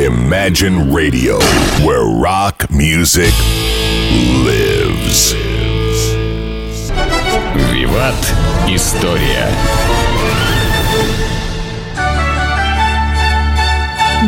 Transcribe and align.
Imagine 0.00 0.90
Radio, 0.90 1.38
where 1.84 2.06
rock 2.06 2.70
music 2.70 3.34
lives. 4.46 5.34
Виват. 7.70 8.14
История. 8.66 9.46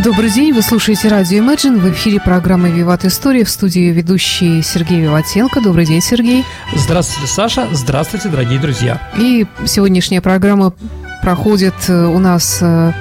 Добрый 0.04 0.28
день, 0.28 0.52
вы 0.52 0.60
слушаете 0.60 1.08
радио 1.08 1.42
Imagine. 1.42 1.78
В 1.78 1.90
эфире 1.92 2.20
программы 2.20 2.70
«Виват 2.70 3.06
История» 3.06 3.44
в 3.44 3.48
студии 3.48 3.90
ведущий 3.92 4.60
Сергей 4.60 5.00
Виватенко. 5.00 5.62
Добрый 5.62 5.86
день, 5.86 6.02
Сергей. 6.02 6.44
Здравствуйте, 6.76 7.32
Саша. 7.32 7.66
Здравствуйте, 7.72 8.28
дорогие 8.28 8.58
друзья. 8.58 9.00
И 9.16 9.46
сегодняшняя 9.64 10.20
программа 10.20 10.74
проходит 11.22 11.74
э, 11.88 12.04
у 12.04 12.18
нас 12.18 12.58
э, 12.60 12.92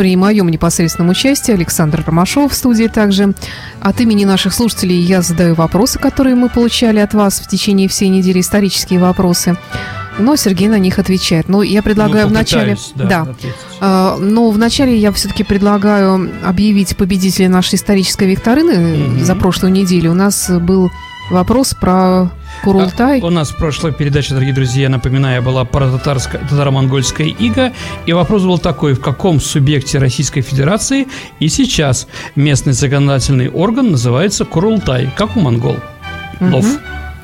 при 0.00 0.16
моем 0.16 0.48
непосредственном 0.48 1.10
участии 1.10 1.52
Александр 1.52 2.02
Ромашов 2.06 2.52
в 2.52 2.54
студии 2.54 2.86
также. 2.86 3.34
От 3.82 4.00
имени 4.00 4.24
наших 4.24 4.54
слушателей 4.54 4.98
я 4.98 5.20
задаю 5.20 5.54
вопросы, 5.54 5.98
которые 5.98 6.36
мы 6.36 6.48
получали 6.48 7.00
от 7.00 7.12
вас 7.12 7.38
в 7.38 7.46
течение 7.46 7.86
всей 7.86 8.08
недели, 8.08 8.40
исторические 8.40 8.98
вопросы. 8.98 9.58
Но 10.18 10.36
Сергей 10.36 10.68
на 10.68 10.78
них 10.78 10.98
отвечает. 10.98 11.50
Но 11.50 11.62
я 11.62 11.82
предлагаю 11.82 12.24
Ну, 12.24 12.30
вначале... 12.30 12.78
да, 12.94 13.20
ответить. 13.22 13.54
А, 13.82 14.16
Но 14.18 14.48
вначале 14.48 14.96
я 14.96 15.12
все-таки 15.12 15.44
предлагаю 15.44 16.30
объявить 16.46 16.96
победителя 16.96 17.50
нашей 17.50 17.74
исторической 17.74 18.26
викторины 18.26 18.78
Мгм. 19.06 19.22
за 19.22 19.34
прошлую 19.34 19.70
неделю. 19.74 20.12
У 20.12 20.14
нас 20.14 20.48
был 20.48 20.90
вопрос 21.30 21.74
про 21.78 22.30
Курултай. 22.62 23.20
А, 23.20 23.26
У 23.26 23.30
нас 23.30 23.50
в 23.50 23.56
прошлой 23.56 23.92
передаче, 23.92 24.34
дорогие 24.34 24.54
друзья, 24.54 24.88
напоминаю, 24.88 25.42
была 25.42 25.64
про 25.64 25.90
татаро-монгольская 25.90 27.28
ига. 27.28 27.72
И 28.06 28.12
вопрос 28.12 28.42
был 28.42 28.58
такой, 28.58 28.94
в 28.94 29.00
каком 29.00 29.40
субъекте 29.40 29.98
Российской 29.98 30.40
Федерации 30.42 31.08
и 31.38 31.48
сейчас 31.48 32.06
местный 32.36 32.72
законодательный 32.72 33.48
орган 33.48 33.92
называется 33.92 34.44
Курултай, 34.44 35.10
как 35.16 35.36
у 35.36 35.40
монгол. 35.40 35.76
Мгм. 36.40 36.62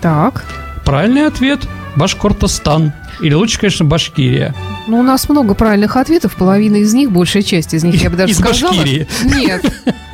Так. 0.01 0.45
Правильный 0.84 1.27
ответ– 1.27 1.61
Башкортостан. 1.97 2.92
Или 3.20 3.34
лучше, 3.34 3.58
конечно, 3.58 3.84
Башкирия. 3.84 4.55
Ну, 4.86 5.00
у 5.00 5.02
нас 5.02 5.28
много 5.28 5.55
правильных 5.55 5.97
ответов. 5.97 6.36
Половина 6.36 6.77
из 6.77 6.92
них, 6.94 7.11
большая 7.11 7.42
часть 7.42 7.75
из 7.75 7.83
них, 7.83 8.02
я 8.02 8.11
бы 8.11 8.16
даже 8.16 8.33
Из 8.33 8.39
сказала. 8.39 8.72
Башкирии. 8.72 9.06
Нет. 9.25 9.64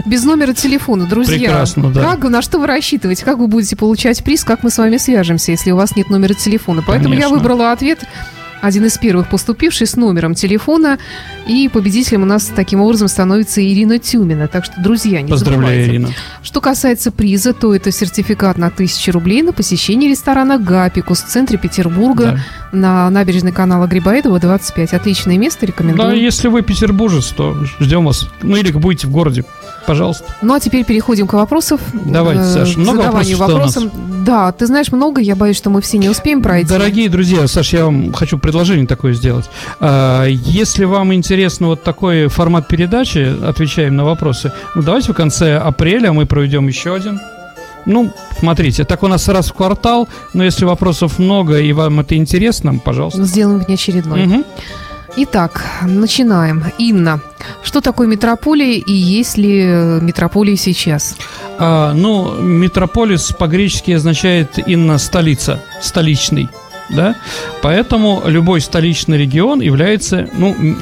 Без 0.06 0.24
номера 0.24 0.52
телефона, 0.52 1.06
друзья. 1.06 1.38
Прекрасно, 1.38 1.90
да. 1.90 2.02
Как, 2.02 2.24
на 2.24 2.42
что 2.42 2.58
вы 2.58 2.66
рассчитываете? 2.66 3.24
Как 3.24 3.38
вы 3.38 3.46
будете 3.46 3.76
получать 3.76 4.22
приз? 4.24 4.44
Как 4.44 4.62
мы 4.62 4.70
с 4.70 4.78
вами 4.78 4.96
свяжемся, 4.96 5.52
если 5.52 5.70
у 5.70 5.76
вас 5.76 5.96
нет 5.96 6.10
номера 6.10 6.34
телефона? 6.34 6.82
Поэтому 6.86 7.14
я 7.14 7.22
Конечно. 7.22 7.38
выбрала 7.38 7.72
ответ 7.72 8.00
один 8.62 8.84
из 8.84 8.96
первых 8.96 9.28
поступивший 9.28 9.88
с 9.88 9.96
номером 9.96 10.34
телефона. 10.34 10.98
И 11.46 11.68
победителем 11.68 12.22
у 12.22 12.26
нас 12.26 12.50
таким 12.54 12.80
образом 12.80 13.08
становится 13.08 13.60
Ирина 13.60 13.98
Тюмина. 13.98 14.46
Так 14.46 14.64
что, 14.64 14.80
друзья, 14.80 15.20
не 15.20 15.30
Поздравляю, 15.30 15.84
забывайте. 15.84 15.90
Ирина. 15.90 16.08
Что 16.52 16.60
касается 16.60 17.10
приза, 17.10 17.54
то 17.54 17.74
это 17.74 17.90
сертификат 17.90 18.58
на 18.58 18.66
1000 18.66 19.10
рублей 19.12 19.40
на 19.40 19.54
посещение 19.54 20.10
ресторана 20.10 20.58
«Гапикус» 20.58 21.22
в 21.22 21.26
центре 21.26 21.56
Петербурга 21.56 22.38
Да. 22.72 22.76
на 22.78 23.08
набережной 23.08 23.52
канала 23.52 23.86
Грибоедова, 23.86 24.38
25. 24.38 24.92
Отличное 24.92 25.38
место, 25.38 25.64
рекомендую. 25.64 26.10
Да, 26.10 26.14
если 26.14 26.48
вы 26.48 26.60
петербуржец, 26.60 27.28
то 27.28 27.56
ждем 27.80 28.04
вас. 28.04 28.28
Ну 28.42 28.54
или 28.56 28.70
будете 28.70 29.06
в 29.06 29.10
городе, 29.10 29.46
пожалуйста. 29.86 30.24
Ну 30.42 30.54
а 30.54 30.60
теперь 30.60 30.84
переходим 30.84 31.26
к 31.26 31.32
вопросам. 31.34 31.78
Давайте, 31.92 32.42
Э, 32.42 32.44
Саш, 32.44 32.74
к 32.74 32.76
много 32.78 33.10
нас? 33.12 33.30
вопросам. 33.34 33.90
Да, 34.24 34.52
ты 34.52 34.66
знаешь 34.66 34.92
много, 34.92 35.20
я 35.20 35.34
боюсь, 35.36 35.56
что 35.56 35.70
мы 35.70 35.80
все 35.80 35.98
не 35.98 36.08
успеем 36.08 36.42
пройти. 36.42 36.68
Дорогие 36.68 37.08
друзья, 37.08 37.46
Саш, 37.48 37.72
я 37.72 37.84
вам 37.86 38.12
хочу 38.12 38.38
предложение 38.38 38.86
такое 38.86 39.12
сделать. 39.14 39.50
А, 39.80 40.24
Если 40.26 40.84
вам 40.84 41.12
интересно 41.12 41.66
вот 41.68 41.82
такой 41.82 42.28
формат 42.28 42.68
передачи, 42.68 43.34
отвечаем 43.44 43.96
на 43.96 44.04
вопросы, 44.04 44.52
ну 44.74 44.82
давайте 44.82 45.12
в 45.12 45.16
конце 45.16 45.56
апреля 45.58 46.12
мы 46.12 46.26
проведем 46.26 46.68
еще 46.68 46.94
один. 46.94 47.20
Ну, 47.84 48.12
смотрите, 48.38 48.84
так 48.84 49.02
у 49.02 49.08
нас 49.08 49.26
раз 49.28 49.48
в 49.50 49.54
квартал, 49.54 50.08
но 50.34 50.44
если 50.44 50.64
вопросов 50.64 51.18
много 51.18 51.58
и 51.58 51.72
вам 51.72 51.98
это 51.98 52.14
интересно, 52.16 52.74
пожалуйста. 52.78 53.24
Сделаем 53.24 53.58
внеочередной. 53.58 54.26
Мгм. 54.26 54.44
Итак, 55.14 55.62
начинаем. 55.82 56.64
Инна, 56.78 57.20
что 57.62 57.82
такое 57.82 58.06
метрополия 58.06 58.78
и 58.78 58.92
есть 58.92 59.36
ли 59.36 59.62
метрополии 60.00 60.54
сейчас? 60.54 61.16
А, 61.58 61.92
ну, 61.92 62.40
метрополис 62.40 63.32
по-гречески 63.38 63.90
означает 63.90 64.58
инна 64.66 64.96
столица, 64.96 65.62
столичный, 65.82 66.48
да? 66.88 67.14
Поэтому 67.60 68.22
любой 68.24 68.62
столичный 68.62 69.18
регион 69.18 69.60
является, 69.60 70.30
ну, 70.32 70.56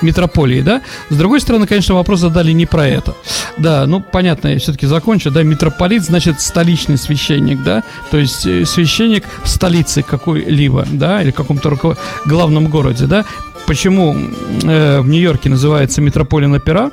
метрополией, 0.00 0.62
да? 0.62 0.80
С 1.10 1.16
другой 1.16 1.40
стороны, 1.40 1.66
конечно, 1.66 1.94
вопрос 1.94 2.20
задали 2.20 2.52
не 2.52 2.64
про 2.64 2.86
это. 2.88 3.14
Да, 3.58 3.84
ну, 3.86 4.00
понятно, 4.00 4.48
я 4.48 4.58
все-таки 4.58 4.86
закончу, 4.86 5.30
да, 5.30 5.42
митрополит 5.42 6.02
значит 6.02 6.40
столичный 6.40 6.96
священник, 6.96 7.62
да? 7.62 7.82
То 8.10 8.16
есть 8.16 8.46
э, 8.46 8.64
священник 8.64 9.24
в 9.44 9.48
столице 9.48 10.02
какой-либо, 10.02 10.86
да, 10.90 11.22
или 11.22 11.30
каком-то 11.30 11.68
руко- 11.68 11.98
главном 12.24 12.68
городе, 12.68 13.04
да? 13.04 13.26
Почему 13.66 14.16
э, 14.64 15.00
в 15.00 15.08
Нью-Йорке 15.08 15.48
называется 15.48 16.00
метрополия 16.00 16.48
опера? 16.48 16.90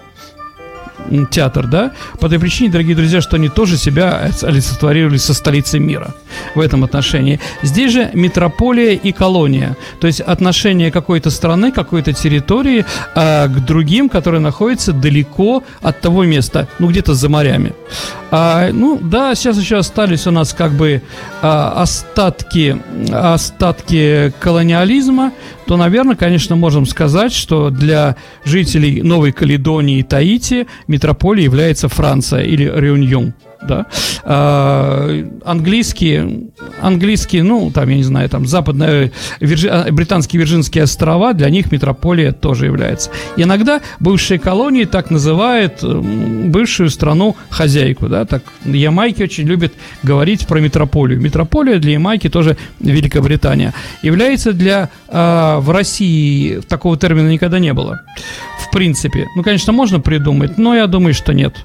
театр, 1.29 1.67
да, 1.67 1.91
по 2.19 2.29
той 2.29 2.39
причине, 2.39 2.69
дорогие 2.69 2.95
друзья, 2.95 3.21
что 3.21 3.35
они 3.35 3.49
тоже 3.49 3.77
себя 3.77 4.29
олицетворировали 4.41 5.17
со 5.17 5.33
столицей 5.33 5.79
мира 5.79 6.13
в 6.55 6.59
этом 6.59 6.83
отношении. 6.83 7.39
Здесь 7.61 7.93
же 7.93 8.09
метрополия 8.13 8.93
и 8.93 9.11
колония, 9.11 9.75
то 9.99 10.07
есть 10.07 10.21
отношение 10.21 10.91
какой-то 10.91 11.29
страны, 11.29 11.71
какой-то 11.71 12.13
территории 12.13 12.85
а, 13.15 13.47
к 13.47 13.65
другим, 13.65 14.09
которые 14.09 14.41
находятся 14.41 14.93
далеко 14.93 15.63
от 15.81 16.01
того 16.01 16.25
места, 16.25 16.67
ну 16.79 16.89
где-то 16.89 17.13
за 17.13 17.29
морями. 17.29 17.73
А, 18.31 18.69
ну 18.71 18.99
да, 19.01 19.35
сейчас 19.35 19.57
еще 19.57 19.77
остались 19.77 20.27
у 20.27 20.31
нас 20.31 20.53
как 20.53 20.73
бы 20.73 21.01
а, 21.41 21.81
остатки, 21.81 22.77
остатки 23.11 24.33
колониализма, 24.39 25.31
то, 25.67 25.75
наверное, 25.75 26.15
конечно, 26.15 26.55
можем 26.55 26.85
сказать, 26.85 27.33
что 27.33 27.69
для 27.69 28.15
жителей 28.45 29.01
Новой 29.01 29.33
Каледонии 29.33 29.99
и 29.99 30.03
Таити 30.03 30.65
метрополией 30.87 31.45
является 31.45 31.89
Франция 31.89 32.43
или 32.43 32.63
Реуньон. 32.63 33.33
Да? 33.61 33.85
А, 34.23 35.09
английские, 35.45 36.49
английские, 36.81 37.43
ну, 37.43 37.71
там, 37.71 37.89
я 37.89 37.95
не 37.95 38.03
знаю, 38.03 38.29
там, 38.29 38.45
западные, 38.45 39.11
Вирджи- 39.39 39.69
а, 39.69 39.91
британские 39.91 40.39
Вирджинские 40.41 40.83
острова, 40.83 41.33
для 41.33 41.49
них 41.49 41.71
метрополия 41.71 42.31
тоже 42.31 42.65
является. 42.65 43.09
Иногда 43.35 43.81
бывшие 43.99 44.39
колонии 44.39 44.85
так 44.85 45.11
называют 45.11 45.83
бывшую 45.83 46.89
страну 46.89 47.35
хозяйку, 47.49 48.07
да, 48.07 48.25
так 48.25 48.43
Ямайки 48.65 49.23
очень 49.23 49.45
любят 49.45 49.73
говорить 50.03 50.47
про 50.47 50.59
метрополию. 50.59 51.19
Метрополия 51.19 51.79
для 51.79 51.93
Ямайки 51.93 52.29
тоже 52.29 52.57
Великобритания. 52.79 53.73
Является 54.01 54.53
для, 54.53 54.89
а, 55.07 55.59
в 55.59 55.71
России 55.71 56.59
такого 56.67 56.97
термина 56.97 57.29
никогда 57.29 57.59
не 57.59 57.73
было. 57.73 58.01
В 58.59 58.71
принципе. 58.71 59.27
Ну, 59.35 59.43
конечно, 59.43 59.73
можно 59.73 59.99
придумать, 59.99 60.57
но 60.57 60.75
я 60.75 60.87
думаю, 60.87 61.13
что 61.13 61.33
нет. 61.33 61.55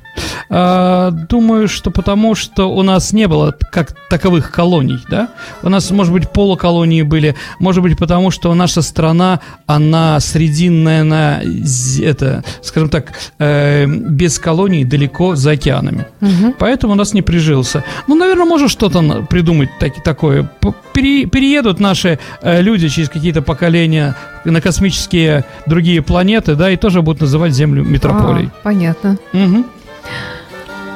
А, 0.49 1.11
думаю, 1.11 1.69
что 1.69 1.82
потому, 1.91 2.35
что 2.35 2.71
у 2.71 2.83
нас 2.83 3.13
не 3.13 3.27
было 3.29 3.55
как 3.73 3.95
таковых 4.09 4.51
колоний, 4.51 4.99
да? 5.11 5.29
У 5.63 5.69
нас, 5.69 5.91
может 5.91 6.13
быть, 6.13 6.31
полуколонии 6.31 7.03
были, 7.03 7.35
может 7.59 7.83
быть, 7.83 7.99
потому, 7.99 8.31
что 8.31 8.55
наша 8.55 8.83
страна, 8.83 9.41
она 9.67 10.21
срединная 10.21 11.05
на, 11.05 11.43
это, 12.03 12.45
скажем 12.63 12.89
так, 12.89 13.13
э, 13.39 13.87
без 13.87 14.39
колоний 14.39 14.85
далеко 14.85 15.35
за 15.37 15.53
океанами. 15.53 16.07
Мгм. 16.21 16.55
Поэтому 16.59 16.93
у 16.93 16.97
нас 16.97 17.15
не 17.15 17.23
прижился. 17.23 17.85
Ну, 18.07 18.15
наверное, 18.15 18.45
можно 18.47 18.69
что-то 18.69 19.03
придумать 19.29 19.71
таки- 19.81 20.01
такое. 20.01 20.49
Пере- 20.95 21.27
переедут 21.27 21.81
наши 21.81 22.19
э, 22.43 22.61
люди 22.63 22.89
через 22.89 23.09
какие-то 23.09 23.43
поколения 23.43 24.15
на 24.45 24.61
космические 24.61 25.45
другие 25.67 26.03
планеты, 26.03 26.55
да, 26.55 26.71
и 26.71 26.77
тоже 26.77 27.01
будут 27.03 27.23
называть 27.23 27.53
Землю 27.53 27.85
метрополией. 27.85 28.49
А, 28.49 28.63
понятно. 28.63 29.17
Мгм. 29.33 29.67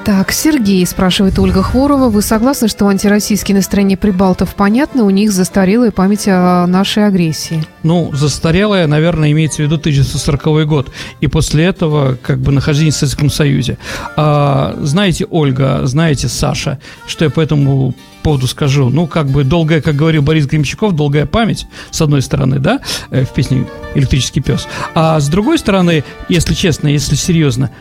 Так, 0.07 0.31
Сергей, 0.31 0.87
спрашивает 0.87 1.37
Ольга 1.41 1.65
Хворова, 1.65 2.11
вы 2.11 2.23
согласны, 2.23 2.69
что 2.69 2.87
антироссийские 2.87 3.57
настроения 3.57 3.97
прибалтов 3.97 4.55
понятны, 4.55 5.03
у 5.03 5.11
них 5.11 5.33
застарелая 5.33 5.91
память 5.91 6.29
о 6.29 6.65
нашей 6.69 7.09
агрессии? 7.09 7.65
Ну, 7.83 8.13
застарелая, 8.15 8.87
наверное, 8.87 9.33
имеется 9.33 9.57
в 9.57 9.65
виду 9.65 9.75
1940 9.75 10.65
год. 10.69 10.93
И 11.21 11.27
после 11.27 11.65
этого, 11.65 12.17
как 12.23 12.39
бы, 12.39 12.53
нахождение 12.53 12.93
в 12.93 12.95
Советском 12.95 13.31
Союзе. 13.31 13.79
А, 14.17 14.77
знаете, 14.81 15.27
Ольга, 15.29 15.81
знаете, 15.87 16.29
Саша, 16.29 16.79
что 17.09 17.25
я 17.25 17.31
по 17.33 17.41
этому 17.41 17.93
поводу 18.23 18.47
скажу? 18.47 18.91
Ну, 18.91 19.09
как 19.09 19.27
бы, 19.27 19.43
долгая, 19.43 19.81
как 19.81 19.97
говорил 19.97 20.23
Борис 20.23 20.47
Гремчаков, 20.47 20.95
долгая 20.95 21.27
память, 21.27 21.67
с 21.91 22.01
одной 22.01 22.23
стороны, 22.23 22.61
да, 22.61 22.81
э, 23.11 23.25
в 23.25 23.31
песне 23.31 23.67
«Электрический 23.97 24.41
пес». 24.41 24.69
А 24.95 25.19
с 25.19 25.29
другой 25.29 25.59
стороны, 25.59 26.05
если 26.29 26.55
честно, 26.55 26.87
если 26.87 27.17
серьезно, 27.17 27.73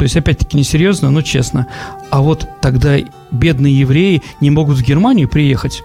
то 0.00 0.04
есть, 0.04 0.16
опять-таки, 0.16 0.56
несерьезно, 0.56 1.10
но 1.10 1.20
честно. 1.20 1.66
А 2.08 2.22
вот 2.22 2.48
тогда 2.62 2.96
бедные 3.30 3.80
евреи 3.80 4.22
не 4.40 4.48
могут 4.48 4.78
в 4.78 4.82
Германию 4.82 5.28
приехать. 5.28 5.82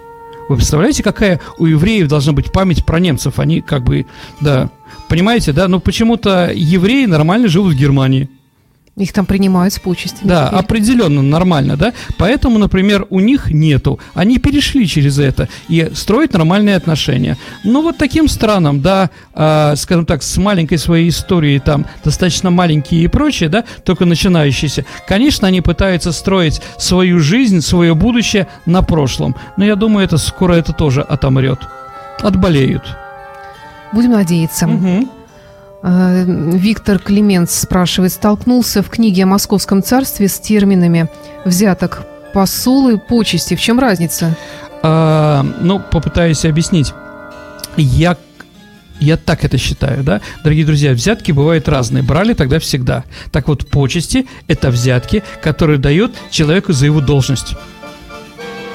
Вы 0.47 0.56
представляете, 0.56 1.03
какая 1.03 1.41
у 1.57 1.65
евреев 1.65 2.07
должна 2.07 2.31
быть 2.31 2.53
память 2.53 2.85
про 2.85 3.01
немцев? 3.01 3.39
Они 3.39 3.59
как 3.59 3.83
бы, 3.83 4.06
да, 4.39 4.69
понимаете, 5.09 5.51
да? 5.51 5.67
Но 5.67 5.81
почему-то 5.81 6.50
евреи 6.50 7.07
нормально 7.07 7.50
живут 7.50 7.73
в 7.73 7.77
Германии. 7.77 8.29
Их 8.97 9.12
там 9.12 9.25
принимают 9.25 9.74
с 9.74 9.80
почестями. 9.80 10.30
Да, 10.30 10.47
теперь. 10.47 10.59
определенно 10.59 11.21
нормально, 11.21 11.75
да. 11.75 11.92
Поэтому, 12.18 12.59
например, 12.59 13.06
у 13.09 13.19
них 13.19 13.51
нету. 13.51 14.00
Они 14.13 14.38
перешли 14.38 14.88
через 14.88 15.19
это 15.19 15.50
и 15.68 15.92
строят 15.94 16.31
нормальные 16.31 16.77
отношения. 16.77 17.38
Но 17.65 17.81
вот 17.81 17.97
таким 17.97 18.30
странам, 18.30 18.81
да, 18.81 19.09
э, 19.33 19.74
скажем 19.75 20.06
так, 20.06 20.24
с 20.24 20.38
маленькой 20.38 20.77
своей 20.77 21.09
историей, 21.09 21.59
там, 21.59 21.86
достаточно 22.06 22.51
маленькие 22.51 23.03
и 23.03 23.07
прочее, 23.07 23.50
да, 23.50 23.65
только 23.83 24.06
начинающиеся, 24.06 24.86
конечно, 25.06 25.45
они 25.45 25.59
пытаются 25.59 26.13
строить 26.13 26.62
свою 26.77 27.19
жизнь, 27.19 27.59
свое 27.59 27.95
будущее 27.95 28.48
на 28.65 28.81
прошлом. 28.81 29.36
Но 29.57 29.65
я 29.65 29.75
думаю, 29.75 30.06
это 30.06 30.18
скоро 30.18 30.53
это 30.53 30.71
тоже 30.71 31.01
отомрет. 31.01 31.59
Отболеют. 32.21 32.83
Будем 33.91 34.12
надеяться. 34.12 34.68
Мгм. 34.68 35.09
Э, 35.87 36.23
Виктор 36.25 36.97
Клименц 36.97 37.51
спрашивает, 37.51 38.11
столкнулся 38.11 38.81
в 38.81 38.89
книге 38.89 39.23
о 39.23 39.27
Московском 39.27 39.83
царстве 39.83 40.27
с 40.27 40.39
терминами 40.39 41.09
взяток, 41.45 42.07
посулы, 42.33 42.97
почести. 42.97 43.55
В 43.55 43.61
чем 43.61 43.79
разница? 43.79 44.35
А, 44.81 45.45
ну, 45.61 45.79
попытаюсь 45.79 46.43
объяснить. 46.43 46.91
Я, 47.77 48.17
я 48.99 49.15
так 49.15 49.43
это 49.43 49.59
считаю, 49.59 50.03
да? 50.03 50.21
Дорогие 50.43 50.65
друзья, 50.65 50.91
взятки 50.93 51.31
бывают 51.31 51.69
разные. 51.69 52.01
Брали 52.01 52.33
тогда 52.33 52.57
всегда. 52.57 53.03
Так 53.31 53.47
вот, 53.47 53.67
почести– 53.67 54.25
это 54.47 54.71
взятки, 54.71 55.23
которые 55.43 55.77
дают 55.77 56.15
человеку 56.31 56.73
за 56.73 56.88
его 56.88 56.99
должность. 56.99 57.53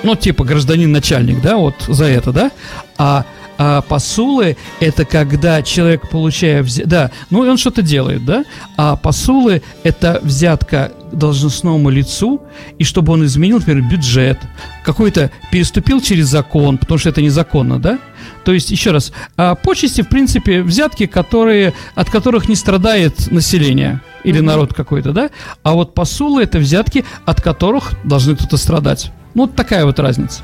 Ну, 0.04 0.14
типа 0.14 0.44
гражданин-начальник, 0.44 1.42
да, 1.42 1.56
вот 1.56 1.74
за 1.88 2.04
это, 2.04 2.32
да? 2.32 2.50
А, 2.98 3.24
а 3.62 3.82
посулы– 3.82 4.56
это 4.80 5.04
когда 5.04 5.60
человек, 5.60 6.08
получая 6.08 6.62
взятку... 6.62 6.88
Да, 6.88 7.10
ну, 7.28 7.44
и 7.44 7.48
он 7.50 7.58
что-то 7.58 7.82
делает, 7.82 8.24
да? 8.24 8.46
А 8.78 8.96
посулы– 8.96 9.62
это 9.82 10.18
взятка 10.22 10.92
должностному 11.12 11.90
лицу, 11.90 12.40
и 12.78 12.84
чтобы 12.84 13.12
он 13.12 13.26
изменил, 13.26 13.58
например, 13.58 13.82
бюджет, 13.82 14.38
какой-то 14.82 15.30
переступил 15.52 16.00
через 16.00 16.28
закон, 16.28 16.78
потому 16.78 16.96
что 16.96 17.10
это 17.10 17.20
незаконно, 17.20 17.78
да? 17.78 17.98
То 18.44 18.52
есть, 18.54 18.70
еще 18.70 18.92
раз, 18.92 19.12
а 19.36 19.54
почести, 19.56 20.00
в 20.00 20.08
принципе, 20.08 20.62
взятки, 20.62 21.04
которые, 21.04 21.74
от 21.94 22.08
которых 22.08 22.48
не 22.48 22.54
страдает 22.54 23.30
население 23.30 24.00
или 24.24 24.40
народ 24.40 24.72
какой-то, 24.72 25.12
да? 25.12 25.28
А 25.62 25.74
вот 25.74 25.92
посулы– 25.92 26.42
это 26.44 26.58
взятки, 26.58 27.04
от 27.26 27.42
которых 27.42 27.92
должны 28.04 28.36
кто-то 28.36 28.56
страдать. 28.56 29.12
Ну, 29.34 29.42
вот 29.42 29.54
такая 29.54 29.84
вот 29.84 29.98
разница. 29.98 30.40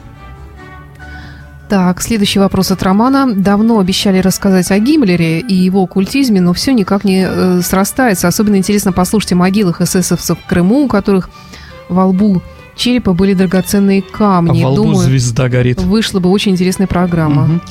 Так, 1.68 2.00
следующий 2.00 2.38
вопрос 2.38 2.70
от 2.70 2.82
Романа. 2.84 3.32
Давно 3.34 3.80
обещали 3.80 4.18
рассказать 4.20 4.70
о 4.70 4.78
Гиммлере 4.78 5.40
и 5.40 5.52
его 5.54 5.82
оккультизме, 5.82 6.40
но 6.40 6.52
все 6.52 6.72
никак 6.72 7.02
не 7.02 7.26
э, 7.28 7.60
срастается. 7.60 8.28
Особенно 8.28 8.54
интересно 8.56 8.92
послушать 8.92 9.32
о 9.32 9.36
могилах 9.36 9.80
эсэсовцев 9.80 10.38
в 10.38 10.46
Крыму, 10.46 10.84
у 10.84 10.88
которых 10.88 11.28
во 11.88 12.06
лбу 12.06 12.40
черепа 12.76 13.14
были 13.14 13.34
драгоценные 13.34 14.04
А 14.12 14.16
камни. 14.16 14.62
во 14.62 14.70
лбу 14.70 14.82
Думаю, 14.84 14.98
звезда 15.08 15.48
горит. 15.48 15.82
вышла 15.82 16.20
бы 16.20 16.30
очень 16.30 16.52
интересная 16.52 16.86
программа. 16.86 17.46
Мгм. 17.46 17.62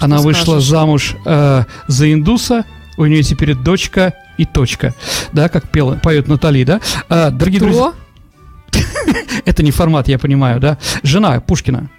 Она 0.00 0.18
вышла 0.18 0.52
скажешь? 0.54 0.68
замуж 0.68 1.16
э, 1.26 1.64
за 1.88 2.12
индуса, 2.12 2.64
у 2.96 3.04
нее 3.04 3.22
теперь 3.22 3.54
дочка 3.54 4.14
и 4.38 4.46
точка, 4.46 4.94
да, 5.32 5.50
как 5.50 5.68
пела, 5.68 5.96
поет 6.02 6.28
Натали, 6.28 6.64
да? 6.64 6.80
А, 7.10 7.30
дорогие 7.30 7.60
друзья, 7.60 7.92
Кто? 8.68 8.80
это 9.44 9.62
не 9.62 9.70
формат, 9.70 10.08
я 10.08 10.18
понимаю, 10.18 10.60
да? 10.60 10.78
Жена 11.02 11.38
Пушкина, 11.40 11.90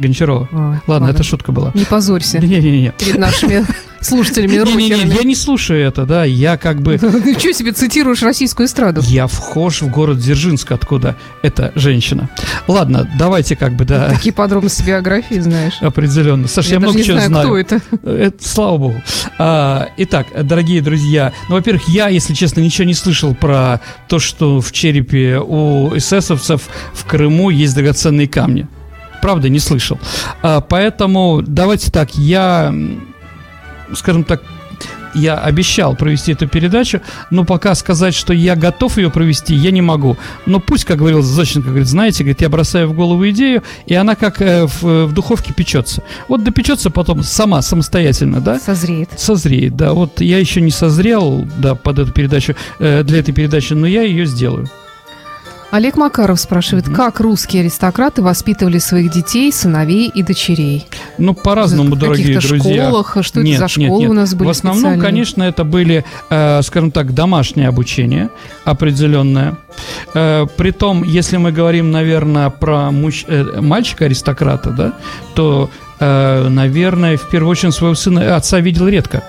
Гончарова. 0.00 0.48
Ой, 0.50 0.78
Ладно, 0.86 1.08
это 1.08 1.22
шутка 1.22 1.52
была. 1.52 1.70
Не 1.74 1.84
позорься 1.84 2.38
Не-не-не. 2.38 2.92
перед 2.98 3.18
нашими 3.18 3.64
слушателями 4.00 4.52
Не-не-не, 4.52 5.14
я 5.14 5.22
не 5.24 5.34
слушаю 5.34 5.80
это, 5.86 6.06
да, 6.06 6.24
я 6.24 6.56
как 6.56 6.80
бы... 6.80 6.98
Ты 6.98 7.38
что 7.38 7.52
себе 7.52 7.72
цитируешь 7.72 8.22
российскую 8.22 8.66
эстраду? 8.66 9.02
Я 9.04 9.26
вхож 9.26 9.82
в 9.82 9.90
город 9.90 10.18
Дзержинск, 10.18 10.72
откуда 10.72 11.16
эта 11.42 11.72
женщина. 11.74 12.30
Ладно, 12.66 13.08
давайте 13.18 13.56
как 13.56 13.74
бы, 13.74 13.84
да, 13.84 14.08
Такие 14.14 14.32
подробности 14.32 14.82
биографии 14.82 15.38
знаешь. 15.40 15.74
определенно. 15.80 16.48
Саша, 16.48 16.72
я, 16.72 16.80
много 16.80 17.02
чего 17.02 17.20
знаю, 17.20 17.46
кто 17.46 17.56
это. 17.58 17.80
Это, 18.04 18.48
слава 18.48 18.78
богу. 18.78 19.02
А, 19.38 19.88
итак, 19.98 20.28
дорогие 20.42 20.80
друзья, 20.80 21.32
ну, 21.48 21.56
во-первых, 21.56 21.88
я, 21.88 22.08
если 22.08 22.32
честно, 22.34 22.60
ничего 22.60 22.86
не 22.86 22.94
слышал 22.94 23.34
про 23.34 23.80
то, 24.08 24.18
что 24.18 24.60
в 24.60 24.72
черепе 24.72 25.38
у 25.38 25.94
эсэсовцев 25.96 26.62
в 26.94 27.04
Крыму 27.04 27.50
есть 27.50 27.74
драгоценные 27.74 28.28
камни. 28.28 28.66
Правда, 29.20 29.48
не 29.48 29.58
слышал. 29.58 29.98
А, 30.42 30.60
поэтому 30.60 31.42
давайте 31.46 31.90
так, 31.90 32.14
я, 32.14 32.74
скажем 33.94 34.24
так, 34.24 34.42
я 35.14 35.38
обещал 35.38 35.96
провести 35.96 36.32
эту 36.32 36.46
передачу, 36.46 37.00
но 37.30 37.44
пока 37.44 37.74
сказать, 37.74 38.14
что 38.14 38.32
я 38.32 38.56
готов 38.56 38.98
ее 38.98 39.10
провести, 39.10 39.54
я 39.54 39.70
не 39.70 39.82
могу. 39.82 40.16
Но 40.46 40.60
пусть, 40.60 40.84
как 40.84 40.98
говорил 40.98 41.22
Зощенко, 41.22 41.68
говорит, 41.68 41.88
знаете, 41.88 42.22
говорит, 42.22 42.40
я 42.40 42.48
бросаю 42.48 42.88
в 42.88 42.94
голову 42.94 43.28
идею, 43.30 43.62
и 43.86 43.94
она 43.94 44.14
как 44.14 44.40
э, 44.40 44.66
в, 44.66 45.06
в 45.06 45.12
духовке 45.12 45.52
печется. 45.52 46.02
Вот 46.28 46.44
допечется 46.44 46.90
потом 46.90 47.22
сама, 47.22 47.62
самостоятельно, 47.62 48.40
да? 48.40 48.58
Созреет. 48.58 49.10
Созреет, 49.16 49.76
да. 49.76 49.92
Вот 49.92 50.20
я 50.20 50.38
еще 50.38 50.60
не 50.60 50.70
созрел, 50.70 51.46
да, 51.58 51.74
под 51.74 51.98
эту 51.98 52.12
передачу, 52.12 52.54
э, 52.78 53.02
для 53.02 53.20
этой 53.20 53.32
передачи, 53.32 53.72
но 53.72 53.86
я 53.86 54.02
ее 54.02 54.26
сделаю. 54.26 54.68
Олег 55.70 55.96
Макаров 55.96 56.40
спрашивает, 56.40 56.88
как 56.88 57.20
русские 57.20 57.60
аристократы 57.62 58.22
воспитывали 58.22 58.78
своих 58.78 59.12
детей, 59.12 59.52
сыновей 59.52 60.08
и 60.12 60.22
дочерей? 60.24 60.86
Ну, 61.16 61.32
по-разному, 61.32 61.94
В 61.94 61.98
дорогие 61.98 62.40
друзья. 62.40 62.86
школах? 62.86 63.16
Что 63.22 63.40
Нет, 63.40 63.60
это 63.60 63.68
за 63.68 63.80
нет, 63.80 63.86
школы 63.88 64.00
нет. 64.02 64.10
у 64.10 64.14
нас 64.14 64.34
были 64.34 64.48
В 64.48 64.50
основном, 64.50 64.98
конечно, 64.98 65.44
это 65.44 65.62
были, 65.62 66.04
э, 66.28 66.62
скажем 66.62 66.90
так, 66.90 67.14
домашнее 67.14 67.68
обучение 67.68 68.30
определенное. 68.64 69.58
Э, 70.12 70.46
притом, 70.56 71.04
если 71.04 71.36
мы 71.36 71.52
говорим, 71.52 71.92
наверное, 71.92 72.50
про 72.50 72.88
мужч- 72.90 73.26
э, 73.28 73.60
мальчика-аристократа, 73.60 74.70
да, 74.70 74.92
то, 75.36 75.70
э, 76.00 76.48
наверное, 76.48 77.16
в 77.16 77.28
первую 77.30 77.50
очередь 77.52 77.74
своего 77.74 77.94
сына, 77.94 78.34
отца 78.34 78.58
видел 78.58 78.88
редко. 78.88 79.22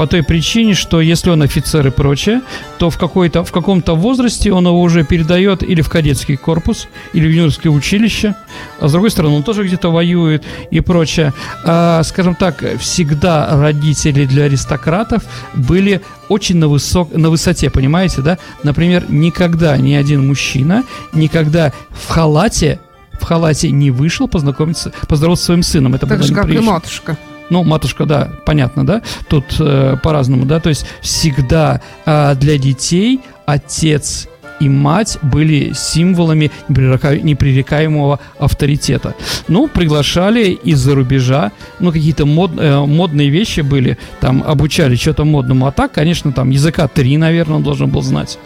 По 0.00 0.06
той 0.06 0.22
причине, 0.22 0.72
что 0.72 1.02
если 1.02 1.28
он 1.28 1.42
офицер 1.42 1.86
и 1.86 1.90
прочее, 1.90 2.40
то 2.78 2.88
в, 2.88 2.96
какой-то, 2.96 3.44
в 3.44 3.52
каком-то 3.52 3.94
возрасте 3.94 4.50
он 4.50 4.66
его 4.66 4.80
уже 4.80 5.04
передает 5.04 5.62
или 5.62 5.82
в 5.82 5.90
кадетский 5.90 6.38
корпус, 6.38 6.88
или 7.12 7.28
в 7.28 7.30
юношеское 7.30 7.70
училище, 7.70 8.34
а 8.80 8.88
с 8.88 8.92
другой 8.92 9.10
стороны 9.10 9.36
он 9.36 9.42
тоже 9.42 9.62
где-то 9.62 9.90
воюет 9.90 10.42
и 10.70 10.80
прочее. 10.80 11.34
А, 11.66 12.02
скажем 12.02 12.34
так, 12.34 12.64
всегда 12.78 13.46
родители 13.60 14.24
для 14.24 14.44
аристократов 14.44 15.22
были 15.52 16.00
очень 16.30 16.56
на, 16.56 16.68
высок, 16.68 17.14
на 17.14 17.28
высоте, 17.28 17.68
понимаете, 17.68 18.22
да? 18.22 18.38
Например, 18.62 19.04
никогда 19.06 19.76
ни 19.76 19.92
один 19.92 20.26
мужчина, 20.26 20.82
никогда 21.12 21.74
в 21.90 22.08
халате 22.08 22.80
в 23.20 23.24
халате 23.24 23.70
не 23.70 23.90
вышел 23.90 24.28
познакомиться, 24.28 24.94
поздороваться 25.06 25.42
со 25.42 25.46
своим 25.48 25.62
сыном. 25.62 25.94
Это 25.94 26.06
Так 26.06 26.20
было 26.20 26.26
же, 26.26 26.34
как 26.34 26.48
и 26.48 26.58
матушка. 26.58 27.18
Ну, 27.50 27.64
матушка, 27.64 28.06
да, 28.06 28.30
понятно, 28.46 28.86
да? 28.86 29.02
Тут 29.28 29.44
э, 29.58 29.96
по-разному, 30.02 30.46
да? 30.46 30.60
То 30.60 30.68
есть 30.68 30.86
всегда 31.00 31.80
э, 32.06 32.34
для 32.36 32.58
детей 32.58 33.20
отец 33.44 34.28
и 34.60 34.68
мать 34.68 35.18
были 35.22 35.72
символами 35.74 36.50
непререка- 36.68 37.20
непререкаемого 37.20 38.20
авторитета. 38.38 39.14
Ну, 39.48 39.68
приглашали 39.68 40.50
из-за 40.50 40.94
рубежа, 40.94 41.52
ну, 41.80 41.92
какие-то 41.92 42.26
мод, 42.26 42.52
э, 42.56 42.78
модные 42.86 43.30
вещи 43.30 43.60
были, 43.60 43.98
там, 44.20 44.44
обучали 44.46 44.94
что-то 44.96 45.24
модному, 45.24 45.66
а 45.66 45.72
так, 45.72 45.92
конечно, 45.92 46.32
там, 46.32 46.50
языка 46.50 46.88
три, 46.88 47.16
наверное, 47.16 47.56
он 47.56 47.62
должен 47.62 47.90
был 47.90 48.02
знать. 48.02 48.38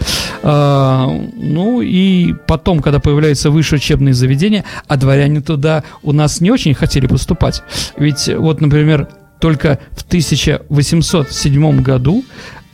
А, 0.43 1.09
ну, 1.37 1.81
и 1.81 2.35
потом, 2.47 2.81
когда 2.81 3.01
появляются 3.01 3.51
высшие 3.51 3.79
учебные 3.79 4.15
заведения, 4.15 4.65
а 4.87 4.97
дворяне 4.97 5.41
туда 5.41 5.83
у 6.03 6.13
нас 6.13 6.41
не 6.41 6.51
очень 6.51 6.75
хотели 6.75 7.07
поступать. 7.07 7.63
Ведь, 7.97 8.29
вот, 8.29 8.61
например, 8.61 9.09
только 9.41 9.79
в 9.93 10.03
1807 10.05 11.83
году 11.83 12.25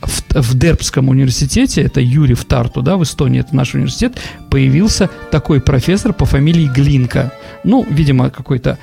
в, 0.01 0.23
в 0.33 0.57
Дербском 0.57 1.09
университете, 1.09 1.81
это 1.81 2.01
Юрий 2.01 2.35
Тарту, 2.35 2.81
да, 2.81 2.97
в 2.97 3.03
Эстонии, 3.03 3.39
это 3.39 3.55
наш 3.55 3.73
университет, 3.73 4.19
появился 4.49 5.09
такой 5.31 5.61
профессор 5.61 6.13
по 6.13 6.25
фамилии 6.25 6.67
Глинка. 6.67 7.31
Ну, 7.63 7.85
видимо, 7.89 8.29
какой-то 8.29 8.77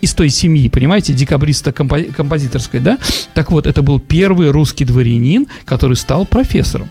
из 0.00 0.14
той 0.14 0.28
семьи, 0.28 0.68
понимаете, 0.68 1.12
декабриста-композиторской, 1.12 2.80
да? 2.80 2.98
Так 3.34 3.50
вот, 3.50 3.66
это 3.66 3.82
был 3.82 3.98
первый 3.98 4.50
русский 4.50 4.84
дворянин, 4.84 5.46
который 5.64 5.96
стал 5.96 6.26
профессором. 6.26 6.88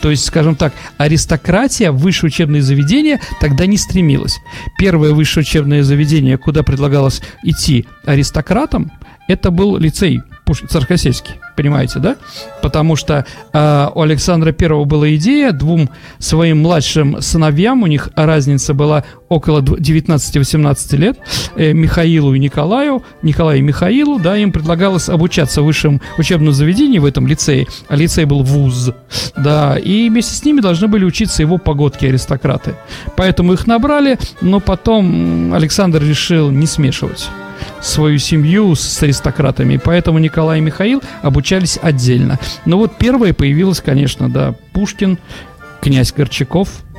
То 0.00 0.10
есть, 0.10 0.24
скажем 0.24 0.56
так, 0.56 0.72
аристократия 0.96 1.92
в 1.92 1.98
высшее 1.98 2.28
учебное 2.28 2.60
заведение 2.60 3.20
тогда 3.40 3.66
не 3.66 3.76
стремилась. 3.76 4.38
Первое 4.76 5.12
высшее 5.12 5.42
учебное 5.42 5.84
заведение, 5.84 6.38
куда 6.38 6.64
предлагалось 6.64 7.22
идти 7.44 7.86
аристократам, 8.04 8.90
это 9.28 9.52
был 9.52 9.76
лицей 9.76 10.20
Пуш- 10.44 10.66
Царскосельский. 10.66 11.34
Понимаете, 11.56 11.98
да? 11.98 12.16
Потому 12.62 12.96
что 12.96 13.26
э, 13.52 13.88
у 13.94 14.00
Александра 14.00 14.52
Первого 14.52 14.84
была 14.84 15.14
идея 15.16 15.52
двум 15.52 15.90
своим 16.18 16.62
младшим 16.62 17.20
сыновьям, 17.20 17.82
у 17.82 17.86
них 17.86 18.08
разница 18.14 18.72
была 18.72 19.04
около 19.28 19.60
19-18 19.60 20.96
лет, 20.96 21.18
э, 21.56 21.72
Михаилу 21.72 22.34
и 22.34 22.38
Николаю, 22.38 23.02
Николаю 23.22 23.58
и 23.58 23.62
Михаилу, 23.62 24.18
да, 24.18 24.36
им 24.36 24.50
предлагалось 24.50 25.10
обучаться 25.10 25.60
в 25.60 25.66
высшем 25.66 26.00
учебном 26.16 26.54
заведении 26.54 26.98
в 26.98 27.04
этом 27.04 27.26
лицее, 27.26 27.66
а 27.88 27.96
лицей 27.96 28.24
был 28.24 28.42
вуз, 28.42 28.90
да, 29.36 29.76
и 29.76 30.08
вместе 30.08 30.34
с 30.34 30.44
ними 30.44 30.60
должны 30.60 30.88
были 30.88 31.04
учиться 31.04 31.42
его 31.42 31.58
погодки 31.58 32.06
аристократы. 32.06 32.76
Поэтому 33.16 33.52
их 33.52 33.66
набрали, 33.66 34.18
но 34.40 34.60
потом 34.60 35.52
Александр 35.52 36.02
решил 36.02 36.50
не 36.50 36.66
смешивать 36.66 37.28
свою 37.80 38.18
семью 38.18 38.74
с 38.74 39.02
аристократами. 39.02 39.80
Поэтому 39.82 40.18
Николай 40.18 40.58
и 40.58 40.62
Михаил 40.62 41.02
обучались 41.22 41.78
отдельно. 41.80 42.38
Но 42.64 42.78
вот 42.78 42.98
первое 42.98 43.32
появилось, 43.32 43.80
конечно, 43.80 44.28
да, 44.28 44.54
Пушкин, 44.72 45.18
князь 45.80 46.12
Горчаков– 46.12 46.68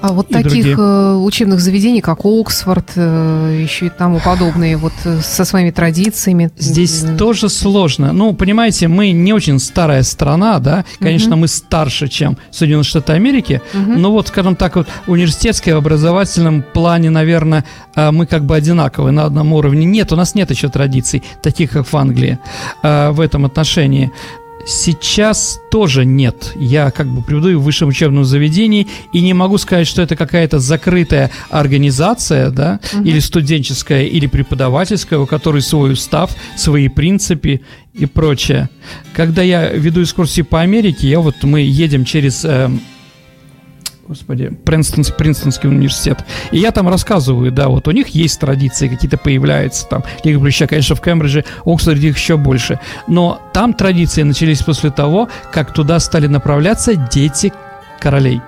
а 0.00 0.12
вот 0.12 0.28
таких 0.28 0.50
другие. 0.50 0.76
Э, 0.78 1.14
учебных 1.14 1.60
заведений, 1.60 2.00
как 2.00 2.24
Оксфорд, 2.24 2.92
э, 2.96 3.60
еще 3.62 3.86
и 3.86 3.90
тому 3.90 4.20
подобные, 4.20 4.76
вот 4.76 4.92
э, 5.04 5.20
со 5.22 5.44
своими 5.44 5.70
традициями. 5.70 6.50
Здесь 6.58 7.04
тоже 7.18 7.48
сложно. 7.48 8.12
Ну, 8.12 8.32
понимаете, 8.32 8.88
мы 8.88 9.12
не 9.12 9.32
очень 9.32 9.58
старая 9.58 10.02
страна, 10.02 10.58
да. 10.58 10.84
Конечно, 10.98 11.32
угу. 11.32 11.40
мы 11.40 11.48
старше, 11.48 12.08
чем 12.08 12.38
Соединенные 12.50 12.84
Штаты 12.84 13.12
Америки. 13.12 13.60
Угу. 13.74 13.92
Но 13.98 14.12
вот, 14.12 14.28
скажем 14.28 14.56
так, 14.56 14.76
вот 14.76 14.88
университетское 15.06 15.74
в 15.74 15.78
образовательном 15.78 16.62
плане, 16.62 17.10
наверное, 17.10 17.64
мы 17.94 18.26
как 18.26 18.44
бы 18.44 18.56
одинаковые 18.56 19.12
на 19.12 19.24
одном 19.24 19.52
уровне. 19.52 19.84
Нет, 19.84 20.12
у 20.12 20.16
нас 20.16 20.34
нет 20.34 20.50
еще 20.50 20.68
традиций, 20.68 21.22
таких 21.42 21.72
как 21.72 21.86
в 21.86 21.96
Англии, 21.96 22.38
в 22.82 23.20
этом 23.20 23.44
отношении. 23.44 24.10
Сейчас 24.66 25.60
тоже 25.70 26.04
нет. 26.04 26.52
Я 26.56 26.90
как 26.90 27.06
бы 27.08 27.22
преподаю 27.22 27.60
в 27.60 27.64
высшем 27.64 27.88
учебном 27.88 28.24
заведении 28.24 28.86
и 29.12 29.20
не 29.20 29.34
могу 29.34 29.58
сказать, 29.58 29.86
что 29.86 30.02
это 30.02 30.16
какая-то 30.16 30.58
закрытая 30.58 31.30
организация, 31.48 32.50
да, 32.50 32.80
угу. 32.92 33.04
или 33.04 33.18
студенческая, 33.20 34.04
или 34.04 34.26
преподавательская, 34.26 35.18
у 35.18 35.26
которой 35.26 35.62
свой 35.62 35.92
устав, 35.92 36.34
свои 36.56 36.88
принципы 36.88 37.60
и 37.94 38.06
прочее. 38.06 38.68
Когда 39.14 39.42
я 39.42 39.70
веду 39.70 40.02
экскурсии 40.02 40.42
по 40.42 40.60
Америке, 40.60 41.08
я 41.08 41.20
вот 41.20 41.42
мы 41.42 41.60
едем 41.60 42.04
через 42.04 42.44
э, 42.44 42.70
господи, 44.10 44.50
Принстон, 44.64 45.04
Принстонский 45.16 45.68
университет. 45.68 46.24
И 46.50 46.58
я 46.58 46.72
там 46.72 46.88
рассказываю, 46.88 47.52
да, 47.52 47.68
вот 47.68 47.86
у 47.86 47.92
них 47.92 48.08
есть 48.08 48.40
традиции, 48.40 48.88
какие-то 48.88 49.16
появляются 49.16 49.86
там. 49.86 50.02
Я 50.24 50.34
говорю, 50.34 50.50
сейчас, 50.50 50.68
конечно, 50.68 50.96
в 50.96 51.00
Кембридже, 51.00 51.44
Оксфорде 51.64 52.08
их 52.08 52.18
еще 52.18 52.36
больше. 52.36 52.80
Но 53.06 53.40
там 53.52 53.72
традиции 53.72 54.24
начались 54.24 54.62
после 54.62 54.90
того, 54.90 55.28
как 55.52 55.72
туда 55.72 56.00
стали 56.00 56.26
направляться 56.26 56.96
дети 56.96 57.52
королей. 58.00 58.40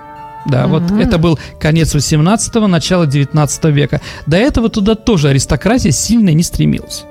Да, 0.45 0.63
mm-hmm. 0.63 0.67
вот 0.67 0.91
это 0.91 1.17
был 1.17 1.39
конец 1.61 1.95
18-го, 1.95 2.67
начало 2.67 3.07
19 3.07 3.65
века. 3.65 4.01
До 4.27 4.35
этого 4.35 4.67
туда 4.67 4.95
тоже 4.95 5.29
аристократия 5.29 5.91
сильно 5.91 6.33
не 6.33 6.43
стремилась. 6.43 7.05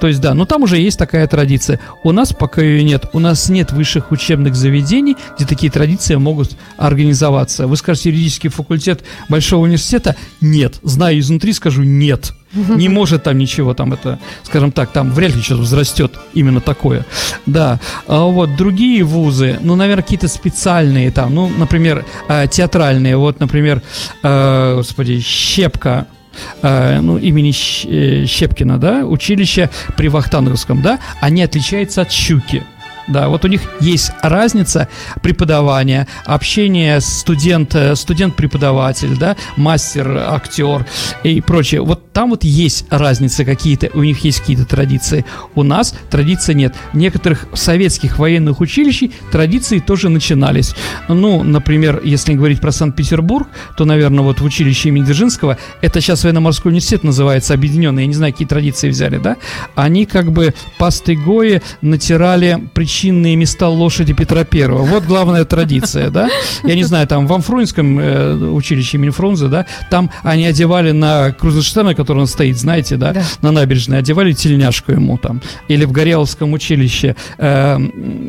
То 0.00 0.06
есть, 0.06 0.20
да, 0.20 0.34
но 0.34 0.44
там 0.44 0.62
уже 0.62 0.78
есть 0.78 0.98
такая 0.98 1.26
традиция. 1.26 1.80
У 2.02 2.12
нас 2.12 2.32
пока 2.32 2.62
ее 2.62 2.84
нет. 2.84 3.06
У 3.12 3.18
нас 3.18 3.48
нет 3.48 3.72
высших 3.72 4.10
учебных 4.10 4.54
заведений, 4.54 5.16
где 5.36 5.46
такие 5.46 5.70
традиции 5.70 6.14
могут 6.16 6.56
организоваться. 6.76 7.66
Вы 7.66 7.76
скажете, 7.76 8.10
юридический 8.10 8.50
факультет 8.50 9.04
Большого 9.28 9.64
университета? 9.64 10.16
Нет. 10.40 10.78
Знаю 10.82 11.18
изнутри, 11.18 11.52
скажу 11.52 11.82
нет. 11.82 12.32
Не 12.52 12.88
может 12.88 13.24
там 13.24 13.38
ничего, 13.38 13.74
там 13.74 13.92
это, 13.92 14.18
скажем 14.42 14.72
так, 14.72 14.90
там 14.90 15.12
вряд 15.12 15.34
ли 15.34 15.42
что-то 15.42 15.62
взрастет 15.62 16.12
именно 16.34 16.60
такое. 16.60 17.04
Да. 17.46 17.80
А 18.06 18.24
вот 18.24 18.56
другие 18.56 19.04
вузы, 19.04 19.58
ну, 19.60 19.76
наверное, 19.76 20.02
какие-то 20.02 20.28
специальные 20.28 21.10
там, 21.10 21.34
ну, 21.34 21.48
например, 21.48 22.04
э, 22.28 22.46
театральные. 22.50 23.16
Вот, 23.16 23.40
например, 23.40 23.82
э, 24.22 24.74
господи, 24.76 25.20
Щепка 25.20 26.06
э, 26.62 27.00
ну, 27.00 27.18
имени 27.18 27.50
э, 27.50 28.26
Щепкина, 28.26 28.78
да, 28.78 29.04
училище 29.04 29.70
при 29.96 30.08
Вахтанговском, 30.08 30.82
да, 30.82 30.98
они 31.20 31.42
отличаются 31.42 32.02
от 32.02 32.12
Щуки. 32.12 32.62
Да, 33.08 33.28
вот 33.28 33.44
у 33.44 33.48
них 33.48 33.62
есть 33.80 34.12
разница 34.20 34.88
преподавания, 35.22 36.06
общение 36.26 37.00
студент, 37.00 37.74
э, 37.74 37.96
студент-преподаватель, 37.96 39.16
да, 39.16 39.34
мастер, 39.56 40.16
актер 40.28 40.86
и 41.22 41.40
прочее. 41.40 41.80
Вот 41.80 42.12
там 42.12 42.30
вот 42.30 42.44
есть 42.44 42.84
разницы 42.90 43.46
какие-то, 43.46 43.88
у 43.94 44.02
них 44.02 44.18
есть 44.24 44.40
какие-то 44.40 44.66
традиции. 44.66 45.24
У 45.54 45.62
нас 45.62 45.94
традиций 46.10 46.54
нет. 46.54 46.74
В 46.92 46.98
некоторых 46.98 47.46
советских 47.54 48.18
военных 48.18 48.60
училищей 48.60 49.12
традиции 49.32 49.78
тоже 49.78 50.10
начинались. 50.10 50.74
Ну, 51.08 51.42
например, 51.42 52.02
если 52.04 52.34
говорить 52.34 52.60
про 52.60 52.72
Санкт-Петербург, 52.72 53.48
то, 53.76 53.86
наверное, 53.86 54.22
вот 54.22 54.40
в 54.40 54.44
училище 54.44 54.90
имени 54.90 55.04
Дзержинского, 55.04 55.56
это 55.80 56.02
сейчас 56.02 56.24
военно-морской 56.24 56.72
университет 56.72 57.04
называется, 57.04 57.54
объединенный, 57.54 58.02
я 58.02 58.06
не 58.06 58.14
знаю, 58.14 58.32
какие 58.32 58.46
традиции 58.46 58.90
взяли, 58.90 59.16
да, 59.16 59.36
они 59.74 60.04
как 60.04 60.30
бы 60.30 60.54
пастой 60.76 61.16
Гои 61.16 61.62
натирали 61.80 62.68
причины 62.74 62.97
причинные 62.98 63.36
места 63.36 63.68
лошади 63.68 64.12
Петра 64.12 64.42
Первого. 64.42 64.82
Вот 64.82 65.04
главная 65.04 65.44
традиция, 65.44 66.10
да? 66.10 66.28
Я 66.64 66.74
не 66.74 66.82
знаю, 66.82 67.06
там 67.06 67.28
в 67.28 67.32
Амфрунском 67.32 67.96
э, 68.00 68.34
училище 68.34 68.96
имени 68.96 69.10
Фрунзе, 69.10 69.46
да, 69.46 69.66
там 69.88 70.10
они 70.24 70.44
одевали 70.44 70.90
на 70.90 71.30
Крузенштерна, 71.30 71.94
который 71.94 72.18
он 72.18 72.26
стоит, 72.26 72.58
знаете, 72.58 72.96
да, 72.96 73.12
да. 73.12 73.22
на 73.40 73.52
набережной, 73.52 73.98
одевали 73.98 74.32
тельняшку 74.32 74.90
ему 74.90 75.16
там. 75.16 75.40
Или 75.68 75.84
в 75.84 75.92
Гореловском 75.92 76.52
училище 76.52 77.14
э, 77.38 77.78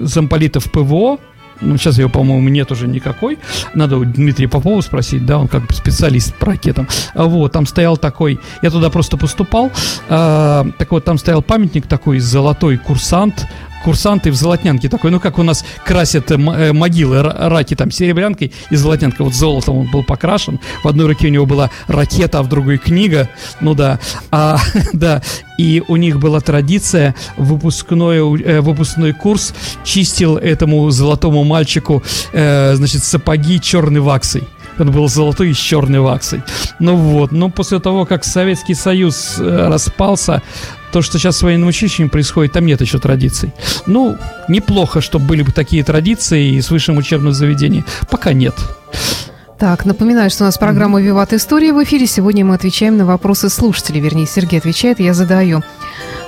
замполитов 0.04 0.72
ПВО, 0.72 1.18
ну, 1.62 1.78
сейчас 1.78 1.98
его, 1.98 2.10
по-моему, 2.10 2.50
нет 2.50 2.72
уже 2.72 2.88
никакой. 2.88 3.38
Надо 3.74 3.98
у 3.98 4.06
Дмитрия 4.06 4.48
Попова 4.48 4.80
спросить, 4.82 5.26
да, 5.26 5.38
он 5.38 5.48
как 5.48 5.68
бы 5.68 5.74
специалист 5.74 6.34
по 6.36 6.48
ракетам. 6.48 6.88
А 7.14 7.26
вот, 7.26 7.52
там 7.52 7.66
стоял 7.66 7.98
такой, 7.98 8.40
я 8.62 8.70
туда 8.70 8.90
просто 8.90 9.18
поступал, 9.18 9.72
а, 10.10 10.66
так 10.78 10.92
вот, 10.92 11.04
там 11.04 11.18
стоял 11.18 11.42
памятник 11.42 11.88
такой, 11.88 12.20
золотой 12.20 12.78
курсант, 12.78 13.46
курсанты 13.84 14.32
в 14.32 14.36
золотнянке 14.36 14.90
такой, 14.90 15.12
ну 15.12 15.20
как 15.20 15.40
у 15.40 15.44
нас 15.44 15.66
красят 15.86 16.32
э, 16.32 16.36
э 16.36 16.74
могилы 16.74 17.22
раки 17.22 17.76
там 17.76 17.92
серебрянкой 17.92 18.52
и 18.70 18.76
золотнянка, 18.76 19.24
вот 19.24 19.34
золотом 19.34 19.78
он 19.78 19.92
был 19.92 20.04
покрашен, 20.04 20.60
в 20.84 20.88
одной 20.88 21.08
руке 21.08 21.28
у 21.28 21.32
него 21.32 21.46
была 21.46 21.70
ракета, 21.88 22.40
а 22.40 22.44
в 22.44 22.50
другой 22.50 22.78
книга, 22.78 23.30
ну 23.62 23.74
да, 23.74 24.00
а, 24.32 24.58
да, 24.94 25.22
и 25.58 25.84
у 25.88 25.96
них 25.96 26.20
была 26.20 26.40
традиция, 26.40 27.16
выпускной, 27.38 28.18
э, 28.42 28.62
выпускной 28.62 29.14
курс 29.14 29.54
чистил 29.84 30.38
этому 30.38 30.90
золотому 30.92 31.44
мальчику, 31.44 32.04
значит, 32.32 33.04
сапоги 33.04 33.60
черной 33.60 34.02
ваксой. 34.02 34.44
Он 34.80 34.92
был 34.92 35.08
золотой 35.08 35.54
с 35.54 35.58
черной 35.58 36.00
ваксой. 36.00 36.42
Ну 36.80 36.96
вот, 36.96 37.32
но 37.32 37.50
после 37.50 37.80
того, 37.80 38.06
как 38.06 38.24
Советский 38.24 38.74
Союз 38.74 39.36
э, 39.38 39.68
распался, 39.68 40.42
то, 40.92 41.02
что 41.02 41.20
сейчас 41.20 41.38
с 41.38 41.42
военным 41.42 41.70
училищем 41.70 42.10
происходит, 42.10 42.54
там 42.54 42.66
нет 42.66 42.82
еще 42.82 43.00
традиций. 43.00 43.52
Ну, 43.86 44.18
неплохо, 44.48 45.02
чтобы 45.02 45.26
были 45.26 45.44
бы 45.44 45.52
такие 45.52 45.84
традиции 45.84 46.56
и 46.56 46.62
с 46.62 46.72
высшим 46.72 46.98
учебным 46.98 47.34
заведением. 47.34 47.86
Пока 48.10 48.34
нет. 48.34 48.56
Так, 49.60 49.86
напоминаю, 49.86 50.30
что 50.30 50.44
у 50.44 50.46
нас 50.46 50.58
программа 50.58 51.02
«Виват 51.02 51.34
История» 51.34 51.74
в 51.74 51.84
эфире. 51.84 52.08
Сегодня 52.08 52.46
мы 52.46 52.56
отвечаем 52.56 52.98
на 52.98 53.06
вопросы 53.06 53.50
слушателей. 53.50 54.00
Вернее, 54.00 54.26
Сергей 54.26 54.58
отвечает, 54.58 55.02
я 55.02 55.14
задаю. 55.14 55.64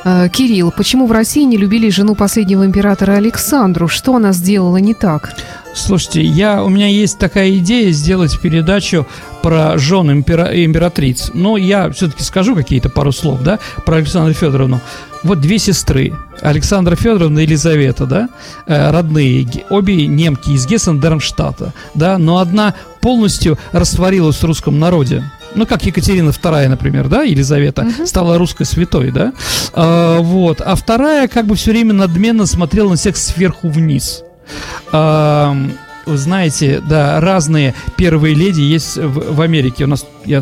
Э, 0.03 0.27
Кирилл, 0.29 0.73
почему 0.75 1.07
в 1.07 1.13
России 1.13 1.43
не 1.43 1.55
любили 1.55 1.89
жену 1.89 2.13
последнего 2.15 2.65
императора 2.65 3.13
Александру? 3.13 3.87
Что 3.87 4.17
она 4.17 4.33
сделала 4.33 4.77
не 4.77 4.93
так? 4.93 5.33
Слушайте, 5.73 6.21
я, 6.21 6.63
у 6.63 6.69
меня 6.69 6.87
есть 6.87 7.17
такая 7.17 7.57
идея 7.57 7.91
сделать 7.91 8.39
передачу 8.39 9.07
про 9.41 9.77
жен 9.77 10.11
импера, 10.11 10.49
императриц. 10.65 11.31
Но 11.33 11.57
я 11.57 11.89
все-таки 11.91 12.23
скажу 12.23 12.55
какие-то 12.55 12.89
пару 12.89 13.11
слов, 13.11 13.41
да, 13.41 13.59
про 13.85 13.97
Александру 13.97 14.33
Федоровну. 14.33 14.81
Вот 15.23 15.39
две 15.39 15.59
сестры, 15.59 16.13
Александра 16.41 16.95
Федоровна 16.95 17.39
и 17.39 17.43
Елизавета, 17.43 18.05
да, 18.05 18.29
э, 18.65 18.91
родные, 18.91 19.47
обе 19.69 20.07
немки 20.07 20.49
из 20.49 20.67
Гессен-Дармштадта, 20.67 21.73
да, 21.93 22.17
но 22.17 22.39
одна 22.39 22.73
полностью 23.01 23.57
растворилась 23.71 24.37
в 24.37 24.43
русском 24.43 24.79
народе 24.79 25.23
ну, 25.53 25.65
как 25.65 25.83
Екатерина 25.83 26.29
II, 26.29 26.67
например, 26.69 27.09
да, 27.09 27.23
Елизавета, 27.23 27.81
uh-huh. 27.81 28.07
стала 28.07 28.37
русской 28.37 28.65
святой, 28.65 29.11
да, 29.11 29.33
а, 29.73 30.19
вот, 30.21 30.61
а 30.61 30.75
вторая 30.75 31.27
как 31.27 31.45
бы 31.45 31.55
все 31.55 31.71
время 31.71 31.93
надменно 31.93 32.45
смотрела 32.45 32.91
на 32.91 32.95
всех 32.95 33.17
сверху 33.17 33.67
вниз. 33.67 34.23
А, 34.91 35.55
знаете, 36.05 36.81
да, 36.81 37.19
разные 37.19 37.73
первые 37.95 38.35
леди 38.35 38.61
есть 38.61 38.97
в, 38.97 39.35
в 39.35 39.41
Америке. 39.41 39.85
У 39.85 39.87
нас, 39.87 40.05
я, 40.25 40.41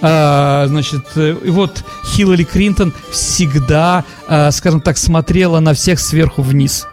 а, 0.00 0.66
значит, 0.68 1.04
э, 1.16 1.36
и 1.42 1.50
вот 1.50 1.84
Хиллари 2.06 2.44
Клинтон 2.44 2.92
всегда, 3.10 4.04
а, 4.28 4.50
скажем 4.50 4.80
так, 4.80 4.98
смотрела 4.98 5.60
на 5.60 5.74
всех 5.74 6.00
сверху 6.00 6.42
вниз. 6.42 6.86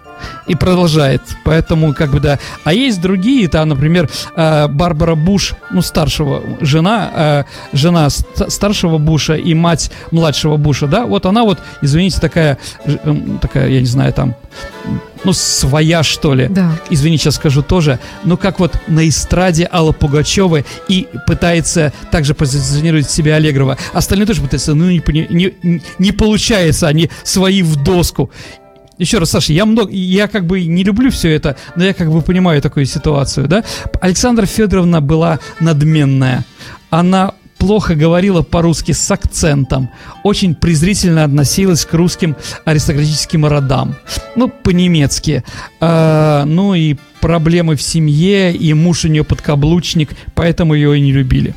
И 0.47 0.55
продолжает. 0.55 1.21
Поэтому, 1.43 1.93
как 1.93 2.11
бы, 2.11 2.19
да. 2.19 2.39
А 2.63 2.73
есть 2.73 3.01
другие, 3.01 3.47
там, 3.47 3.69
например, 3.69 4.09
э, 4.35 4.67
Барбара 4.67 5.15
Буш, 5.15 5.53
ну, 5.71 5.81
старшего, 5.81 6.43
жена, 6.61 7.11
э, 7.13 7.43
жена 7.73 8.09
старшего 8.09 8.97
Буша 8.97 9.35
и 9.35 9.53
мать 9.53 9.91
младшего 10.11 10.57
Буша, 10.57 10.87
да, 10.87 11.05
вот 11.05 11.25
она 11.25 11.43
вот, 11.43 11.59
извините, 11.81 12.19
такая, 12.19 12.57
такая, 13.41 13.69
я 13.69 13.79
не 13.79 13.85
знаю, 13.85 14.13
там, 14.13 14.35
ну, 15.23 15.33
своя, 15.33 16.03
что 16.03 16.33
ли. 16.33 16.47
Да. 16.47 16.71
Извини, 16.89 17.17
сейчас 17.17 17.35
скажу 17.35 17.61
тоже. 17.61 17.99
Ну, 18.23 18.37
как 18.37 18.59
вот 18.59 18.79
на 18.87 19.07
эстраде 19.07 19.67
Алла 19.71 19.91
Пугачева 19.91 20.63
и 20.87 21.07
пытается 21.25 21.91
также 22.11 22.33
позиционировать 22.33 23.09
себя 23.09 23.35
Аллегрова. 23.35 23.77
Остальные 23.93 24.27
тоже 24.27 24.41
пытаются, 24.41 24.73
ну, 24.73 24.89
не, 24.89 25.01
не, 25.29 25.81
не 25.99 26.11
получается, 26.11 26.87
они 26.87 27.09
свои 27.23 27.61
в 27.61 27.75
доску. 27.83 28.31
Еще 28.97 29.19
раз, 29.19 29.29
Саша, 29.29 29.53
я 29.53 29.65
много, 29.65 29.91
я 29.91 30.27
как 30.27 30.45
бы 30.45 30.65
не 30.65 30.83
люблю 30.83 31.11
все 31.11 31.29
это, 31.29 31.55
но 31.75 31.83
я 31.83 31.93
как 31.93 32.11
бы 32.11 32.21
понимаю 32.21 32.61
такую 32.61 32.85
ситуацию, 32.85 33.47
да? 33.47 33.63
Александра 34.01 34.45
Федоровна 34.45 35.01
была 35.01 35.39
надменная. 35.59 36.45
Она 36.89 37.33
плохо 37.57 37.95
говорила 37.95 38.41
по-русски 38.41 38.93
с 38.93 39.11
акцентом, 39.11 39.89
очень 40.23 40.55
презрительно 40.55 41.23
относилась 41.23 41.85
к 41.85 41.93
русским 41.93 42.35
аристократическим 42.65 43.45
родам, 43.45 43.95
ну, 44.35 44.49
по-немецки. 44.49 45.43
Э, 45.79 46.43
ну 46.45 46.73
и 46.73 46.95
проблемы 47.19 47.75
в 47.75 47.81
семье, 47.81 48.53
и 48.53 48.73
муж 48.73 49.05
у 49.05 49.07
нее 49.07 49.23
подкаблучник, 49.23 50.11
поэтому 50.35 50.75
ее 50.75 50.97
и 50.97 51.01
не 51.01 51.11
любили. 51.11 51.55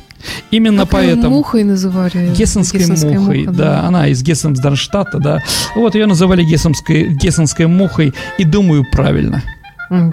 Именно 0.51 0.83
как 0.83 0.91
поэтому... 0.91 1.37
Мухой 1.37 1.63
называли. 1.63 2.33
Гессенской, 2.33 2.81
Гессенской 2.81 3.17
мухой, 3.17 3.39
муха, 3.39 3.51
да. 3.51 3.63
да. 3.63 3.87
Она 3.87 4.07
из 4.07 4.21
Гессенсдарштадта, 4.23 5.19
да. 5.19 5.39
Вот 5.75 5.95
ее 5.95 6.05
называли 6.05 6.43
Гессенской, 6.43 7.09
Гессенской 7.09 7.67
мухой, 7.67 8.13
и 8.37 8.43
думаю, 8.43 8.85
правильно. 8.91 9.43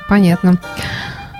Понятно. 0.08 0.58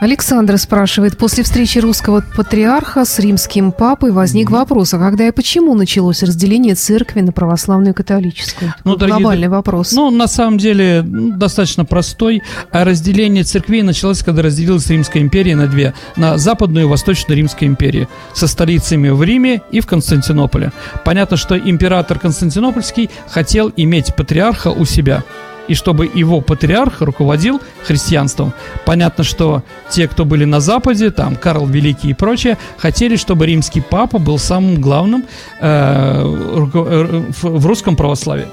Александр 0.00 0.58
спрашивает, 0.58 1.18
после 1.18 1.42
встречи 1.42 1.78
русского 1.78 2.22
патриарха 2.36 3.04
с 3.04 3.18
римским 3.18 3.72
папой 3.72 4.12
возник 4.12 4.50
вопрос, 4.50 4.94
а 4.94 4.98
когда 4.98 5.26
и 5.26 5.32
почему 5.32 5.74
началось 5.74 6.22
разделение 6.22 6.76
церкви 6.76 7.20
на 7.20 7.32
православную 7.32 7.92
и 7.92 7.96
католическую? 7.96 8.74
Ну, 8.84 8.94
дорогие, 8.94 9.18
глобальный 9.18 9.48
вопрос. 9.48 9.92
Ну, 9.92 10.10
на 10.10 10.28
самом 10.28 10.58
деле, 10.58 11.02
ну, 11.02 11.36
достаточно 11.36 11.84
простой. 11.84 12.42
А 12.70 12.84
разделение 12.84 13.42
церквей 13.42 13.82
началось, 13.82 14.22
когда 14.22 14.42
разделилась 14.42 14.88
Римская 14.88 15.20
империя 15.20 15.56
на 15.56 15.66
две. 15.66 15.94
На 16.16 16.38
Западную 16.38 16.86
и 16.86 16.88
Восточную 16.88 17.36
Римскую 17.36 17.68
империю. 17.68 18.08
Со 18.34 18.46
столицами 18.46 19.08
в 19.08 19.22
Риме 19.22 19.62
и 19.72 19.80
в 19.80 19.86
Константинополе. 19.86 20.72
Понятно, 21.04 21.36
что 21.36 21.58
император 21.58 22.20
Константинопольский 22.20 23.10
хотел 23.28 23.72
иметь 23.76 24.14
патриарха 24.14 24.68
у 24.68 24.84
себя 24.84 25.24
и 25.68 25.74
чтобы 25.74 26.10
его 26.12 26.40
патриарх 26.40 27.00
руководил 27.00 27.60
христианством. 27.84 28.52
Понятно, 28.84 29.24
что 29.24 29.62
те, 29.90 30.08
кто 30.08 30.24
были 30.24 30.44
на 30.44 30.60
Западе, 30.60 31.10
там 31.10 31.36
Карл 31.36 31.66
Великий 31.66 32.10
и 32.10 32.14
прочее, 32.14 32.58
хотели, 32.78 33.16
чтобы 33.16 33.46
римский 33.46 33.80
папа 33.80 34.18
был 34.18 34.38
самым 34.38 34.80
главным 34.80 35.24
э, 35.60 36.22
в 36.24 37.66
русском 37.66 37.96
православии 37.96 38.46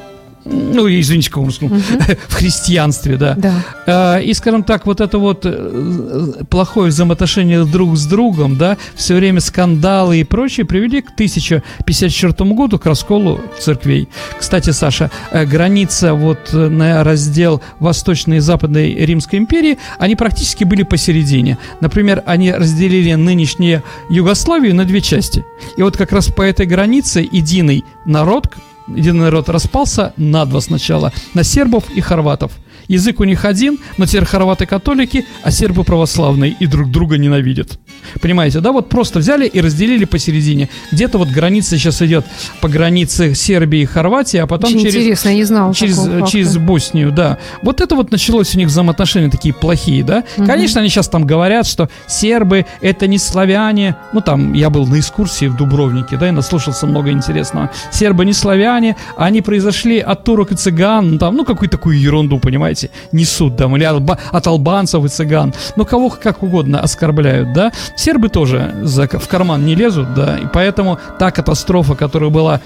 ну, 0.46 0.88
извините, 0.88 1.32
русском, 1.34 1.72
угу. 1.72 1.82
в 2.28 2.34
христианстве, 2.34 3.18
да. 3.18 3.34
да. 3.36 3.54
А, 3.88 4.18
и, 4.20 4.34
скажем 4.34 4.64
так, 4.64 4.86
вот 4.86 5.02
это 5.02 5.18
вот 5.18 5.42
э, 5.46 6.44
плохое 6.50 6.90
взаимоотношение 6.90 7.66
друг 7.66 7.98
с 7.98 8.06
другом, 8.06 8.58
да, 8.58 8.78
все 8.96 9.16
время 9.16 9.40
скандалы 9.40 10.20
и 10.20 10.24
прочее 10.24 10.66
привели 10.66 11.02
к 11.02 11.12
1054 11.12 12.50
году 12.52 12.78
к 12.78 12.86
расколу 12.86 13.42
церквей. 13.60 14.08
Кстати, 14.40 14.70
Саша, 14.70 15.10
э, 15.32 15.46
граница 15.46 16.14
вот 16.14 16.50
э, 16.54 16.70
на 16.70 17.04
раздел 17.04 17.62
Восточной 17.80 18.38
и 18.38 18.40
Западной 18.40 18.94
Римской 18.94 19.40
империи, 19.40 19.80
они 19.98 20.16
практически 20.16 20.64
были 20.64 20.84
посередине. 20.84 21.58
Например, 21.82 22.22
они 22.28 22.52
разделили 22.52 23.14
нынешнюю 23.16 23.82
Югославию 24.10 24.76
на 24.76 24.86
две 24.86 25.02
части. 25.02 25.44
И 25.76 25.82
вот 25.82 25.98
как 25.98 26.12
раз 26.12 26.28
по 26.28 26.44
этой 26.44 26.68
границе 26.68 27.28
единый 27.32 27.84
народ, 28.06 28.48
единый 28.88 29.26
народ 29.26 29.50
распался 29.50 30.14
на 30.18 30.46
два 30.46 30.62
сначала, 30.62 31.12
на 31.34 31.44
сербов 31.44 31.90
и 31.96 32.02
хорватов– 32.02 32.52
Язык 32.88 33.20
у 33.20 33.24
них 33.24 33.46
один, 33.46 33.80
но 33.98 34.06
теперь 34.06 34.26
хорваты 34.26 34.66
католики, 34.66 35.26
а 35.44 35.52
сербы 35.52 35.84
православные 35.84 36.56
и 36.60 36.68
друг 36.68 36.92
друга 36.92 37.18
ненавидят. 37.18 37.80
Понимаете, 38.22 38.60
да? 38.60 38.72
Вот 38.72 38.90
просто 38.90 39.20
взяли 39.20 39.48
и 39.48 39.60
разделили 39.60 40.06
посередине. 40.06 40.70
Где-то 40.92 41.18
вот 41.18 41.30
граница 41.30 41.78
сейчас 41.78 42.02
идет 42.02 42.26
по 42.62 42.70
границе 42.70 43.34
Сербии 43.34 43.82
и 43.82 43.86
Хорватии, 43.86 44.38
а 44.38 44.46
потом 44.46 44.70
Очень 44.70 44.82
через... 44.82 44.96
интересно, 44.96 45.30
я 45.30 45.36
не 45.36 45.44
знал 45.44 45.74
через, 45.74 46.30
через 46.30 46.58
Боснию, 46.58 47.12
да. 47.12 47.40
Вот 47.64 47.82
это 47.82 47.96
вот 47.96 48.12
началось 48.12 48.54
у 48.56 48.58
них 48.58 48.68
взаимоотношения 48.68 49.30
такие 49.30 49.54
плохие, 49.54 50.04
да? 50.04 50.24
Угу. 50.38 50.46
Конечно, 50.46 50.82
они 50.82 50.90
сейчас 50.90 51.10
там 51.10 51.26
говорят, 51.26 51.66
что 51.66 51.90
сербы 52.08 52.66
это 52.82 53.08
не 53.08 53.18
славяне. 53.18 53.96
Ну, 54.14 54.22
там, 54.22 54.54
я 54.54 54.70
был 54.70 54.86
на 54.86 55.00
экскурсии 55.00 55.48
в 55.48 55.56
Дубровнике, 55.56 56.18
да, 56.18 56.28
и 56.28 56.32
наслушался 56.32 56.86
много 56.86 57.10
интересного. 57.10 57.72
Сербы 57.92 58.26
не 58.26 58.34
славяне, 58.34 58.75
они 59.18 59.42
произошли 59.42 60.00
от 60.00 60.24
турок 60.24 60.52
и 60.52 60.56
цыган, 60.56 61.18
там, 61.18 61.36
ну, 61.36 61.46
какую-то 61.46 61.78
такую 61.78 62.00
ерунду, 62.00 62.40
понимаете? 62.40 62.90
несут 63.12 63.58
там, 63.58 63.76
или 63.76 63.84
от, 63.84 64.04
от 64.10 64.48
албанцев 64.48 65.04
и 65.06 65.08
цыган, 65.08 65.54
ну, 65.76 65.86
кого 65.86 66.10
как 66.10 66.44
угодно 66.44 66.82
оскорбляют, 66.82 67.54
да, 67.54 67.72
сербы 67.96 68.30
тоже 68.30 68.76
за, 68.84 69.08
в 69.08 69.28
карман 69.28 69.66
не 69.66 69.76
лезут, 69.76 70.14
да, 70.14 70.38
и 70.38 70.48
поэтому 70.52 71.00
та 71.20 71.32
катастрофа, 71.32 71.96
которая 71.96 72.30
была 72.30 72.62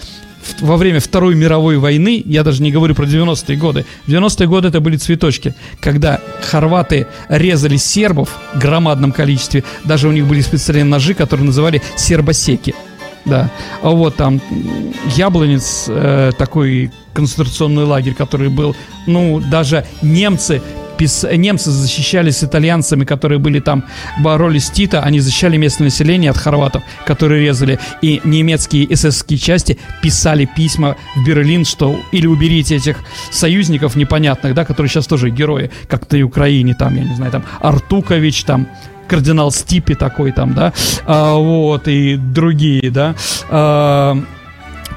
во 0.61 0.77
время 0.77 0.99
Второй 0.99 1.35
мировой 1.35 1.77
войны, 1.77 2.21
я 2.25 2.43
даже 2.43 2.63
не 2.63 2.71
говорю 2.71 2.95
про 2.95 3.05
90-е 3.05 3.57
годы, 3.57 3.85
в 4.05 4.09
90-е 4.09 4.47
годы 4.47 4.69
это 4.69 4.79
были 4.79 4.97
цветочки, 4.97 5.53
когда 5.79 6.19
хорваты 6.41 7.07
резали 7.27 7.77
сербов 7.77 8.29
в 8.53 8.59
громадном 8.59 9.11
количестве, 9.11 9.63
даже 9.85 10.07
у 10.07 10.11
них 10.11 10.25
были 10.25 10.41
специальные 10.41 10.85
ножи, 10.85 11.13
которые 11.13 11.45
называли 11.45 11.81
сербосеки. 11.97 12.73
Да. 13.29 13.49
А 13.81 13.89
вот 13.89 14.15
там 14.15 14.41
Яблонец, 15.15 15.85
э, 15.87 16.31
такой 16.37 16.91
концентрационный 17.13 17.83
лагерь, 17.83 18.13
который 18.13 18.49
был, 18.49 18.75
ну, 19.07 19.39
даже 19.39 19.85
немцы 20.01 20.61
пис... 20.99 21.25
немцы 21.31 21.71
защищались 21.71 22.37
с 22.37 22.43
итальянцами, 22.43 23.05
которые 23.05 23.39
были 23.39 23.59
там, 23.59 23.85
боролись 24.19 24.65
с 24.67 24.69
Тита, 24.69 25.01
они 25.01 25.19
защищали 25.19 25.57
местное 25.57 25.85
население 25.85 26.29
от 26.29 26.37
хорватов, 26.37 26.83
которые 27.05 27.41
резали, 27.41 27.79
и 28.01 28.21
немецкие 28.23 28.93
эсэсские 28.93 29.39
части 29.39 29.79
писали 30.03 30.45
письма 30.45 30.97
в 31.15 31.25
Берлин, 31.25 31.65
что 31.65 31.99
или 32.11 32.27
уберите 32.27 32.75
этих 32.75 32.97
союзников 33.31 33.95
непонятных, 33.95 34.53
да, 34.53 34.65
которые 34.65 34.89
сейчас 34.89 35.07
тоже 35.07 35.29
герои, 35.29 35.71
как-то 35.87 36.17
и 36.17 36.21
Украине, 36.21 36.75
там, 36.75 36.95
я 36.95 37.03
не 37.03 37.15
знаю, 37.15 37.31
там, 37.31 37.43
Артукович, 37.61 38.43
там, 38.43 38.67
кардинал 39.09 39.51
Стипи 39.51 39.95
такой 39.95 40.31
там, 40.31 40.53
да, 40.53 40.73
а, 41.05 41.35
вот, 41.35 41.87
и 41.87 42.15
другие, 42.15 42.91
да, 42.91 43.15
а, 43.49 44.17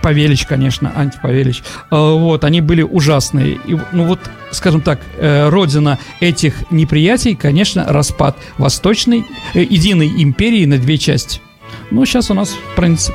Павелич, 0.02 0.46
конечно, 0.46 0.92
антипавелич. 0.94 1.62
А, 1.90 2.12
вот, 2.14 2.44
они 2.44 2.60
были 2.60 2.82
ужасные. 2.82 3.58
И, 3.66 3.78
ну 3.92 4.04
вот, 4.04 4.18
скажем 4.50 4.80
так, 4.80 5.00
э, 5.16 5.48
родина 5.48 5.98
этих 6.20 6.70
неприятий, 6.70 7.34
конечно, 7.34 7.84
распад 7.88 8.36
Восточной, 8.58 9.24
э, 9.54 9.62
единой 9.62 10.08
империи 10.22 10.66
на 10.66 10.78
две 10.78 10.98
части. 10.98 11.40
Ну, 11.90 12.04
сейчас 12.04 12.30
у 12.30 12.34
нас 12.34 12.56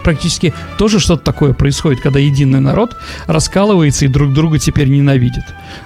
практически 0.04 0.54
тоже 0.78 1.00
что-то 1.00 1.24
такое 1.24 1.54
происходит, 1.54 2.02
когда 2.02 2.20
единый 2.20 2.60
народ 2.60 2.96
раскалывается 3.26 4.06
и 4.06 4.08
друг 4.08 4.34
друга 4.34 4.60
теперь 4.60 4.90
ненавидит. 4.90 5.44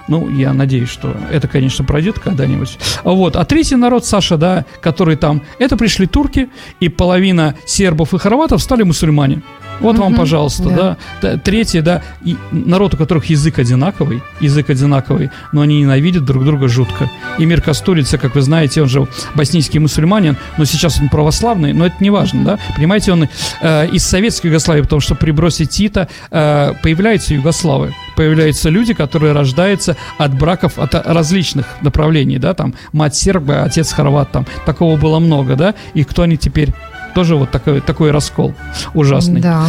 Ну, 0.08 0.30
я 0.30 0.54
надеюсь, 0.54 0.90
что 0.90 1.16
это, 1.32 1.48
конечно, 1.48 1.86
пройдет 1.86 2.20
когда-нибудь. 2.20 2.78
Вот. 3.04 3.36
А 3.36 3.46
третий 3.46 3.76
народ, 3.76 4.06
Саша, 4.06 4.38
да, 4.38 4.66
который 4.82 5.16
там, 5.16 5.42
это 5.60 5.78
пришли 5.78 6.08
турки, 6.08 6.50
и 6.80 6.90
половина 6.90 7.56
сербов 7.66 8.14
и 8.14 8.18
хорватов 8.18 8.62
стали 8.62 8.84
мусульмане. 8.84 9.42
Вот 9.82 9.96
угу, 9.96 10.04
вам, 10.04 10.16
пожалуйста, 10.16 10.70
да. 10.70 10.98
да. 11.22 11.38
Третье, 11.38 11.82
да, 11.82 12.02
и 12.24 12.38
народ, 12.52 12.94
у 12.94 12.98
которых 12.98 13.26
язык 13.26 13.60
одинаковый, 13.60 14.22
язык 14.40 14.70
одинаковый, 14.70 15.32
но 15.52 15.62
они 15.62 15.82
ненавидят 15.82 16.24
друг 16.24 16.46
друга 16.46 16.68
жутко. 16.68 17.10
И 17.38 17.46
мир 17.46 17.62
Кастурица, 17.62 18.18
как 18.18 18.36
вы 18.36 18.42
знаете, 18.42 18.82
он 18.82 18.88
же 18.88 19.08
боснийский 19.36 19.80
мусульманин, 19.80 20.38
но 20.58 20.66
сейчас 20.66 21.00
он 21.00 21.10
православный, 21.10 21.74
но 21.74 21.88
это 21.88 21.96
не 22.00 22.10
важно, 22.10 22.44
да. 22.44 22.60
Понимаете, 22.76 23.12
он 23.12 23.28
э, 23.62 23.88
из 23.90 24.04
советской 24.04 24.48
Югославии, 24.48 24.82
потому 24.82 25.02
что 25.02 25.16
при 25.16 25.32
бросе 25.32 25.66
Тита 25.66 26.08
э, 26.30 26.74
появляются 26.84 27.34
югославы, 27.34 27.94
появляются 28.16 28.70
люди, 28.70 28.94
которые 28.94 29.34
рождаются 29.34 29.96
от 30.18 30.38
браков 30.38 30.78
от 30.78 30.94
различных 30.94 31.66
направлений, 31.82 32.38
да, 32.38 32.54
там 32.54 32.74
мать 32.94 33.16
серба, 33.16 33.64
отец 33.64 33.92
хорват, 33.92 34.32
там 34.32 34.46
такого 34.66 34.98
было 34.98 35.20
много, 35.20 35.56
да, 35.56 35.74
и 35.94 36.04
кто 36.04 36.24
они 36.24 36.38
теперь 36.38 36.70
тоже 37.14 37.36
вот 37.36 37.52
такой, 37.52 37.82
такой 37.82 38.12
раскол 38.12 38.54
ужасный. 38.94 39.42
Да. 39.42 39.68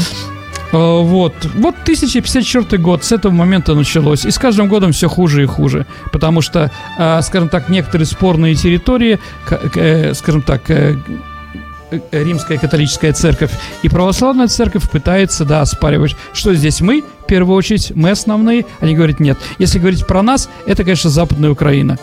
А, 0.72 1.00
вот. 1.02 1.34
Вот 1.54 1.74
1054 1.82 2.82
год 2.82 3.04
с 3.04 3.12
этого 3.12 3.32
момента 3.32 3.74
началось. 3.74 4.24
И 4.24 4.30
с 4.30 4.38
каждым 4.38 4.68
годом 4.68 4.92
все 4.92 5.08
хуже 5.08 5.42
и 5.42 5.46
хуже. 5.46 5.86
Потому 6.12 6.40
что, 6.40 6.70
а, 6.98 7.20
скажем 7.22 7.48
так, 7.48 7.68
некоторые 7.68 8.06
спорные 8.06 8.54
территории, 8.54 9.18
э, 9.74 10.14
скажем 10.14 10.42
так, 10.42 10.70
э, 10.70 10.96
э, 11.90 12.24
римская 12.24 12.58
католическая 12.58 13.12
церковь 13.12 13.52
и 13.82 13.88
православная 13.88 14.48
церковь 14.48 14.88
пытается, 14.90 15.44
да, 15.44 15.60
оспаривать, 15.60 16.16
что 16.32 16.54
здесь 16.54 16.80
мы, 16.80 17.02
в 17.02 17.26
первую 17.26 17.56
очередь, 17.56 17.92
мы 17.94 18.10
основные. 18.10 18.64
Они 18.80 18.94
говорят, 18.94 19.20
нет. 19.20 19.38
Если 19.58 19.78
говорить 19.78 20.06
про 20.06 20.22
нас, 20.22 20.48
это, 20.66 20.84
конечно, 20.84 21.10
Западная 21.10 21.50
Украина. 21.50 21.98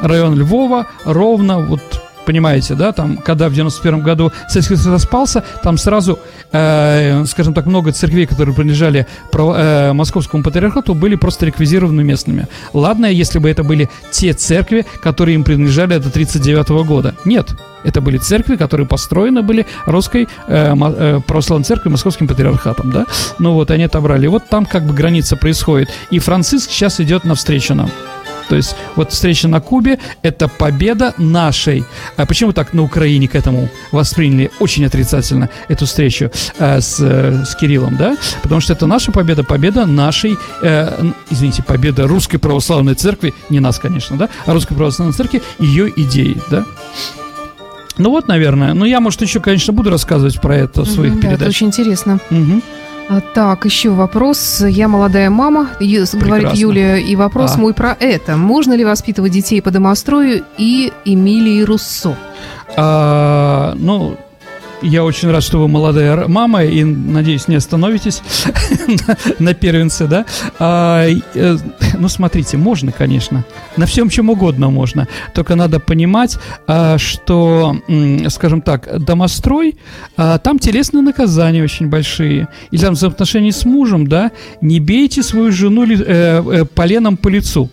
район 0.00 0.34
Львова, 0.34 0.86
ровно 1.04 1.60
вот 1.60 2.03
понимаете, 2.24 2.74
да, 2.74 2.92
там, 2.92 3.16
когда 3.16 3.48
в 3.48 3.52
91 3.52 4.00
году 4.00 4.32
Советский 4.48 4.76
Союз 4.76 4.86
распался, 4.86 5.44
там 5.62 5.78
сразу, 5.78 6.18
э, 6.52 7.24
скажем 7.26 7.54
так, 7.54 7.66
много 7.66 7.92
церквей, 7.92 8.26
которые 8.26 8.54
принадлежали 8.54 9.06
право, 9.30 9.56
э, 9.56 9.92
московскому 9.92 10.42
патриархату, 10.42 10.94
были 10.94 11.16
просто 11.16 11.46
реквизированы 11.46 12.02
местными. 12.04 12.48
Ладно, 12.72 13.06
если 13.06 13.38
бы 13.38 13.50
это 13.50 13.62
были 13.62 13.88
те 14.10 14.32
церкви, 14.32 14.86
которые 15.02 15.34
им 15.34 15.44
принадлежали 15.44 15.98
до 15.98 16.10
39 16.10 16.84
года. 16.84 17.14
Нет, 17.24 17.54
это 17.84 18.00
были 18.00 18.18
церкви, 18.18 18.56
которые 18.56 18.86
построены 18.86 19.42
были 19.42 19.66
русской 19.86 20.28
э, 20.48 20.74
э, 20.74 21.20
православной 21.26 21.64
церковью, 21.64 21.92
московским 21.92 22.26
патриархатом, 22.26 22.90
да. 22.90 23.06
Ну 23.38 23.52
вот, 23.52 23.70
они 23.70 23.84
отобрали. 23.84 24.26
Вот 24.26 24.48
там 24.48 24.66
как 24.66 24.84
бы 24.84 24.94
граница 24.94 25.36
происходит. 25.36 25.90
И 26.10 26.18
Франциск 26.18 26.70
сейчас 26.70 27.00
идет 27.00 27.24
навстречу 27.24 27.74
нам. 27.74 27.90
То 28.48 28.56
есть 28.56 28.76
вот 28.96 29.12
встреча 29.12 29.48
на 29.48 29.60
Кубе– 29.60 29.98
это 30.22 30.48
победа 30.48 31.14
нашей. 31.18 31.84
А 32.16 32.26
почему 32.26 32.52
так 32.52 32.72
на 32.72 32.82
Украине 32.82 33.28
к 33.28 33.34
этому 33.34 33.68
восприняли 33.92 34.50
очень 34.60 34.84
отрицательно 34.84 35.48
эту 35.68 35.86
встречу 35.86 36.30
э, 36.58 36.80
с, 36.80 36.98
э, 37.00 37.44
с 37.44 37.54
Кириллом, 37.56 37.96
да? 37.96 38.16
Потому 38.42 38.60
что 38.60 38.72
это 38.72 38.86
наша 38.86 39.12
победа, 39.12 39.44
победа 39.44 39.86
нашей, 39.86 40.36
э, 40.62 41.10
извините, 41.30 41.62
победа 41.62 42.06
Русской 42.06 42.38
Православной 42.38 42.94
Церкви, 42.94 43.34
не 43.50 43.60
нас, 43.60 43.78
конечно, 43.78 44.16
да, 44.16 44.28
а 44.46 44.52
Русской 44.52 44.74
Православной 44.74 45.14
Церкви, 45.14 45.42
ее 45.58 45.92
идеи, 45.96 46.36
да? 46.50 46.64
Ну 47.96 48.10
вот, 48.10 48.26
наверное. 48.26 48.74
Ну, 48.74 48.84
я, 48.84 49.00
может, 49.00 49.22
еще, 49.22 49.40
конечно, 49.40 49.72
буду 49.72 49.90
рассказывать 49.90 50.40
про 50.40 50.56
это 50.56 50.82
в 50.82 50.88
своих 50.88 51.14
да, 51.14 51.20
передачах. 51.20 51.40
это 51.42 51.48
очень 51.48 51.66
интересно. 51.68 52.18
Мгм. 52.30 52.62
А, 53.08 53.20
Так, 53.20 53.64
еще 53.66 53.90
вопрос. 53.90 54.62
Я 54.66 54.88
молодая 54.88 55.28
мама, 55.30 55.70
Ю- 55.80 56.04
говорит 56.12 56.20
Прекрасно. 56.48 56.56
Юлия, 56.58 56.96
и 56.96 57.16
вопрос 57.16 57.52
А. 57.54 57.58
мой 57.58 57.74
про 57.74 57.96
это. 58.00 58.36
Можно 58.36 58.72
ли 58.74 58.84
воспитывать 58.84 59.32
детей 59.32 59.60
по 59.60 59.70
домострою 59.70 60.44
и 60.58 60.92
Эмилии 61.04 61.62
Руссо? 61.62 62.16
А, 62.76 63.74
ну, 63.76 64.16
я 64.82 65.04
очень 65.04 65.30
рад, 65.30 65.42
что 65.42 65.60
вы 65.60 65.68
молодая 65.68 66.28
мама, 66.28 66.64
и, 66.64 66.84
надеюсь, 66.84 67.48
не 67.48 67.56
остановитесь 67.56 68.22
на, 69.38 69.54
первенце, 69.54 70.06
да? 70.06 70.26
А, 70.58 71.06
э, 71.06 71.56
ну, 71.98 72.08
смотрите, 72.08 72.56
можно, 72.56 72.92
конечно. 72.92 73.44
На 73.76 73.86
всем 73.86 74.08
чем 74.08 74.30
угодно 74.30 74.70
можно. 74.70 75.08
Только 75.34 75.54
надо 75.54 75.80
понимать, 75.80 76.38
а, 76.66 76.98
что, 76.98 77.76
скажем 78.28 78.62
так, 78.62 79.04
домострой, 79.04 79.76
а, 80.16 80.38
там 80.38 80.58
телесные 80.58 81.02
наказания 81.02 81.62
очень 81.62 81.88
большие. 81.88 82.48
Или 82.70 82.80
там 82.80 82.94
взаимоотношения 82.94 83.52
с 83.52 83.64
мужем, 83.64 84.06
да? 84.06 84.32
Не 84.60 84.80
бейте 84.80 85.22
свою 85.22 85.52
жену 85.52 85.84
э, 85.84 85.96
э, 85.96 86.64
поленом 86.64 87.16
по 87.16 87.28
лицу 87.28 87.70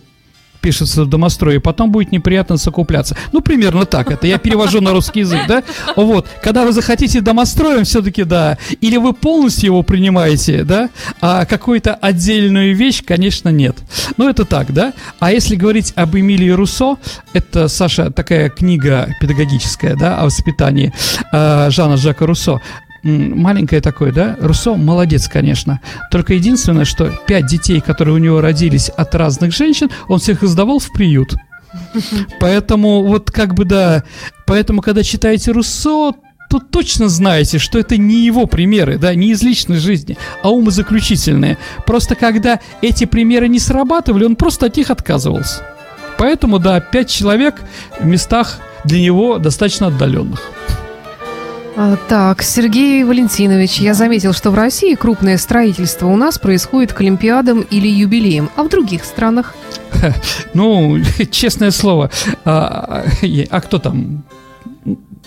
пишется 0.62 1.04
в 1.04 1.08
домострое, 1.08 1.60
потом 1.60 1.90
будет 1.90 2.12
неприятно 2.12 2.56
закупляться. 2.56 3.16
Ну, 3.32 3.42
примерно 3.42 3.84
так 3.84 4.10
это. 4.10 4.26
Я 4.26 4.38
перевожу 4.38 4.80
на 4.80 4.92
русский 4.92 5.20
язык, 5.20 5.40
да? 5.48 5.62
Вот. 5.96 6.26
Когда 6.42 6.64
вы 6.64 6.72
захотите 6.72 7.20
домостроем, 7.20 7.84
все-таки 7.84 8.24
да. 8.24 8.56
Или 8.80 8.96
вы 8.96 9.12
полностью 9.12 9.66
его 9.66 9.82
принимаете, 9.82 10.64
да? 10.64 10.88
А 11.20 11.44
какую-то 11.44 11.94
отдельную 11.94 12.74
вещь, 12.74 13.02
конечно, 13.04 13.50
нет. 13.50 13.76
Ну, 14.16 14.28
это 14.28 14.44
так, 14.44 14.72
да? 14.72 14.94
А 15.18 15.32
если 15.32 15.56
говорить 15.56 15.92
об 15.96 16.16
Эмилии 16.16 16.50
Руссо, 16.50 16.96
это, 17.32 17.68
Саша, 17.68 18.10
такая 18.10 18.48
книга 18.48 19.08
педагогическая, 19.20 19.96
да, 19.96 20.18
о 20.18 20.26
воспитании 20.26 20.92
э, 21.32 21.70
Жана 21.70 21.96
Жака 21.96 22.26
Руссо. 22.26 22.60
Маленькое 23.02 23.80
такое, 23.80 24.12
да? 24.12 24.36
Руссо 24.40 24.74
молодец, 24.74 25.28
конечно. 25.28 25.80
Только 26.10 26.34
единственное, 26.34 26.84
что 26.84 27.10
пять 27.26 27.46
детей, 27.46 27.80
которые 27.80 28.14
у 28.14 28.18
него 28.18 28.40
родились 28.40 28.90
от 28.90 29.14
разных 29.14 29.52
женщин, 29.52 29.90
он 30.08 30.20
всех 30.20 30.42
издавал 30.44 30.78
в 30.78 30.92
приют. 30.92 31.34
Поэтому 32.40 33.04
вот 33.04 33.30
как 33.30 33.54
бы 33.54 33.64
да, 33.64 34.04
поэтому 34.46 34.82
когда 34.82 35.02
читаете 35.02 35.52
Руссо, 35.52 36.12
то 36.50 36.58
точно 36.58 37.08
знаете, 37.08 37.58
что 37.58 37.78
это 37.78 37.96
не 37.96 38.26
его 38.26 38.44
примеры, 38.44 38.98
да, 38.98 39.14
не 39.14 39.30
из 39.30 39.42
личной 39.42 39.78
жизни, 39.78 40.18
а 40.42 40.50
умозаключительные. 40.50 41.56
Просто 41.86 42.14
когда 42.14 42.60
эти 42.82 43.06
примеры 43.06 43.48
не 43.48 43.58
срабатывали, 43.58 44.24
он 44.24 44.36
просто 44.36 44.66
от 44.66 44.76
них 44.76 44.90
отказывался. 44.90 45.62
Поэтому, 46.18 46.58
да, 46.58 46.78
пять 46.80 47.08
человек 47.08 47.54
в 47.98 48.04
местах 48.04 48.58
для 48.84 49.00
него 49.00 49.38
достаточно 49.38 49.86
отдаленных. 49.86 50.42
А, 51.76 51.96
Так, 52.08 52.42
Сергей 52.42 53.02
Валентинович, 53.04 53.78
я 53.80 53.94
заметил, 53.94 54.32
что 54.32 54.50
в 54.50 54.54
России 54.54 54.94
крупное 54.94 55.38
строительство 55.38 56.06
у 56.06 56.16
нас 56.16 56.38
происходит 56.38 56.92
к 56.92 57.00
Олимпиадам 57.00 57.60
или 57.62 57.88
юбилеям, 57.88 58.50
а 58.56 58.62
в 58.62 58.68
других 58.68 59.04
странах? 59.04 59.54
Ну, 60.54 60.98
честное 61.30 61.70
слово, 61.70 62.10
а, 62.44 63.04
а- 63.22 63.26
а 63.50 63.60
кто 63.60 63.78
там? 63.78 64.24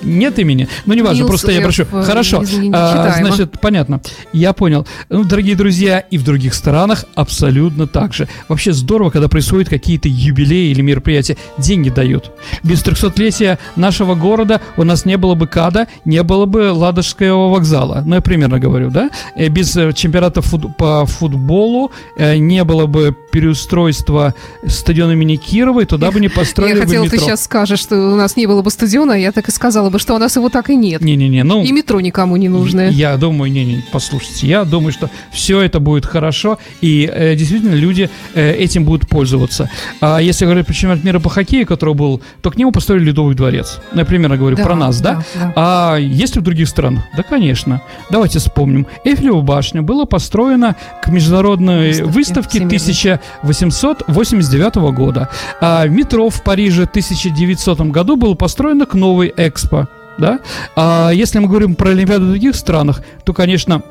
Нет 0.02 0.40
имени? 0.40 0.68
Ну, 0.86 0.94
неважно, 0.94 1.20
Нилс 1.20 1.30
просто 1.30 1.52
я 1.52 1.62
прошу. 1.62 1.84
э, 1.92 2.04
Хорошо, 2.04 2.44
не 2.44 2.70
а, 2.74 3.16
значит, 3.20 3.60
понятно. 3.62 4.02
Я 4.34 4.54
понял. 4.54 4.86
Ну, 5.10 5.24
дорогие 5.24 5.56
друзья, 5.56 6.00
и 6.00 6.18
в 6.18 6.24
других 6.24 6.54
странах 6.54 7.06
абсолютно 7.16 7.88
так 7.88 8.14
же. 8.14 8.28
Вообще 8.50 8.74
здорово, 8.74 9.10
когда 9.10 9.28
происходят 9.28 9.70
какие-то 9.70 10.08
юбилеи 10.10 10.72
или 10.72 10.82
мероприятия. 10.82 11.38
Деньги 11.58 11.90
дают. 11.90 12.32
Без 12.64 12.84
300-летия 12.84 13.58
нашего 13.76 14.16
города 14.16 14.60
у 14.78 14.84
нас 14.84 15.06
не 15.06 15.18
было 15.18 15.36
бы 15.36 15.48
КАДа, 15.48 15.88
не 16.04 16.22
было 16.24 16.46
бы 16.46 16.72
Ладожского 16.72 17.50
вокзала. 17.50 18.04
Ну, 18.06 18.16
я 18.16 18.22
примерно 18.22 18.60
говорю, 18.60 18.90
да? 18.90 19.10
Э, 19.36 19.48
Без 19.48 19.76
э, 19.78 19.94
чемпионата 19.94 20.42
фут- 20.42 20.76
по 20.78 21.06
футболу 21.06 21.92
не 22.18 22.64
было 22.64 22.86
бы 22.86 23.16
переустройства 23.32 24.34
стадиона 24.68 25.12
имени 25.14 25.36
Кировой, 25.38 25.86
туда 25.86 26.12
бы 26.12 26.20
не 26.20 26.28
построили 26.36 26.76
я 26.76 26.82
бы 26.82 26.86
хотела, 26.86 27.10
ты 27.10 27.18
сейчас 27.18 27.44
скажешь, 27.44 27.80
что 27.80 27.96
у 27.96 28.16
нас 28.16 28.36
не 28.36 28.46
было 28.48 28.62
бы 28.62 28.70
стадиона, 28.72 29.14
я 29.14 29.32
так 29.32 29.48
и 29.48 29.52
сказала 29.52 29.85
бы, 29.90 30.00
что 30.00 30.16
у 30.16 30.18
нас 30.18 30.36
его 30.36 30.50
так 30.50 30.70
и 30.70 30.76
нет. 30.76 31.02
Не-не-не, 31.02 31.44
ну... 31.44 31.64
И 31.64 31.72
метро 31.72 32.00
никому 32.02 32.38
не 32.38 32.50
нужное. 32.50 32.90
Я 32.90 33.18
думаю, 33.18 33.52
не-не, 33.52 33.84
послушайте, 33.92 34.48
я 34.48 34.64
думаю, 34.64 34.92
что 34.92 35.10
все 35.32 35.62
это 35.62 35.80
будет 35.80 36.06
хорошо, 36.06 36.58
и 36.82 37.10
э, 37.12 37.36
действительно 37.36 37.76
люди 37.76 38.10
э, 38.34 38.52
этим 38.54 38.86
будут 38.86 39.10
пользоваться. 39.10 39.70
А 40.02 40.20
если 40.20 40.46
говорить 40.46 40.66
про 40.66 40.74
чемпионат 40.74 41.04
мира 41.04 41.20
по 41.20 41.30
хоккею, 41.30 41.66
который 41.68 41.94
был, 41.94 42.22
то 42.42 42.52
к 42.52 42.58
нему 42.58 42.72
построили 42.72 43.06
Ледовый 43.06 43.36
дворец. 43.36 43.80
Ну, 43.94 44.00
я 44.02 44.06
говорю 44.38 44.56
Да, 44.58 44.64
про 44.64 44.76
нас, 44.76 45.02
да? 45.02 45.16
да, 45.16 45.24
да. 45.36 45.54
А 45.56 45.98
есть 45.98 46.36
ли 46.36 46.42
в 46.42 46.44
других 46.44 46.68
странах? 46.68 47.04
Да, 47.16 47.24
конечно. 47.24 47.82
Давайте 48.10 48.40
вспомним. 48.40 48.88
Эйфелева 49.04 49.42
башня 49.42 49.82
была 49.82 50.06
построена 50.06 50.76
к 51.02 51.10
международной 51.10 52.02
Выставке 52.04 52.60
выставке 52.60 52.68
всемирной. 52.68 53.20
1889 53.44 54.76
года. 54.96 55.30
А 55.62 55.88
метро 55.88 56.30
в 56.30 56.42
Париже 56.44 56.86
в 56.86 56.90
1900 56.90 57.82
году 57.82 58.16
было 58.16 58.34
построено 58.34 58.86
к 58.86 58.94
новой 58.94 59.34
Экспо. 59.36 59.75
Да? 60.18 60.40
А 60.76 61.12
если 61.12 61.40
мы 61.40 61.48
говорим 61.48 61.76
про 61.76 61.90
Олимпиаду 61.90 62.26
в 62.26 62.30
других 62.30 62.56
странах, 62.56 63.02
то, 63.24 63.34
конечно, 63.34 63.82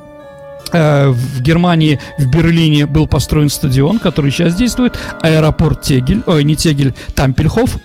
э, 0.72 1.08
в 1.08 1.40
Германии, 1.42 2.00
в 2.18 2.26
Берлине 2.30 2.86
был 2.86 3.06
построен 3.06 3.48
стадион, 3.50 3.98
который 3.98 4.30
сейчас 4.30 4.54
действует, 4.54 4.98
аэропорт 5.20 5.82
Тегель, 5.82 6.22
ой, 6.26 6.44
не 6.44 6.56
Тегель, 6.56 6.94
Тампельхоф. 7.14 7.76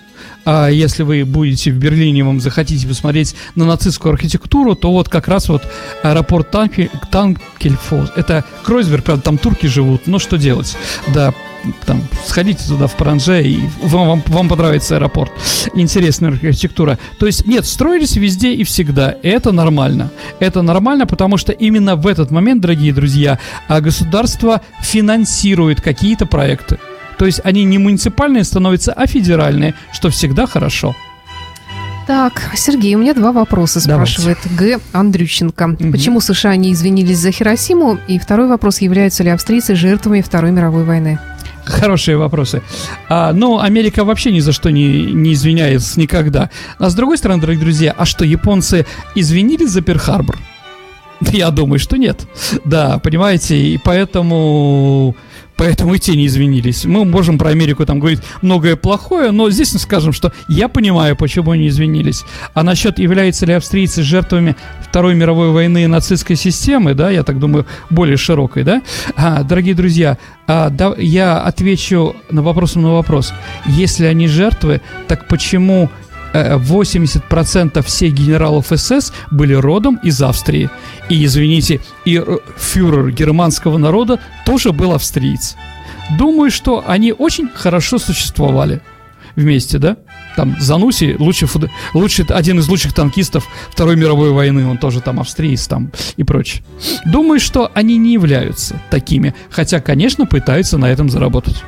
А 0.46 0.68
если 0.68 1.02
вы 1.02 1.24
будете 1.26 1.70
в 1.70 1.76
Берлине, 1.76 2.24
вам 2.24 2.40
захотите 2.40 2.88
посмотреть 2.88 3.34
на 3.56 3.66
нацистскую 3.66 4.12
архитектуру, 4.12 4.74
то 4.74 4.90
вот 4.90 5.08
как 5.08 5.28
раз 5.28 5.48
вот 5.50 5.62
аэропорт 6.02 6.50
Танке- 6.50 6.90
Танкельфос. 7.10 8.12
Это 8.16 8.44
Кройсберг, 8.64 9.04
правда, 9.04 9.22
там 9.22 9.36
турки 9.38 9.66
живут, 9.66 10.06
но 10.06 10.18
что 10.18 10.38
делать? 10.38 10.76
Да, 11.14 11.34
там, 11.86 12.02
сходите 12.26 12.66
туда 12.66 12.86
в 12.86 12.96
Паранже, 12.96 13.42
и 13.42 13.60
вам, 13.82 14.08
вам, 14.08 14.22
вам 14.26 14.48
понравится 14.48 14.96
аэропорт. 14.96 15.32
Интересная 15.74 16.30
архитектура. 16.30 16.98
То 17.18 17.26
есть, 17.26 17.46
нет, 17.46 17.66
строились 17.66 18.16
везде 18.16 18.52
и 18.52 18.64
всегда. 18.64 19.14
Это 19.22 19.52
нормально. 19.52 20.10
Это 20.38 20.62
нормально, 20.62 21.06
потому 21.06 21.36
что 21.36 21.52
именно 21.52 21.96
в 21.96 22.06
этот 22.06 22.30
момент, 22.30 22.60
дорогие 22.60 22.92
друзья, 22.92 23.38
а, 23.68 23.80
государство 23.80 24.60
финансирует 24.82 25.80
какие-то 25.80 26.26
проекты. 26.26 26.78
То 27.18 27.26
есть 27.26 27.40
они 27.44 27.64
не 27.64 27.78
муниципальные 27.78 28.44
становятся, 28.44 28.92
а 28.92 29.06
федеральные, 29.06 29.74
что 29.92 30.08
всегда 30.08 30.46
хорошо. 30.46 30.96
Так, 32.06 32.50
Сергей, 32.56 32.94
у 32.96 32.98
меня 32.98 33.14
два 33.14 33.30
вопроса, 33.30 33.80
Давайте. 33.86 34.12
спрашивает 34.12 34.38
Г. 34.58 34.80
Андрющенко. 34.92 35.76
Почему 35.92 36.20
США 36.20 36.56
не 36.56 36.72
извинились 36.72 37.18
за 37.18 37.30
Хиросиму? 37.30 37.98
И 38.08 38.18
второй 38.18 38.48
вопрос, 38.48 38.80
являются 38.80 39.22
ли 39.22 39.30
австрийцы 39.30 39.74
жертвами 39.76 40.20
Второй 40.20 40.50
мировой 40.50 40.84
войны? 40.84 41.20
Хорошие 41.64 42.16
вопросы. 42.16 42.62
А, 43.08 43.32
ну, 43.32 43.58
Америка 43.60 44.04
вообще 44.04 44.32
ни 44.32 44.40
за 44.40 44.52
что 44.52 44.70
не, 44.70 45.04
не 45.12 45.32
извиняется 45.32 45.98
никогда. 46.00 46.50
А 46.78 46.90
с 46.90 46.94
другой 46.94 47.18
стороны, 47.18 47.40
дорогие 47.40 47.62
друзья, 47.62 47.94
а 47.96 48.04
что, 48.04 48.24
японцы 48.24 48.86
извинились 49.14 49.70
за 49.70 49.80
Перл-Харбор? 49.80 50.36
Я 51.20 51.50
думаю, 51.50 51.78
что 51.78 51.96
нет. 51.96 52.26
Да, 52.64 52.98
понимаете, 52.98 53.56
и 53.56 53.78
поэтому... 53.78 55.16
поэтому 55.60 55.92
и 55.92 55.98
те 55.98 56.16
не 56.16 56.26
извинились. 56.26 56.86
Мы 56.86 57.04
можем 57.04 57.36
про 57.36 57.50
Америку 57.50 57.84
там 57.84 58.00
говорить 58.00 58.22
многое 58.40 58.76
плохое, 58.76 59.30
но 59.30 59.50
здесь 59.50 59.74
мы 59.74 59.78
скажем, 59.78 60.10
что 60.14 60.32
я 60.48 60.68
понимаю, 60.68 61.16
почему 61.16 61.50
они 61.50 61.68
извинились. 61.68 62.24
А 62.54 62.62
насчет, 62.62 62.98
являются 62.98 63.44
ли 63.44 63.52
австрийцы 63.52 64.02
жертвами 64.02 64.56
Второй 64.82 65.14
мировой 65.14 65.50
войны 65.50 65.86
нацистской 65.86 66.36
системы, 66.36 66.94
да, 66.94 67.10
я 67.10 67.24
так 67.24 67.38
думаю, 67.38 67.66
более 67.90 68.16
широкой, 68.16 68.64
да, 68.64 68.80
а, 69.16 69.42
дорогие 69.42 69.74
друзья, 69.74 70.16
а, 70.46 70.70
да, 70.70 70.94
я 70.96 71.38
отвечу 71.38 72.16
на 72.30 72.42
вопрос 72.42 72.74
на 72.74 72.94
вопрос. 72.94 73.34
Если 73.66 74.06
они 74.06 74.28
жертвы, 74.28 74.80
так 75.08 75.28
почему 75.28 75.90
80% 76.32 77.70
э, 77.74 77.82
всех 77.82 78.12
генералов 78.14 78.66
СС 78.74 79.12
были 79.30 79.54
родом 79.54 79.98
из 80.02 80.20
Австрии. 80.22 80.70
И, 81.08 81.24
извините, 81.24 81.80
и 82.04 82.18
э, 82.18 82.38
фюрер 82.56 83.10
германского 83.10 83.78
народа 83.78 84.20
тоже 84.46 84.72
был 84.72 84.92
австриец. 84.92 85.56
Думаю, 86.18 86.50
что 86.50 86.84
они 86.86 87.12
очень 87.12 87.48
хорошо 87.48 87.98
существовали 87.98 88.80
вместе, 89.36 89.78
да? 89.78 89.96
Там 90.36 90.56
Зануси, 90.60 91.16
лучший, 91.18 91.48
лучший, 91.94 92.24
один 92.26 92.58
из 92.58 92.68
лучших 92.68 92.92
танкистов 92.92 93.46
Второй 93.70 93.96
мировой 93.96 94.30
войны, 94.30 94.66
он 94.66 94.78
тоже 94.78 95.00
там 95.00 95.20
австриец 95.20 95.66
там 95.66 95.92
и 96.16 96.24
прочее. 96.24 96.64
Думаю, 97.06 97.40
что 97.40 97.70
они 97.74 97.96
не 97.96 98.12
являются 98.12 98.80
такими, 98.90 99.34
хотя, 99.50 99.80
конечно, 99.80 100.26
пытаются 100.26 100.78
на 100.78 100.86
этом 100.86 101.08
заработать. 101.08 101.62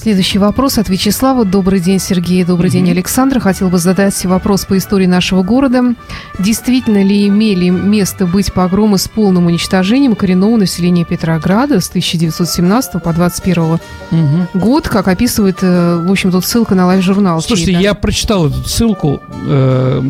Следующий 0.00 0.38
вопрос 0.38 0.78
от 0.78 0.88
Вячеслава. 0.88 1.44
Добрый 1.44 1.78
день, 1.78 1.98
Сергей. 1.98 2.42
Добрый 2.42 2.70
mm-hmm. 2.70 2.72
день, 2.72 2.90
Александр. 2.92 3.38
Хотел 3.38 3.68
бы 3.68 3.76
задать 3.76 4.24
вопрос 4.24 4.64
по 4.64 4.78
истории 4.78 5.04
нашего 5.04 5.42
города. 5.42 5.94
Действительно 6.38 7.04
ли 7.04 7.28
имели 7.28 7.68
место 7.68 8.24
быть 8.24 8.50
погромы 8.50 8.96
с 8.96 9.08
полным 9.08 9.44
уничтожением 9.44 10.14
коренного 10.14 10.56
населения 10.56 11.04
Петрограда 11.04 11.80
с 11.80 11.90
1917 11.90 13.02
по 13.02 13.12
21 13.12 13.62
mm-hmm. 13.62 14.46
год, 14.54 14.88
как 14.88 15.06
описывает, 15.06 15.58
э, 15.60 16.02
в 16.02 16.10
общем, 16.10 16.32
тут 16.32 16.46
ссылка 16.46 16.74
на 16.74 16.86
лайв-журнал. 16.86 17.42
Слушайте, 17.42 17.72
я 17.72 17.92
прочитал 17.92 18.46
эту 18.46 18.64
ссылку, 18.64 19.20
э, 19.46 20.02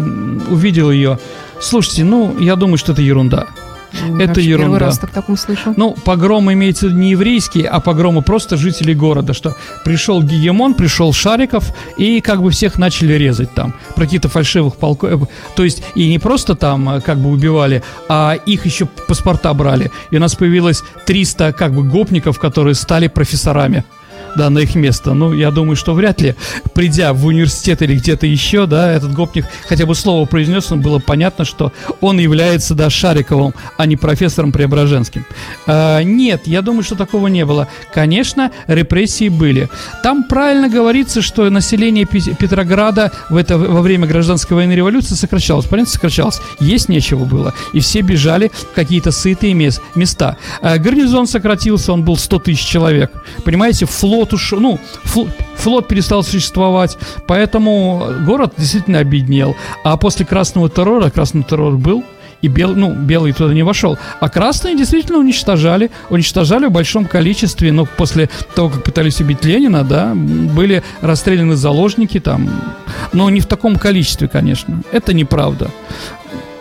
увидел 0.48 0.92
ее. 0.92 1.18
Слушайте, 1.61 2.05
ну, 2.05 2.38
я 2.38 2.55
думаю, 2.55 2.79
что 2.79 2.92
это 2.92 3.03
ерунда. 3.03 3.48
Это 4.18 4.40
ерунда. 4.40 4.64
Первый 4.64 4.79
раз 4.79 4.98
так 4.98 5.11
таком 5.11 5.37
слышу. 5.37 5.74
Ну, 5.76 5.96
погромы 6.05 6.53
имеется 6.55 6.88
не 6.88 7.11
еврейские, 7.11 7.66
а 7.66 7.81
погромы 7.81 8.22
просто 8.22 8.57
жителей 8.57 8.94
города, 8.94 9.33
что 9.35 9.57
пришел 9.85 10.22
гегемон, 10.22 10.74
пришел 10.74 11.12
Шариков, 11.12 11.74
и 11.96 12.20
как 12.20 12.42
бы 12.42 12.50
всех 12.50 12.79
начали 12.79 13.14
резать 13.14 13.53
там. 13.55 13.74
Про 13.94 14.05
какие-то 14.05 14.29
фальшивых 14.29 14.76
полков. 14.76 15.22
Э, 15.22 15.26
то 15.55 15.64
есть, 15.64 15.83
и 15.94 16.09
не 16.09 16.18
просто 16.18 16.55
там 16.55 16.88
э, 16.88 17.00
как 17.00 17.18
бы 17.18 17.31
убивали, 17.31 17.83
а 18.09 18.35
их 18.35 18.66
еще 18.66 18.87
паспорта 18.87 19.53
брали. 19.55 19.90
И 20.11 20.16
у 20.16 20.20
нас 20.20 20.35
появилось 20.35 20.83
300 21.07 21.53
как 21.53 21.72
бы 21.72 21.83
гопников, 21.83 22.38
которые 22.38 22.74
стали 22.74 23.09
профессорами 23.09 23.85
да, 24.36 24.50
на 24.50 24.58
их 24.60 24.74
место. 24.74 25.14
Ну, 25.14 25.32
я 25.32 25.50
думаю, 25.50 25.76
что 25.76 25.94
вряд 25.94 26.20
ли, 26.20 26.34
придя 26.74 27.12
в 27.12 27.26
университет 27.26 27.82
или 27.82 27.96
где-то 27.96 28.26
еще, 28.26 28.66
да, 28.66 28.90
этот 28.90 29.12
гопник 29.12 29.46
хотя 29.68 29.86
бы 29.86 29.94
слово 29.94 30.26
произнес, 30.26 30.70
было 30.70 30.98
понятно, 30.98 31.44
что 31.44 31.72
он 32.00 32.18
является, 32.18 32.74
да, 32.74 32.90
Шариковым, 32.90 33.54
а 33.76 33.86
не 33.86 33.96
профессором 33.96 34.52
Преображенским. 34.52 35.24
А, 35.66 36.02
нет, 36.02 36.46
я 36.46 36.62
думаю, 36.62 36.82
что 36.82 36.94
такого 36.94 37.28
не 37.28 37.44
было. 37.44 37.68
Конечно, 37.92 38.50
репрессии 38.66 39.28
были. 39.28 39.68
Там 40.02 40.24
правильно 40.24 40.68
говорится, 40.68 41.22
что 41.22 41.48
население 41.50 42.04
Петрограда 42.04 43.12
в 43.28 43.36
это, 43.36 43.58
во 43.58 43.80
время 43.80 44.06
гражданской 44.06 44.56
войны 44.56 44.72
революции 44.72 45.14
сокращалось. 45.14 45.66
Понятно, 45.66 45.92
сокращалось. 45.92 46.40
Есть 46.60 46.88
нечего 46.88 47.24
было. 47.24 47.54
И 47.72 47.80
все 47.80 48.02
бежали 48.02 48.50
в 48.54 48.74
какие-то 48.74 49.10
сытые 49.10 49.54
места. 49.54 50.36
А, 50.62 50.78
гарнизон 50.78 51.26
сократился, 51.26 51.92
он 51.92 52.04
был 52.04 52.16
100 52.16 52.38
тысяч 52.40 52.64
человек. 52.64 53.10
Понимаете, 53.44 53.86
флот 53.86 54.19
флот 54.20 54.33
ушел, 54.35 54.61
ну, 54.61 54.78
флот, 55.56 55.88
перестал 55.88 56.22
существовать, 56.22 56.98
поэтому 57.26 58.04
город 58.26 58.54
действительно 58.59 58.98
обеднел. 58.98 59.56
А 59.83 59.96
после 59.96 60.26
красного 60.26 60.68
террора, 60.68 61.09
красный 61.09 61.42
террор 61.42 61.78
был, 61.78 62.04
и 62.42 62.48
белый, 62.48 62.76
ну, 62.76 62.94
белый 62.94 63.33
туда 63.33 63.54
не 63.54 63.62
вошел. 63.62 63.98
А 64.20 64.28
красные 64.28 64.76
действительно 64.76 65.18
уничтожали, 65.18 65.90
уничтожали 66.11 66.66
в 66.66 66.72
большом 66.72 67.06
количестве, 67.06 67.72
но 67.72 67.87
после 67.87 68.28
того, 68.54 68.68
как 68.68 68.85
пытались 68.85 69.20
убить 69.20 69.44
Ленина, 69.44 69.85
да, 69.85 70.12
были 70.14 70.83
расстреляны 71.00 71.56
заложники 71.56 72.20
там, 72.20 72.50
но 73.12 73.30
не 73.30 73.40
в 73.40 73.46
таком 73.46 73.76
количестве, 73.76 74.28
конечно. 74.28 74.83
Это 74.92 75.14
неправда. 75.14 75.70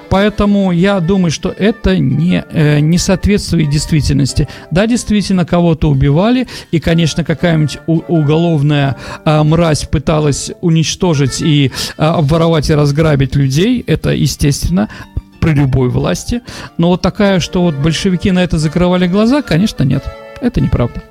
Поэтому 0.10 0.72
я 0.72 1.00
думаю, 1.00 1.32
что 1.32 1.50
это 1.50 1.98
не, 1.98 2.43
э, 2.52 2.80
не 2.80 2.98
соответствует 2.98 3.69
действительности. 3.69 4.48
Да, 4.72 4.88
действительно, 4.88 5.45
кого-то 5.45 5.89
убивали, 5.89 6.48
и, 6.72 6.80
конечно, 6.80 7.24
какая-нибудь 7.24 7.80
уголовная 7.88 8.98
э, 9.26 9.43
мразь 9.43 9.86
пыталась 9.86 10.52
уничтожить 10.62 11.41
и 11.41 11.72
э, 11.98 12.04
обворовать 12.04 12.69
и 12.69 12.76
разграбить 12.76 13.36
людей, 13.36 13.84
это 13.86 14.12
естественно 14.12 14.89
при 15.39 15.54
любой 15.54 15.89
власти. 15.89 16.41
Но 16.78 16.89
вот 16.89 17.02
такая, 17.02 17.39
что 17.39 17.62
вот 17.62 17.76
большевики 17.76 18.32
на 18.32 18.43
это 18.43 18.58
закрывали 18.58 19.08
глаза, 19.08 19.41
конечно, 19.41 19.84
нет. 19.84 20.04
Это 20.41 20.62
неправда. 20.62 21.02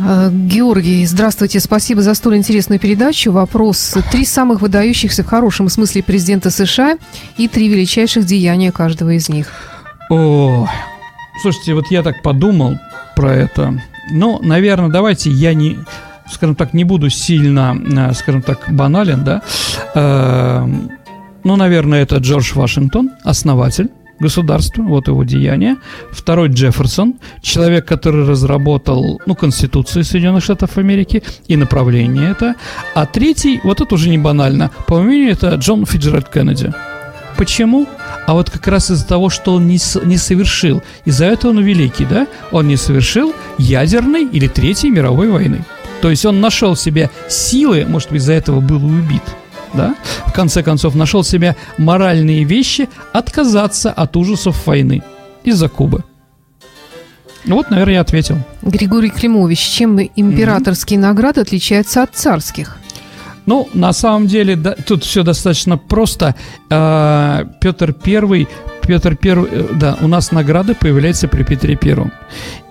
А, 0.00 0.30
Георгий, 0.30 1.04
здравствуйте, 1.06 1.60
спасибо 1.60 2.02
за 2.02 2.14
столь 2.14 2.36
интересную 2.36 2.78
передачу. 2.78 3.32
Вопрос. 3.32 3.96
Три 4.10 4.24
самых 4.24 4.60
выдающихся 4.60 5.22
в 5.22 5.26
хорошем 5.26 5.68
смысле 5.68 6.02
президента 6.02 6.50
США 6.50 6.98
и 7.36 7.48
три 7.48 7.68
величайших 7.68 8.24
деяния 8.24 8.70
каждого 8.70 9.10
из 9.10 9.28
них. 9.28 9.48
О, 10.10 10.68
слушайте, 11.42 11.74
вот 11.74 11.86
я 11.90 12.02
так 12.02 12.22
подумал 12.22 12.78
про 13.16 13.34
это. 13.34 13.80
Ну, 14.10 14.38
наверное, 14.42 14.88
давайте 14.88 15.30
я 15.30 15.54
не, 15.54 15.78
скажем 16.30 16.54
так, 16.54 16.74
не 16.74 16.84
буду 16.84 17.10
сильно, 17.10 17.76
э, 17.76 18.14
скажем 18.14 18.42
так, 18.42 18.66
банален, 18.68 19.24
да. 19.24 19.42
Э, 19.94 20.66
ну, 21.44 21.56
наверное, 21.56 22.02
это 22.02 22.16
Джордж 22.16 22.52
Вашингтон, 22.54 23.10
основатель 23.24 23.90
государства, 24.20 24.82
вот 24.82 25.08
его 25.08 25.24
деяние. 25.24 25.76
Второй 26.10 26.48
Джефферсон, 26.48 27.14
человек, 27.42 27.86
который 27.86 28.26
разработал, 28.26 29.20
ну, 29.26 29.34
Конституцию 29.34 30.04
Соединенных 30.04 30.44
Штатов 30.44 30.78
Америки 30.78 31.22
и 31.46 31.56
направление 31.56 32.30
это. 32.30 32.54
А 32.94 33.06
третий, 33.06 33.60
вот 33.64 33.80
это 33.80 33.94
уже 33.94 34.08
не 34.08 34.18
банально, 34.18 34.70
по 34.86 35.00
мнению, 35.00 35.32
это 35.32 35.54
Джон 35.54 35.86
Фиджеральд 35.86 36.28
Кеннеди. 36.28 36.72
Почему? 37.36 37.86
А 38.26 38.34
вот 38.34 38.50
как 38.50 38.66
раз 38.66 38.90
из-за 38.90 39.06
того, 39.06 39.30
что 39.30 39.54
он 39.54 39.68
не, 39.68 39.78
не 40.04 40.16
совершил, 40.16 40.82
из-за 41.04 41.26
этого 41.26 41.52
он 41.52 41.60
великий, 41.60 42.04
да? 42.04 42.26
Он 42.50 42.66
не 42.66 42.76
совершил 42.76 43.32
ядерной 43.58 44.26
или 44.26 44.48
третьей 44.48 44.90
мировой 44.90 45.30
войны. 45.30 45.64
То 46.02 46.10
есть 46.10 46.26
он 46.26 46.40
нашел 46.40 46.74
в 46.74 46.80
себе 46.80 47.10
силы, 47.28 47.86
может 47.88 48.10
быть, 48.10 48.20
из-за 48.20 48.32
этого 48.32 48.60
был 48.60 48.84
убит– 48.84 49.22
да, 49.74 49.94
в 50.26 50.32
конце 50.32 50.62
концов 50.62 50.94
нашел 50.94 51.24
себе 51.24 51.56
моральные 51.78 52.44
вещи 52.44 52.88
отказаться 53.12 53.90
от 53.90 54.16
ужасов 54.16 54.66
войны 54.66 55.02
из-за 55.44 55.68
Кубы. 55.68 56.04
Вот, 57.44 57.70
наверное, 57.70 57.94
я 57.94 58.00
ответил. 58.00 58.38
Григорий 58.62 59.10
Климович, 59.10 59.58
чем 59.58 59.98
императорские 60.00 60.98
mm-hmm. 60.98 61.02
награды 61.02 61.40
отличаются 61.40 62.02
от 62.02 62.14
царских? 62.14 62.76
Ну, 63.46 63.66
на 63.72 63.94
самом 63.94 64.26
деле, 64.26 64.56
да, 64.56 64.74
тут 64.74 65.04
все 65.04 65.22
достаточно 65.22 65.78
просто. 65.78 66.34
Э, 66.68 67.46
Петр 67.62 67.94
Первый, 67.94 68.46
Петр 68.82 69.16
Первый, 69.16 69.68
да, 69.74 69.96
у 70.02 70.08
нас 70.08 70.32
награды 70.32 70.74
появляются 70.74 71.28
при 71.28 71.44
Петре 71.44 71.74
Первом. 71.74 72.12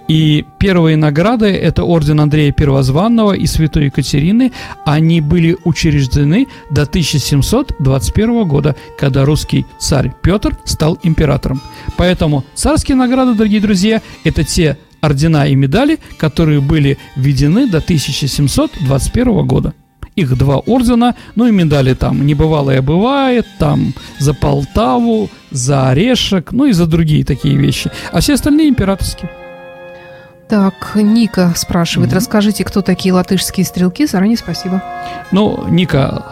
И 0.08 0.46
первые 0.58 0.96
награды– 0.96 1.48
это 1.48 1.84
орден 1.84 2.22
Андрея 2.22 2.52
Первозванного 2.54 3.34
и 3.34 3.46
Святой 3.46 3.86
Екатерины. 3.86 4.54
Они 4.86 5.20
были 5.20 5.58
учреждены 5.66 6.48
до 6.72 6.84
1721 6.84 8.48
года, 8.48 8.76
когда 8.98 9.26
русский 9.26 9.66
царь 9.80 10.14
Петр 10.22 10.58
стал 10.64 10.98
императором. 11.04 11.62
Поэтому 11.98 12.46
царские 12.56 12.96
награды, 12.96 13.34
дорогие 13.34 13.60
друзья, 13.60 14.02
это 14.24 14.44
те 14.46 14.78
ордена 15.02 15.48
и 15.48 15.56
медали, 15.56 16.00
которые 16.18 16.62
были 16.62 16.98
введены 17.16 17.70
до 17.70 17.80
1721 17.80 19.46
года. 19.46 19.74
Их 20.16 20.36
два 20.36 20.58
ордена, 20.58 21.16
ну 21.36 21.48
и 21.48 21.52
медали 21.52 21.94
там 21.94 22.26
«Небывалое 22.26 22.82
бывает», 22.82 23.46
там 23.60 23.94
«За 24.18 24.34
Полтаву», 24.34 25.30
«За 25.52 25.90
Орешек», 25.90 26.54
ну 26.54 26.66
и 26.66 26.72
за 26.72 26.88
другие 26.88 27.24
такие 27.24 27.56
вещи. 27.56 27.92
А 28.12 28.20
все 28.20 28.34
остальные 28.34 28.70
императорские. 28.70 29.30
Так, 30.50 30.96
Ника 30.96 31.52
спрашивает, 31.56 32.12
mm-hmm. 32.12 32.16
расскажите, 32.16 32.64
кто 32.64 32.82
такие 32.82 33.14
латышские 33.14 33.66
стрелки? 33.66 34.06
Заранее 34.06 34.38
спасибо. 34.38 34.82
Ну, 35.32 35.68
Ника, 35.68 36.24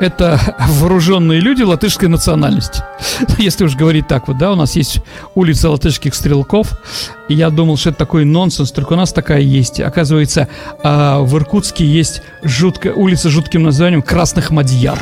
это 0.00 0.40
вооруженные 0.80 1.40
люди 1.40 1.62
латышской 1.62 2.08
национальности. 2.08 2.82
Если 3.38 3.64
уж 3.64 3.76
говорить 3.76 4.08
так 4.08 4.28
вот, 4.28 4.38
да, 4.38 4.50
у 4.52 4.56
нас 4.56 4.76
есть 4.76 5.00
улица 5.34 5.70
латышских 5.70 6.14
стрелков. 6.14 6.72
И 7.28 7.34
я 7.34 7.50
думал, 7.50 7.76
что 7.76 7.90
это 7.90 7.98
такой 7.98 8.24
нонсенс, 8.24 8.72
только 8.72 8.94
у 8.94 8.96
нас 8.96 9.12
такая 9.12 9.40
есть. 9.40 9.78
Оказывается, 9.78 10.48
а, 10.82 11.20
в 11.20 11.36
Иркутске 11.36 11.84
есть 11.84 12.22
жуткая 12.42 12.94
улица 12.94 13.28
с 13.28 13.32
жутким 13.32 13.62
названием 13.62 14.00
Красных 14.00 14.50
Мадьяр. 14.50 14.98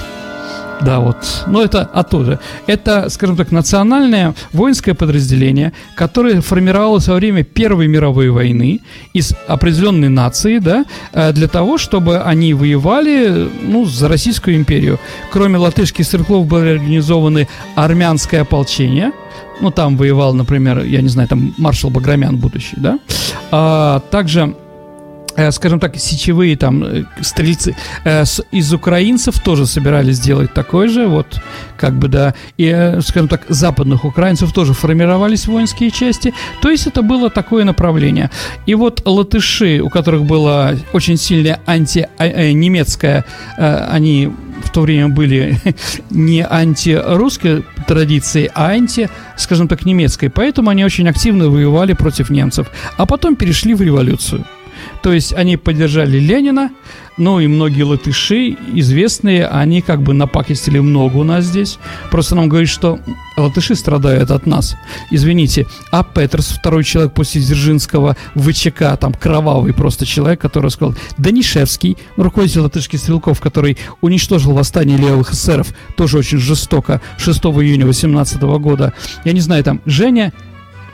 Да, 0.80 1.00
вот. 1.00 1.16
Но 1.46 1.62
это 1.62 1.82
оттуда. 1.82 2.38
Это, 2.66 3.08
скажем 3.08 3.36
так, 3.36 3.50
национальное 3.52 4.34
воинское 4.52 4.94
подразделение, 4.94 5.72
которое 5.96 6.40
формировалось 6.40 7.08
во 7.08 7.14
время 7.14 7.42
Первой 7.42 7.88
мировой 7.88 8.30
войны 8.30 8.80
из 9.12 9.34
определенной 9.46 10.08
нации, 10.08 10.58
да, 10.58 10.84
э, 11.12 11.32
для 11.32 11.48
того, 11.48 11.78
чтобы 11.78 12.18
они 12.20 12.54
воевали, 12.54 13.48
ну, 13.62 13.84
за 13.84 14.08
Российскую 14.08 14.56
империю. 14.56 14.98
Кроме 15.32 15.58
латышских 15.58 16.04
стрелков 16.04 16.46
были 16.46 16.70
организованы 16.70 17.48
армянское 17.74 18.42
ополчение, 18.42 19.12
ну, 19.60 19.70
там 19.70 19.96
воевал, 19.96 20.34
например, 20.34 20.84
я 20.84 21.02
не 21.02 21.08
знаю, 21.08 21.28
там 21.28 21.54
маршал 21.58 21.90
Баграмян 21.90 22.36
будущий, 22.36 22.76
да, 22.76 22.98
а, 23.50 24.00
также 24.10 24.54
скажем 25.51 25.81
так, 25.81 25.96
сечевые 25.96 26.57
там 26.57 26.83
э, 26.85 27.05
стрельцы. 27.20 27.77
Э, 28.05 28.24
из 28.51 28.72
украинцев 28.72 29.40
тоже 29.40 29.66
собирались 29.66 30.16
сделать 30.16 30.53
такое 30.53 30.88
же, 30.88 31.07
вот 31.07 31.40
как 31.77 31.94
бы 31.94 32.09
да, 32.09 32.35
и, 32.57 32.98
скажем 33.01 33.29
так, 33.29 33.42
западных 33.48 34.05
украинцев 34.05 34.53
тоже 34.53 34.72
формировались 34.72 35.46
воинские 35.46 35.90
части, 35.90 36.35
то 36.61 36.70
есть 36.70 36.87
это 36.87 37.03
было 37.03 37.31
такое 37.31 37.64
направление. 37.64 38.31
И 38.66 38.74
вот 38.74 39.03
латыши, 39.07 39.81
у 39.81 39.88
которых 39.88 40.24
была 40.24 40.72
очень 40.92 41.16
сильная 41.16 41.61
анти-немецкая, 41.66 43.24
они 43.57 44.33
в 44.64 44.70
то 44.70 44.81
время 44.81 45.09
были 45.09 45.59
не 46.11 46.44
антирусской 46.44 47.64
традиции, 47.87 48.51
а 48.55 48.70
анти, 48.70 49.09
скажем 49.37 49.68
так, 49.68 49.85
немецкой, 49.85 50.29
поэтому 50.29 50.70
они 50.70 50.85
очень 50.85 51.09
активно 51.09 51.48
воевали 51.48 51.92
против 51.92 52.31
немцев, 52.31 52.68
а 52.96 53.07
потом 53.07 53.37
перешли 53.37 53.74
в 53.74 53.83
революцию. 53.83 54.44
То 55.02 55.12
есть 55.12 55.32
они 55.32 55.56
поддержали 55.56 56.18
Ленина, 56.18 56.70
ну 57.18 57.40
и 57.40 57.48
многие 57.48 57.82
латыши, 57.82 58.56
известные, 58.74 59.46
они 59.46 59.82
как 59.82 60.02
бы 60.02 60.14
напакостили 60.14 60.78
много 60.78 61.16
у 61.16 61.24
нас 61.24 61.44
здесь. 61.44 61.78
Просто 62.11 62.37
нам 62.37 62.48
говорят, 62.48 62.68
что 62.68 63.00
латыши 63.37 63.74
страдают 63.74 64.30
от 64.30 64.46
нас. 64.46 64.76
Извините, 65.11 65.66
а 65.90 66.04
Петерс, 66.04 66.48
второй 66.48 66.84
человек 66.84 67.14
после 67.14 67.40
Дзержинского, 67.40 68.16
ВЧК, 68.37 68.96
там 68.96 69.12
кровавый 69.12 69.72
просто 69.72 70.06
человек, 70.06 70.40
который 70.40 70.70
сказал, 70.70 70.94
Данишевский, 71.16 71.96
руководитель 72.16 72.61
латышских 72.61 73.00
стрелков, 73.00 73.40
который 73.40 73.78
уничтожил 74.00 74.52
восстание 74.52 74.96
левых 74.96 75.32
эсеров, 75.32 75.74
тоже 75.96 76.18
очень 76.18 76.38
жестоко, 76.38 77.00
6 77.18 77.38
июня 77.38 77.87
18 77.87 78.40
года. 78.42 78.94
Я 79.24 79.32
не 79.32 79.40
знаю, 79.40 79.64
там 79.64 79.80
Женя 79.87 80.32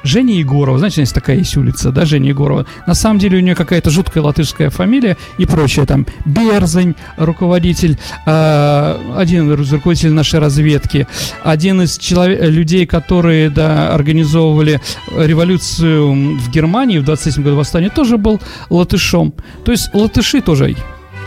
Женя 0.04 0.34
Егорова, 0.34 0.78
знаете, 0.78 1.00
есть 1.00 1.14
такая 1.14 1.38
есть 1.38 1.56
улица, 1.56 1.90
да, 1.90 2.04
Женя 2.04 2.28
Егорова. 2.28 2.66
На 2.86 2.94
самом 2.94 3.18
деле 3.18 3.38
у 3.38 3.40
нее 3.40 3.54
какая-то 3.54 3.90
жуткая 3.90 4.22
латышская 4.22 4.70
фамилия 4.70 5.16
и 5.38 5.46
прочее. 5.46 5.86
Там 5.86 6.06
Берзань, 6.26 6.94
руководитель, 7.16 7.98
э, 8.26 9.12
один 9.16 9.52
из 9.52 9.72
руководителей 9.72 10.12
нашей 10.12 10.40
разведки, 10.40 11.08
один 11.42 11.82
из 11.82 11.98
человек, 11.98 12.42
людей, 12.42 12.86
которые, 12.86 13.50
да, 13.50 13.94
организовывали 13.94 14.80
революцию 15.16 16.38
в 16.38 16.50
Германии 16.50 16.98
в 16.98 17.04
27 17.04 17.42
году 17.42 17.56
восстания, 17.56 17.88
тоже 17.88 18.18
был 18.18 18.40
латышом. 18.70 19.32
То 19.64 19.72
есть 19.72 19.92
латыши 19.94 20.40
тоже 20.40 20.76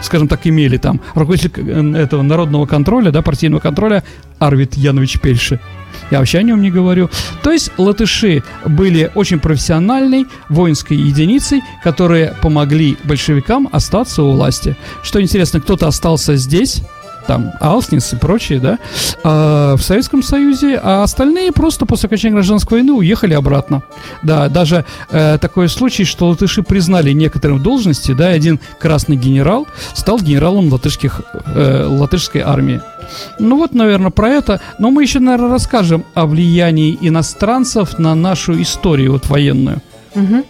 скажем 0.01 0.27
так, 0.27 0.45
имели 0.45 0.77
там 0.77 1.01
руководитель 1.15 1.51
э, 1.55 2.03
этого 2.03 2.21
народного 2.21 2.65
контроля, 2.65 3.11
да, 3.11 3.21
партийного 3.21 3.59
контроля 3.59 4.03
Арвид 4.39 4.75
Янович 4.75 5.19
Пельши. 5.19 5.59
Я 6.11 6.19
вообще 6.19 6.39
о 6.39 6.43
нем 6.43 6.61
не 6.61 6.71
говорю. 6.71 7.09
То 7.43 7.51
есть 7.51 7.71
латыши 7.77 8.43
были 8.65 9.11
очень 9.15 9.39
профессиональной 9.39 10.25
воинской 10.49 10.97
единицей, 10.97 11.61
которые 11.83 12.33
помогли 12.41 12.97
большевикам 13.03 13.69
остаться 13.71 14.23
у 14.23 14.31
власти. 14.31 14.75
Что 15.03 15.21
интересно, 15.21 15.59
кто-то 15.59 15.87
остался 15.87 16.35
здесь, 16.35 16.81
там 17.27 17.51
Алснис 17.59 18.13
и 18.13 18.15
прочие, 18.15 18.59
да, 18.59 18.79
а, 19.23 19.75
в 19.75 19.81
Советском 19.81 20.23
Союзе, 20.23 20.79
а 20.81 21.03
остальные 21.03 21.51
просто 21.51 21.85
после 21.85 22.07
окончания 22.07 22.33
гражданской 22.33 22.79
войны 22.79 22.93
уехали 22.93 23.33
обратно. 23.33 23.83
Да, 24.23 24.49
даже 24.49 24.85
э, 25.11 25.37
такой 25.39 25.69
случай, 25.69 26.05
что 26.05 26.29
латыши 26.29 26.63
признали 26.63 27.11
некоторые 27.11 27.59
должности, 27.59 28.13
да, 28.13 28.27
один 28.27 28.59
красный 28.79 29.17
генерал 29.17 29.67
стал 29.93 30.19
генералом 30.19 30.71
латышских, 30.71 31.21
э, 31.45 31.85
латышской 31.87 32.41
армии. 32.41 32.81
Ну 33.39 33.57
вот, 33.57 33.73
наверное, 33.73 34.11
про 34.11 34.29
это. 34.29 34.61
Но 34.79 34.91
мы 34.91 35.03
еще, 35.03 35.19
наверное, 35.19 35.49
расскажем 35.49 36.05
о 36.13 36.25
влиянии 36.25 36.97
иностранцев 36.99 37.99
на 37.99 38.15
нашу 38.15 38.61
историю 38.61 39.13
вот 39.13 39.27
военную. 39.27 39.81
Угу. 40.15 40.45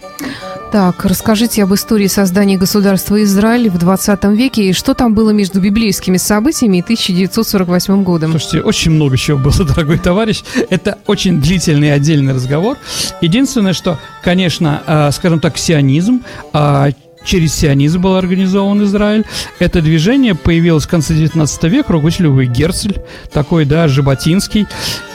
Так, 0.72 1.06
расскажите 1.06 1.62
об 1.62 1.72
истории 1.72 2.08
создания 2.08 2.58
государства 2.58 3.22
Израиль 3.22 3.70
в 3.70 3.78
20 3.78 4.24
веке 4.24 4.68
и 4.68 4.72
что 4.74 4.92
там 4.92 5.14
было 5.14 5.30
между 5.30 5.60
библейскими 5.60 6.18
событиями 6.18 6.78
и 6.78 6.80
1948 6.82 8.02
годом. 8.02 8.32
Слушайте, 8.32 8.60
очень 8.60 8.90
много 8.90 9.16
чего 9.16 9.38
было, 9.38 9.54
дорогой 9.64 9.98
товарищ. 9.98 10.42
Это 10.68 10.98
очень 11.06 11.40
длительный 11.40 11.92
отдельный 11.92 12.34
разговор. 12.34 12.76
Единственное, 13.22 13.72
что, 13.72 13.98
конечно, 14.22 14.82
э, 14.86 15.10
скажем 15.12 15.40
так, 15.40 15.56
сионизм, 15.56 16.22
э, 16.52 16.92
через 17.24 17.54
сионизм 17.54 18.02
был 18.02 18.16
организован 18.16 18.84
Израиль. 18.84 19.24
Это 19.58 19.80
движение 19.80 20.34
появилось 20.34 20.84
в 20.84 20.88
конце 20.88 21.14
19 21.14 21.64
века, 21.64 21.92
руководитель 21.92 22.44
Герцель, 22.44 23.00
такой, 23.32 23.64
да, 23.64 23.88
Жаботинский 23.88 24.66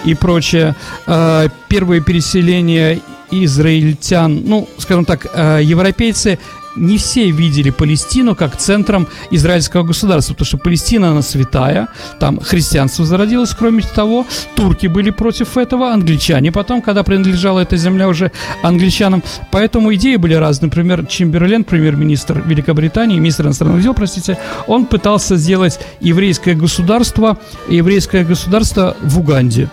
и 0.04 0.16
прочее. 0.16 0.76
Э, 1.06 1.48
первые 1.70 2.02
переселения 2.02 3.00
израильтян, 3.42 4.44
ну, 4.46 4.68
скажем 4.78 5.06
так, 5.06 5.28
э, 5.34 5.62
европейцы 5.64 6.40
не 6.76 6.98
все 6.98 7.32
видели 7.32 7.70
Палестину 7.70 8.36
как 8.36 8.58
центром 8.58 9.08
израильского 9.32 9.84
государства, 9.84 10.34
потому 10.34 10.46
что 10.46 10.58
Палестина, 10.58 11.12
она 11.12 11.22
святая, 11.22 11.88
там 12.20 12.40
христианство 12.40 13.06
зародилось, 13.06 13.54
кроме 13.58 13.84
того, 13.84 14.26
турки 14.56 14.88
были 14.88 15.10
против 15.10 15.58
этого, 15.58 15.92
англичане 15.92 16.52
потом, 16.52 16.82
когда 16.82 17.04
принадлежала 17.04 17.60
эта 17.60 17.78
земля 17.78 18.08
уже 18.08 18.32
англичанам, 18.62 19.24
поэтому 19.52 19.94
идеи 19.96 20.16
были 20.16 20.34
разные, 20.34 20.70
например, 20.70 21.06
Чемберлен, 21.06 21.64
премьер-министр 21.64 22.42
Великобритании, 22.46 23.20
министр 23.20 23.46
иностранных 23.46 23.82
дел, 23.82 23.94
простите, 23.94 24.38
он 24.68 24.86
пытался 24.86 25.36
сделать 25.36 25.80
еврейское 26.00 26.56
государство, 26.56 27.38
еврейское 27.70 28.24
государство 28.24 28.96
в 29.02 29.20
Уганде, 29.20 29.70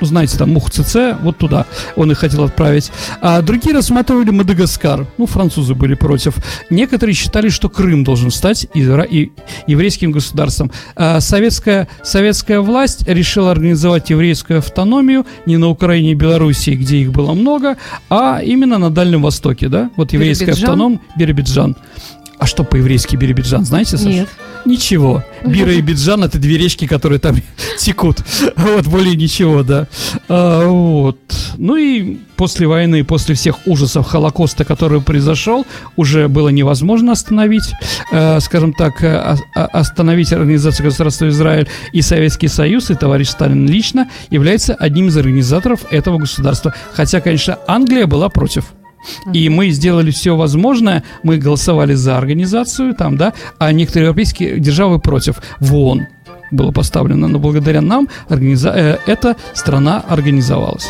ну, 0.00 0.06
знаете, 0.06 0.36
там 0.38 0.50
Мух 0.52 0.70
ЦЦ, 0.70 1.16
вот 1.22 1.38
туда 1.38 1.66
он 1.96 2.10
их 2.10 2.18
хотел 2.18 2.44
отправить. 2.44 2.90
А 3.20 3.42
другие 3.42 3.74
рассматривали 3.74 4.30
Мадагаскар. 4.30 5.06
Ну, 5.18 5.26
французы 5.26 5.74
были 5.74 5.94
против. 5.94 6.34
Некоторые 6.70 7.14
считали, 7.14 7.48
что 7.48 7.68
Крым 7.68 8.04
должен 8.04 8.30
стать 8.30 8.66
изра- 8.74 9.06
и 9.06 9.32
еврейским 9.66 10.12
государством. 10.12 10.70
А 10.94 11.20
советская, 11.20 11.88
советская 12.02 12.60
власть 12.60 13.06
решила 13.08 13.50
организовать 13.50 14.10
еврейскую 14.10 14.58
автономию 14.58 15.26
не 15.46 15.56
на 15.56 15.68
Украине 15.68 16.12
и 16.12 16.14
Белоруссии, 16.14 16.72
где 16.72 16.98
их 16.98 17.12
было 17.12 17.32
много, 17.32 17.76
а 18.10 18.40
именно 18.42 18.78
на 18.78 18.90
Дальнем 18.90 19.22
Востоке, 19.22 19.68
да? 19.68 19.90
Вот 19.96 20.12
еврейская 20.12 20.52
автоном 20.52 21.00
Биробиджан. 21.16 21.76
А 22.38 22.46
что 22.46 22.64
по-еврейски 22.64 23.16
Биробиджан, 23.16 23.64
знаете, 23.64 23.96
Саша? 23.96 24.08
Нет. 24.08 24.28
Ничего. 24.66 25.22
Бира 25.44 25.72
и 25.72 25.80
Биджан 25.80 26.24
это 26.24 26.38
две 26.38 26.58
речки, 26.58 26.88
которые 26.88 27.20
там 27.20 27.36
текут. 27.78 28.18
Вот, 28.56 28.86
более 28.86 29.14
ничего, 29.14 29.62
да. 29.62 29.86
А, 30.28 30.66
вот. 30.66 31.18
Ну 31.56 31.76
и 31.76 32.18
после 32.36 32.66
войны, 32.66 33.04
после 33.04 33.36
всех 33.36 33.64
ужасов 33.66 34.06
Холокоста, 34.06 34.64
который 34.64 35.00
произошел, 35.00 35.64
уже 35.94 36.26
было 36.26 36.48
невозможно 36.48 37.12
остановить, 37.12 37.72
э, 38.12 38.40
скажем 38.40 38.72
так, 38.72 39.02
э, 39.04 39.36
остановить 39.54 40.32
Организацию 40.32 40.86
государства 40.86 41.28
Израиль 41.28 41.68
и 41.92 42.02
Советский 42.02 42.48
Союз, 42.48 42.90
и 42.90 42.94
товарищ 42.94 43.28
Сталин 43.28 43.68
лично 43.68 44.10
является 44.30 44.74
одним 44.74 45.08
из 45.08 45.16
организаторов 45.16 45.80
этого 45.90 46.18
государства. 46.18 46.74
Хотя, 46.92 47.20
конечно, 47.20 47.58
Англия 47.68 48.06
была 48.06 48.28
против. 48.28 48.64
И 49.32 49.48
мы 49.48 49.70
сделали 49.70 50.10
все 50.10 50.36
возможное, 50.36 51.02
мы 51.22 51.38
голосовали 51.38 51.94
за 51.94 52.18
организацию 52.18 52.94
там, 52.94 53.16
да, 53.16 53.32
а 53.58 53.72
некоторые 53.72 54.06
европейские 54.06 54.58
державы 54.58 54.98
против 54.98 55.42
в 55.60 55.74
ООН 55.74 56.06
было 56.50 56.70
поставлено, 56.70 57.28
но 57.28 57.38
благодаря 57.38 57.80
нам 57.80 58.08
организа... 58.28 58.70
э, 58.70 58.98
эта 59.06 59.36
страна 59.54 60.04
организовалась. 60.08 60.86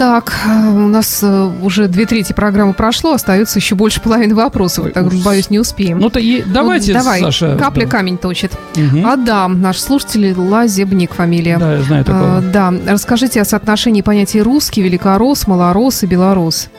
Так, 0.00 0.32
э, 0.46 0.70
у 0.70 0.88
нас 0.88 1.20
э, 1.22 1.50
уже 1.60 1.86
две 1.86 2.06
трети 2.06 2.32
программы 2.32 2.72
прошло, 2.72 3.12
остается 3.12 3.58
еще 3.58 3.74
больше 3.74 4.00
половины 4.00 4.34
вопросов. 4.34 4.86
Ой, 4.86 4.92
так, 4.92 5.12
боюсь, 5.12 5.50
не 5.50 5.58
успеем. 5.58 5.98
Ну, 5.98 6.08
то 6.08 6.18
и 6.18 6.42
давайте, 6.42 6.94
ну, 6.94 7.00
давай, 7.00 7.20
Саша. 7.20 7.54
Капля 7.58 7.84
да. 7.84 7.90
камень 7.90 8.16
точит. 8.16 8.52
Угу. 8.76 9.06
Адам, 9.06 9.60
наш 9.60 9.78
слушатель 9.78 10.32
Лазебник 10.34 11.12
фамилия. 11.12 11.58
Да, 11.58 11.74
я 11.74 11.82
знаю 11.82 12.04
такого. 12.06 12.38
А, 12.38 12.40
да, 12.40 12.72
расскажите 12.88 13.42
о 13.42 13.44
соотношении 13.44 14.00
понятий 14.00 14.40
русский, 14.40 14.80
великорос, 14.80 15.46
малорос 15.46 16.02
и 16.02 16.06
белорус. 16.06 16.70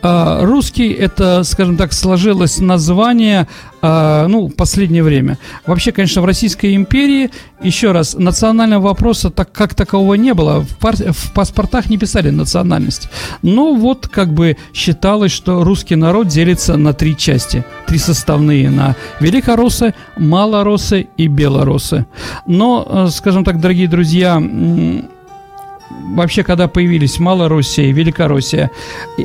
А, 0.00 0.42
русский, 0.42 0.90
это, 0.90 1.44
скажем 1.44 1.76
так, 1.76 1.92
сложилось 1.92 2.60
название 2.60 3.46
а, 3.82 4.26
ну, 4.28 4.48
в 4.48 4.54
последнее 4.54 5.02
время. 5.02 5.38
Вообще, 5.66 5.92
конечно, 5.92 6.20
в 6.20 6.26
Российской 6.26 6.74
империи, 6.74 7.30
еще 7.62 7.92
раз, 7.92 8.14
национального 8.14 8.88
вопроса 8.88 9.30
так, 9.30 9.52
как 9.52 9.74
такового 9.74 10.14
не 10.14 10.34
было. 10.34 10.60
В, 10.60 10.76
пар, 10.76 10.96
в 10.96 11.32
паспортах 11.32 11.88
не 11.88 11.96
писали 11.96 12.30
национальность. 12.70 13.08
Но 13.42 13.74
вот 13.74 14.08
как 14.08 14.32
бы 14.32 14.56
считалось, 14.72 15.32
что 15.32 15.64
русский 15.64 15.96
народ 15.96 16.28
делится 16.28 16.76
на 16.76 16.92
три 16.92 17.16
части. 17.16 17.64
Три 17.86 17.98
составные. 17.98 18.70
На 18.70 18.94
великороссы, 19.20 19.94
малороссы 20.16 21.08
и 21.16 21.26
белороссы. 21.28 22.06
Но, 22.46 22.86
э, 22.88 23.08
скажем 23.10 23.44
так, 23.44 23.60
дорогие 23.60 23.88
друзья, 23.88 24.40
вообще, 26.16 26.42
когда 26.42 26.68
появились 26.68 27.18
Малороссия 27.18 27.86
и 27.86 27.92
Великороссия, 27.92 28.70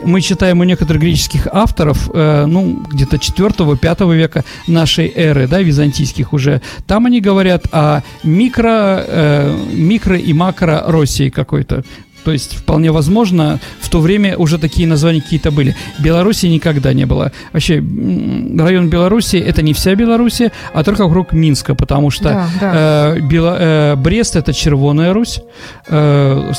мы 0.04 0.22
читаем 0.22 0.60
у 0.60 0.64
некоторых 0.64 1.02
греческих 1.02 1.48
авторов, 1.52 2.10
э, 2.14 2.46
ну, 2.48 2.84
где-то 2.92 3.18
4-5 3.18 4.14
века 4.14 4.44
нашей 4.68 5.12
эры, 5.16 5.48
да, 5.48 5.62
византийских 5.62 6.34
уже, 6.34 6.62
там 6.88 7.06
они 7.06 7.22
говорят 7.22 7.66
о 7.72 8.02
микро, 8.24 9.04
э, 9.08 9.58
микро 9.74 10.18
и 10.18 10.34
макро 10.34 10.84
России 10.88 11.30
какой-то. 11.30 11.84
То 12.26 12.32
есть, 12.32 12.56
вполне 12.56 12.92
возможно, 12.92 13.60
в 13.80 13.90
то 13.90 14.00
время 14.00 14.36
уже 14.36 14.58
такие 14.58 14.88
названия 14.88 15.22
какие-то 15.22 15.52
были. 15.52 15.76
Беларуси 16.00 16.48
никогда 16.48 16.92
не 16.92 17.06
было. 17.06 17.32
Вообще, 17.54 17.76
район 17.76 18.90
Беларуси 18.90 19.36
это 19.38 19.62
не 19.62 19.74
вся 19.74 19.94
Беларусь, 19.94 20.42
а 20.74 20.84
только 20.84 21.06
вокруг 21.06 21.34
Минска, 21.34 21.76
потому 21.76 22.10
что 22.10 22.24
да, 22.24 22.48
да. 22.60 22.72
Э, 23.16 23.20
Бело, 23.20 23.58
э, 23.60 23.96
Брест 23.96 24.36
это 24.36 24.54
Червоная 24.54 25.14
Русь, 25.14 25.40
э, 25.88 26.52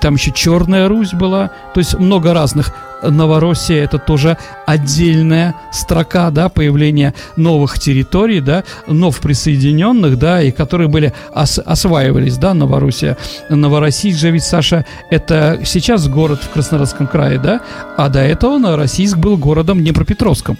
там 0.00 0.14
еще 0.14 0.32
Черная 0.32 0.88
Русь 0.88 1.12
была. 1.12 1.50
То 1.72 1.78
есть 1.78 1.96
много 1.98 2.34
разных. 2.34 2.74
Новороссия 3.02 3.82
это 3.82 3.98
тоже 3.98 4.38
отдельная 4.66 5.54
строка, 5.72 6.30
да, 6.30 6.48
появления 6.48 7.14
новых 7.36 7.78
территорий, 7.78 8.40
да, 8.40 8.64
нов 8.86 9.20
присоединенных, 9.20 10.18
да, 10.18 10.42
и 10.42 10.50
которые 10.50 10.88
были 10.88 11.12
ос 11.34 11.58
осваивались, 11.64 12.36
да, 12.36 12.54
Новороссия. 12.54 13.16
Новороссийск 13.48 14.18
же 14.18 14.30
ведь, 14.30 14.44
Саша, 14.44 14.86
это 15.12 15.60
сейчас 15.64 16.08
город 16.08 16.40
в 16.42 16.48
Краснодарском 16.50 17.06
крае, 17.06 17.38
да, 17.38 17.60
а 17.96 18.08
до 18.08 18.20
этого 18.20 18.58
Новороссийск 18.58 19.18
был 19.18 19.36
городом 19.36 19.80
Днепропетровском. 19.80 20.56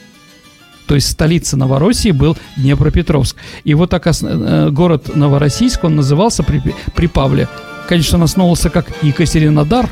То 0.86 0.94
есть 0.94 1.10
столица 1.10 1.56
Новороссии 1.56 2.10
был 2.10 2.36
Днепропетровск. 2.56 3.36
И 3.64 3.72
вот 3.72 3.88
так 3.88 4.06
э, 4.06 4.68
город 4.70 5.16
Новороссийск, 5.16 5.84
он 5.84 5.96
назывался 5.96 6.42
при, 6.42 6.62
при 6.94 7.06
Павле 7.06 7.48
конечно, 7.88 8.16
он 8.16 8.24
основывался 8.24 8.70
как 8.70 8.86
Екатеринодар, 9.02 9.88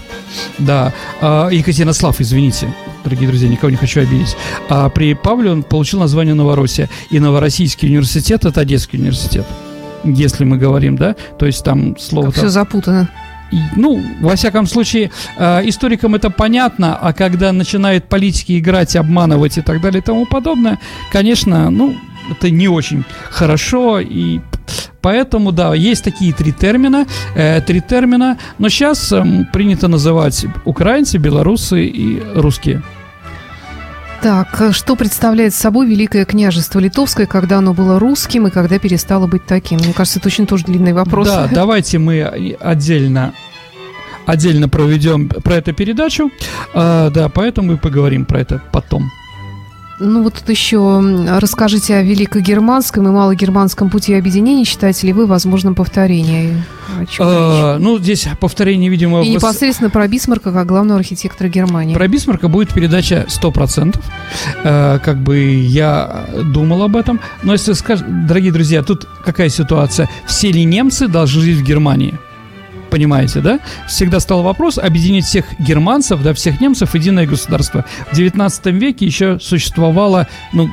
да, 0.58 0.92
э, 1.20 1.48
Екатеринослав, 1.52 2.20
извините, 2.20 2.72
дорогие 3.04 3.28
друзья, 3.28 3.48
никого 3.48 3.70
не 3.70 3.76
хочу 3.76 4.00
обидеть. 4.00 4.36
А 4.68 4.88
при 4.88 5.14
Павле 5.14 5.50
он 5.50 5.62
получил 5.62 6.00
название 6.00 6.34
Новороссия. 6.34 6.88
И 7.10 7.18
Новороссийский 7.18 7.88
университет– 7.88 8.44
это 8.46 8.60
Одесский 8.60 8.98
университет, 8.98 9.46
если 10.04 10.44
мы 10.44 10.56
говорим, 10.56 10.96
да, 10.96 11.14
то 11.38 11.46
есть 11.46 11.64
там 11.64 11.98
слово... 11.98 12.26
Как 12.26 12.34
там... 12.36 12.44
все 12.44 12.50
запутано. 12.50 13.10
Ну, 13.76 14.02
во 14.20 14.36
всяком 14.36 14.66
случае, 14.66 15.10
э, 15.36 15.68
историкам 15.68 16.14
это 16.14 16.30
понятно, 16.30 16.96
а 16.96 17.12
когда 17.12 17.52
начинают 17.52 18.08
политики 18.08 18.58
играть, 18.58 18.96
обманывать 18.96 19.58
и 19.58 19.62
так 19.62 19.80
далее 19.80 20.00
и 20.00 20.04
тому 20.04 20.26
подобное, 20.26 20.78
конечно, 21.12 21.70
ну, 21.70 21.96
это 22.30 22.50
не 22.50 22.68
очень 22.68 23.04
хорошо, 23.30 24.00
и 24.00 24.40
Поэтому, 25.02 25.50
да, 25.52 25.74
есть 25.74 26.04
такие 26.04 26.32
три 26.32 26.52
термина, 26.52 27.06
э, 27.34 27.60
три 27.62 27.80
термина, 27.80 28.36
но 28.58 28.68
сейчас 28.68 29.12
э, 29.12 29.24
принято 29.52 29.88
называть 29.88 30.46
украинцы, 30.64 31.18
белорусы 31.18 31.86
и 31.86 32.22
русские. 32.34 32.82
Так, 34.22 34.60
э, 34.60 34.72
что 34.72 34.96
представляет 34.96 35.54
собой 35.54 35.86
Великое 35.86 36.26
княжество 36.26 36.78
Литовское, 36.78 37.26
когда 37.26 37.58
оно 37.58 37.72
было 37.72 37.98
русским 37.98 38.46
и 38.46 38.50
когда 38.50 38.78
перестало 38.78 39.26
быть 39.26 39.46
таким? 39.46 39.78
Мне 39.78 39.94
кажется, 39.94 40.18
это 40.18 40.28
очень 40.28 40.46
тоже 40.46 40.64
длинный 40.64 40.92
вопрос. 40.92 41.28
Да, 41.28 41.48
давайте 41.52 41.98
мы 41.98 42.22
отдельно 42.22 43.32
отдельно 44.26 44.68
проведем 44.68 45.28
про 45.28 45.54
эту 45.54 45.72
передачу. 45.72 46.30
А, 46.74 47.10
да, 47.10 47.28
поэтому 47.28 47.72
мы 47.72 47.78
поговорим 47.78 48.26
про 48.26 48.40
это 48.40 48.62
потом. 48.72 49.10
Ну 50.00 50.22
вот 50.22 50.34
тут 50.34 50.48
еще 50.48 50.78
расскажите 51.38 51.96
о 51.96 52.02
великогерманском 52.02 53.06
и 53.06 53.10
малогерманском 53.10 53.90
пути 53.90 54.14
объединения. 54.14 54.64
Считаете 54.64 55.06
ли 55.06 55.12
вы 55.12 55.26
возможным 55.26 55.74
повторение? 55.74 56.64
А, 57.18 57.78
ну, 57.78 57.98
здесь 57.98 58.26
повторение, 58.40 58.90
видимо... 58.90 59.22
И 59.22 59.30
непосредственно 59.30 59.90
про 59.90 60.08
Бисмарка 60.08 60.52
как 60.52 60.66
главного 60.66 61.00
архитектора 61.00 61.48
Германии. 61.48 61.94
Про 61.94 62.08
Бисмарка 62.08 62.48
будет 62.48 62.72
передача 62.72 63.26
100%. 63.28 64.00
Э, 64.64 64.98
как 65.04 65.18
бы 65.18 65.38
я 65.38 66.26
думал 66.52 66.82
об 66.82 66.96
этом. 66.96 67.20
Но 67.42 67.52
если 67.52 67.74
скажешь... 67.74 68.06
Дорогие 68.08 68.52
друзья, 68.52 68.82
тут 68.82 69.06
какая 69.24 69.50
ситуация? 69.50 70.08
Все 70.26 70.50
ли 70.50 70.64
немцы 70.64 71.08
должны 71.08 71.42
жить 71.42 71.58
в 71.58 71.62
Германии? 71.62 72.18
Понимаете, 72.90 73.40
да? 73.40 73.60
Всегда 73.88 74.20
стал 74.20 74.42
вопрос 74.42 74.78
объединить 74.78 75.24
всех 75.24 75.46
германцев, 75.58 76.22
да, 76.22 76.34
всех 76.34 76.60
немцев 76.60 76.90
в 76.90 76.94
единое 76.94 77.26
государство. 77.26 77.84
В 78.10 78.16
19 78.16 78.66
веке 78.66 79.06
еще 79.06 79.38
существовало, 79.40 80.26
ну, 80.52 80.68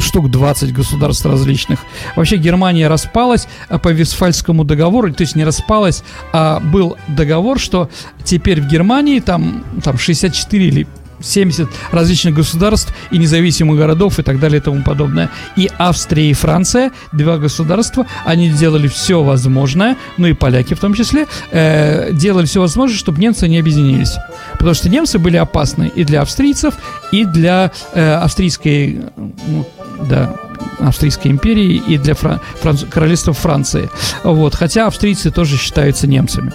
штук 0.00 0.30
20 0.30 0.72
государств 0.72 1.26
различных. 1.26 1.80
Вообще 2.16 2.36
Германия 2.36 2.88
распалась 2.88 3.46
а, 3.68 3.78
по 3.78 3.88
Вестфальскому 3.88 4.64
договору, 4.64 5.12
то 5.12 5.22
есть 5.22 5.36
не 5.36 5.44
распалась, 5.44 6.02
а 6.32 6.60
был 6.60 6.96
договор, 7.08 7.58
что 7.58 7.90
теперь 8.24 8.60
в 8.60 8.66
Германии 8.66 9.20
там, 9.20 9.64
там 9.82 9.98
64 9.98 10.66
или 10.66 10.86
70 11.24 11.68
различных 11.90 12.34
государств 12.34 12.92
и 13.10 13.18
независимых 13.18 13.78
городов 13.78 14.18
и 14.18 14.22
так 14.22 14.38
далее 14.38 14.60
и 14.60 14.62
тому 14.62 14.82
подобное. 14.82 15.30
И 15.56 15.70
Австрия 15.78 16.30
и 16.30 16.32
Франция, 16.32 16.92
два 17.12 17.38
государства, 17.38 18.06
они 18.24 18.50
делали 18.50 18.88
все 18.88 19.22
возможное, 19.22 19.96
ну 20.16 20.26
и 20.26 20.32
поляки 20.32 20.74
в 20.74 20.80
том 20.80 20.94
числе, 20.94 21.26
э, 21.50 22.12
делали 22.12 22.46
все 22.46 22.60
возможное, 22.60 22.98
чтобы 22.98 23.20
немцы 23.20 23.48
не 23.48 23.58
объединились. 23.58 24.16
Потому 24.52 24.74
что 24.74 24.88
немцы 24.88 25.18
были 25.18 25.36
опасны 25.36 25.90
и 25.94 26.04
для 26.04 26.22
австрийцев, 26.22 26.74
и 27.12 27.24
для 27.24 27.72
э, 27.92 28.14
австрийской, 28.14 29.00
ну, 29.16 29.66
да, 30.08 30.34
Австрийской 30.80 31.30
империи 31.30 31.82
и 31.86 31.98
для 31.98 32.14
Фран... 32.14 32.40
Франц... 32.60 32.84
королевства 32.84 33.32
Франции. 33.32 33.90
Вот. 34.22 34.54
Хотя 34.54 34.86
австрийцы 34.86 35.30
тоже 35.30 35.56
считаются 35.56 36.06
немцами. 36.06 36.52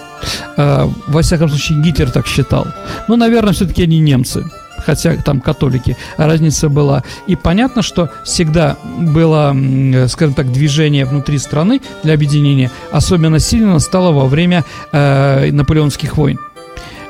Э, 0.56 0.88
во 1.06 1.22
всяком 1.22 1.48
случае, 1.48 1.82
Гитлер 1.82 2.10
так 2.10 2.26
считал. 2.26 2.66
Ну, 3.08 3.16
наверное, 3.16 3.52
все-таки 3.52 3.82
они 3.82 3.98
немцы 3.98 4.44
хотя 4.84 5.16
там 5.16 5.40
католики, 5.40 5.96
разница 6.16 6.68
была. 6.68 7.02
И 7.26 7.36
понятно, 7.36 7.82
что 7.82 8.10
всегда 8.24 8.76
было, 8.98 9.54
скажем 10.08 10.34
так, 10.34 10.52
движение 10.52 11.04
внутри 11.04 11.38
страны 11.38 11.80
для 12.02 12.14
объединения. 12.14 12.70
Особенно 12.92 13.38
сильно 13.38 13.78
стало 13.78 14.12
во 14.12 14.26
время 14.26 14.64
э, 14.92 15.50
наполеонских 15.52 16.16
войн 16.16 16.38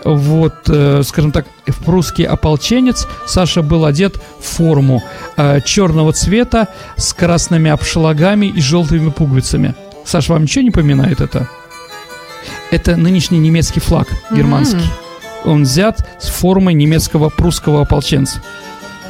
вот, 0.05 0.55
э, 0.69 1.03
скажем 1.05 1.33
так, 1.33 1.47
прусский 1.85 2.25
ополченец 2.25 3.07
Саша 3.27 3.63
был 3.63 3.85
одет 3.85 4.21
в 4.39 4.45
форму 4.45 5.03
э, 5.37 5.61
черного 5.65 6.13
цвета 6.13 6.69
с 6.97 7.13
красными 7.13 7.71
обшлагами 7.71 8.47
и 8.47 8.61
желтыми 8.61 9.11
пуговицами. 9.11 9.75
Саша, 10.05 10.33
вам 10.33 10.43
ничего 10.43 10.65
не 10.65 10.71
поминает 10.71 11.21
это? 11.21 11.49
Это 12.71 12.97
нынешний 12.97 13.39
немецкий 13.39 13.81
флаг 13.81 14.09
германский. 14.31 14.79
Mm-hmm. 14.79 15.10
Он 15.45 15.63
взят 15.63 16.07
с 16.21 16.29
формой 16.29 16.75
немецкого 16.75 17.29
прусского 17.29 17.83
ополченца. 17.83 18.41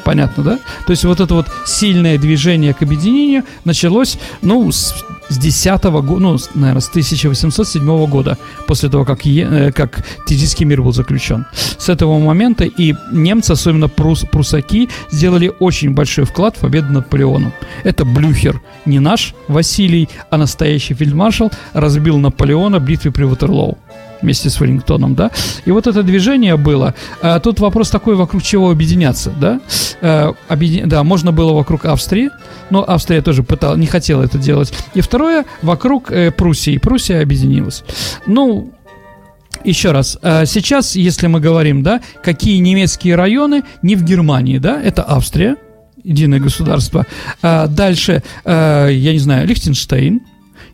Понятно, 0.05 0.43
да? 0.43 0.59
То 0.87 0.93
есть 0.93 1.05
вот 1.05 1.20
это 1.20 1.35
вот 1.35 1.47
сильное 1.64 2.18
движение 2.18 2.74
к 2.74 2.83
объединению 2.83 3.45
началось, 3.64 4.18
ну, 4.43 4.70
с, 4.72 4.95
с 5.28 5.39
10 5.39 5.83
года, 5.85 6.20
ну, 6.20 6.37
наверное, 6.55 6.81
с 6.81 6.89
1807 6.89 8.07
года, 8.07 8.39
после 8.66 8.89
того, 8.89 9.05
как, 9.05 9.24
е, 9.24 9.72
как 9.72 10.05
Тизийский 10.26 10.64
мир 10.66 10.83
был 10.83 10.93
заключен. 10.93 11.47
С 11.78 11.89
этого 11.89 12.18
момента 12.18 12.64
и 12.64 12.95
немцы, 13.12 13.53
особенно 13.53 13.89
прус, 13.89 14.24
прусаки, 14.31 14.89
сделали 15.11 15.53
очень 15.61 15.91
большой 15.91 16.24
вклад 16.24 16.57
в 16.57 16.61
победу 16.61 16.87
над 16.87 17.05
Наполеоном. 17.05 17.53
Это 17.85 18.05
Блюхер, 18.05 18.61
не 18.87 19.01
наш 19.01 19.35
Василий, 19.49 20.09
а 20.31 20.39
настоящий 20.39 20.95
фельдмаршал, 20.95 21.53
разбил 21.72 22.18
Наполеона 22.18 22.78
в 22.78 22.85
битве 22.85 23.11
при 23.11 23.24
Ватерлоу 23.24 23.78
вместе 24.23 24.51
с 24.51 24.61
Веллингтоном, 24.61 25.14
да. 25.14 25.31
И 25.64 25.71
вот 25.71 25.87
это 25.87 26.03
движение 26.03 26.57
было. 26.57 26.95
А, 27.23 27.41
тут 27.41 27.61
вопрос 27.61 27.91
такой, 27.91 28.14
вокруг 28.14 28.43
чего 28.43 28.71
объединяться, 28.71 29.31
да. 29.31 29.61
А, 30.01 30.35
объедин... 30.49 30.89
Да, 30.89 31.03
можно 31.05 31.33
было 31.33 31.53
вокруг 31.53 31.85
Австрии, 31.85 32.31
но 32.71 32.85
Австрия 32.87 33.23
тоже 33.23 33.43
пытала, 33.43 33.77
не 33.77 33.87
хотела 33.87 34.23
это 34.23 34.39
делать. 34.39 34.73
И 34.95 35.01
второе, 35.01 35.45
вокруг 35.62 36.11
э, 36.11 36.31
Пруссии. 36.31 36.79
Пруссия 36.79 37.23
объединилась. 37.23 37.85
Ну, 38.27 38.73
еще 39.64 39.93
раз, 39.93 40.18
э, 40.23 40.47
сейчас, 40.47 40.97
если 40.97 41.27
мы 41.27 41.41
говорим, 41.41 41.83
да, 41.83 42.01
какие 42.23 42.59
немецкие 42.59 43.14
районы 43.14 43.62
не 43.83 43.97
в 43.97 44.05
Германии, 44.05 44.59
да, 44.59 44.81
это 44.81 45.03
Австрия, 45.03 45.57
единое 46.03 46.41
государство. 46.41 47.07
А 47.43 47.66
дальше, 47.66 48.23
э, 48.45 48.89
я 48.93 49.12
не 49.12 49.18
знаю, 49.18 49.47
Лихтенштейн, 49.47 50.23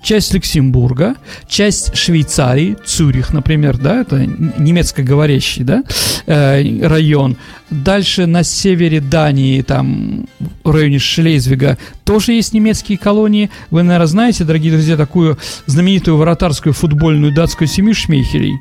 часть 0.03 0.35
Люксембурга, 0.35 1.17
часть 1.49 1.97
Швейцарии, 1.97 2.77
Цюрих, 2.85 3.33
например, 3.33 3.77
да, 3.79 4.01
это 4.01 4.25
немецкоговорящий, 4.27 5.65
да, 5.65 5.83
э, 6.27 6.87
район. 6.87 7.37
Дальше 7.71 8.27
на 8.27 8.45
севере 8.45 9.01
Дании, 9.01 9.63
там, 9.63 10.27
в 10.63 10.71
районе 10.71 10.99
Шлезвига, 10.99 11.79
тоже 12.05 12.33
есть 12.33 12.53
немецкие 12.53 12.99
колонии. 12.99 13.51
Вы, 13.71 13.83
наверное, 13.83 14.07
знаете, 14.07 14.45
дорогие 14.45 14.73
друзья, 14.73 14.97
такую 14.97 15.39
знаменитую 15.67 16.17
вратарскую 16.17 16.73
футбольную 16.73 17.35
датскую 17.35 17.67
семью 17.67 17.95
Шмейхелей. 17.95 18.55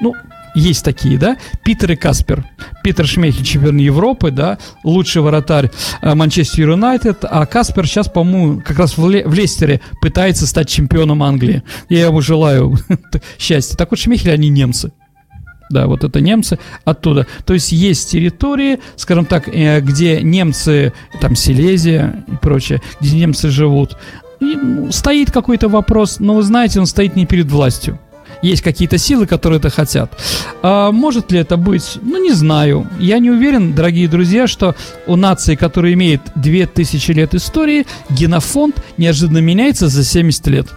Ну, 0.00 0.14
есть 0.54 0.84
такие, 0.84 1.18
да, 1.18 1.36
Питер 1.64 1.92
и 1.92 1.96
Каспер. 1.96 2.44
Питер 2.82 3.06
Шмейхель, 3.06 3.44
чемпион 3.44 3.76
Европы, 3.78 4.30
да, 4.30 4.58
лучший 4.84 5.22
вратарь 5.22 5.70
э, 6.00 6.14
Манчестер 6.14 6.70
Юнайтед, 6.70 7.24
а 7.24 7.44
Каспер 7.46 7.86
сейчас, 7.86 8.08
по-моему, 8.08 8.62
как 8.64 8.78
раз 8.78 8.96
в, 8.96 9.08
Ле- 9.08 9.26
в 9.26 9.34
Лестере 9.34 9.80
пытается 10.00 10.46
стать 10.46 10.68
чемпионом 10.68 11.22
Англии. 11.22 11.62
Я 11.88 12.06
ему 12.06 12.20
желаю 12.20 12.78
счастья. 13.38 13.76
Так 13.76 13.90
вот, 13.90 13.98
Шмейхель, 13.98 14.32
они 14.32 14.48
немцы. 14.48 14.92
Да, 15.70 15.86
вот 15.86 16.04
это 16.04 16.20
немцы 16.20 16.58
оттуда. 16.84 17.26
То 17.46 17.54
есть 17.54 17.72
есть 17.72 18.10
территории, 18.10 18.78
скажем 18.96 19.24
так, 19.24 19.48
э, 19.48 19.80
где 19.80 20.20
немцы, 20.22 20.92
там 21.20 21.34
Силезия 21.34 22.24
и 22.28 22.36
прочее, 22.36 22.80
где 23.00 23.16
немцы 23.16 23.48
живут. 23.50 23.96
И, 24.40 24.56
ну, 24.56 24.92
стоит 24.92 25.30
какой-то 25.30 25.68
вопрос, 25.68 26.20
но 26.20 26.34
вы 26.34 26.42
знаете, 26.42 26.78
он 26.78 26.86
стоит 26.86 27.16
не 27.16 27.24
перед 27.26 27.50
властью 27.50 27.98
есть 28.44 28.62
какие-то 28.62 28.98
силы, 28.98 29.26
которые 29.26 29.58
это 29.58 29.70
хотят. 29.70 30.12
А 30.62 30.92
может 30.92 31.32
ли 31.32 31.38
это 31.38 31.56
быть? 31.56 31.98
Ну, 32.02 32.22
не 32.22 32.32
знаю. 32.32 32.88
Я 33.00 33.18
не 33.18 33.30
уверен, 33.30 33.74
дорогие 33.74 34.08
друзья, 34.08 34.46
что 34.46 34.74
у 35.06 35.16
нации, 35.16 35.54
которая 35.54 35.94
имеет 35.94 36.20
2000 36.36 37.12
лет 37.12 37.34
истории, 37.34 37.86
генофонд 38.10 38.76
неожиданно 38.96 39.38
меняется 39.38 39.88
за 39.88 40.04
70 40.04 40.46
лет. 40.48 40.68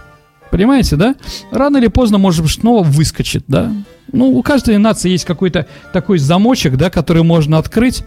Понимаете, 0.50 0.96
да? 0.96 1.14
Рано 1.50 1.76
или 1.76 1.88
поздно, 1.88 2.18
может 2.18 2.42
быть, 2.42 2.52
снова 2.52 2.82
выскочит, 2.82 3.44
да? 3.48 3.70
Ну, 4.12 4.30
у 4.36 4.42
каждой 4.42 4.78
нации 4.78 5.10
есть 5.10 5.24
какой-то 5.24 5.66
такой 5.92 6.18
замочек, 6.18 6.76
да, 6.76 6.90
который 6.90 7.22
можно 7.22 7.58
открыть, 7.58 8.04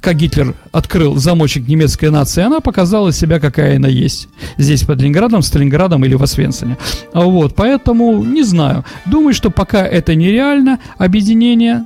как 0.00 0.16
Гитлер 0.16 0.54
открыл 0.70 1.16
замочек 1.16 1.66
немецкой 1.66 2.10
нации, 2.10 2.42
она 2.42 2.60
показала 2.60 3.12
себя, 3.12 3.40
какая 3.40 3.76
она 3.76 3.88
есть. 3.88 4.28
Здесь 4.56 4.84
под 4.84 5.00
Ленинградом, 5.00 5.42
Сталинградом 5.42 6.04
или 6.04 6.14
в 6.14 6.22
Освенциме. 6.22 6.78
Вот, 7.12 7.54
поэтому 7.54 8.22
не 8.24 8.42
знаю. 8.42 8.84
Думаю, 9.06 9.34
что 9.34 9.50
пока 9.50 9.86
это 9.86 10.14
нереально, 10.14 10.78
объединение, 10.98 11.84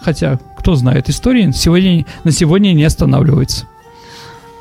хотя, 0.00 0.38
кто 0.58 0.74
знает, 0.74 1.08
история 1.08 1.52
сегодня, 1.52 2.04
на 2.24 2.32
сегодня 2.32 2.72
не 2.72 2.84
останавливается. 2.84 3.66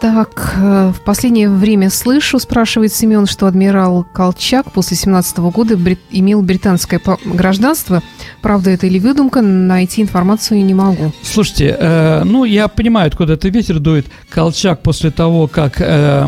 Так, 0.01 0.55
э, 0.57 0.91
в 0.95 1.01
последнее 1.01 1.49
время 1.49 1.89
слышу, 1.89 2.37
спрашивает 2.39 2.93
Семен, 2.93 3.25
что 3.25 3.47
адмирал 3.47 4.05
Колчак 4.13 4.71
после 4.71 4.97
17 4.97 5.37
года 5.37 5.77
брит... 5.77 5.99
имел 6.11 6.41
британское 6.41 7.01
гражданство. 7.25 8.03
Правда 8.41 8.71
это 8.71 8.87
или 8.87 8.99
выдумка, 8.99 9.41
найти 9.41 10.01
информацию 10.01 10.63
не 10.65 10.73
могу. 10.73 11.11
Слушайте, 11.23 11.75
э, 11.79 12.23
ну 12.23 12.43
я 12.43 12.67
понимаю, 12.67 13.07
откуда 13.07 13.33
это 13.33 13.47
ветер 13.49 13.79
дует. 13.79 14.07
Колчак 14.29 14.81
после 14.83 15.11
того, 15.11 15.47
как... 15.47 15.79
Э, 15.79 16.27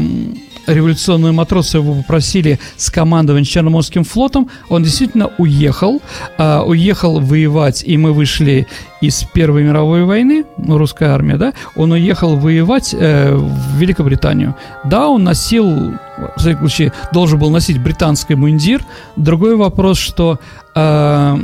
революционные 0.68 1.32
матросы 1.32 1.78
его 1.78 1.96
попросили 1.96 2.60
с 2.76 2.90
командовать 2.90 3.48
Черноморским 3.48 4.04
флотом, 4.04 4.50
он 4.70 4.84
действительно 4.84 5.32
уехал, 5.38 6.02
э, 6.38 6.60
уехал 6.60 7.20
воевать, 7.20 7.84
и 7.86 7.98
мы 7.98 8.14
вышли 8.14 8.68
из 9.02 9.24
Первой 9.34 9.64
мировой 9.64 10.04
войны, 10.04 10.46
ну, 10.58 10.78
русская 10.78 11.10
армия, 11.10 11.38
да, 11.38 11.54
он 11.76 11.92
уехал 11.92 12.36
воевать 12.36 12.94
э, 12.98 13.34
в 13.34 13.78
Великобританию. 13.78 14.56
Да, 14.84 15.08
он 15.08 15.24
носил, 15.24 15.66
в 15.66 16.40
всяком 16.40 16.70
случае, 16.70 16.94
должен 17.14 17.40
был 17.40 17.50
носить 17.50 17.82
британский 17.82 18.36
мундир. 18.36 18.84
Другой 19.16 19.56
вопрос, 19.56 19.98
что 19.98 20.40
э, 20.76 21.38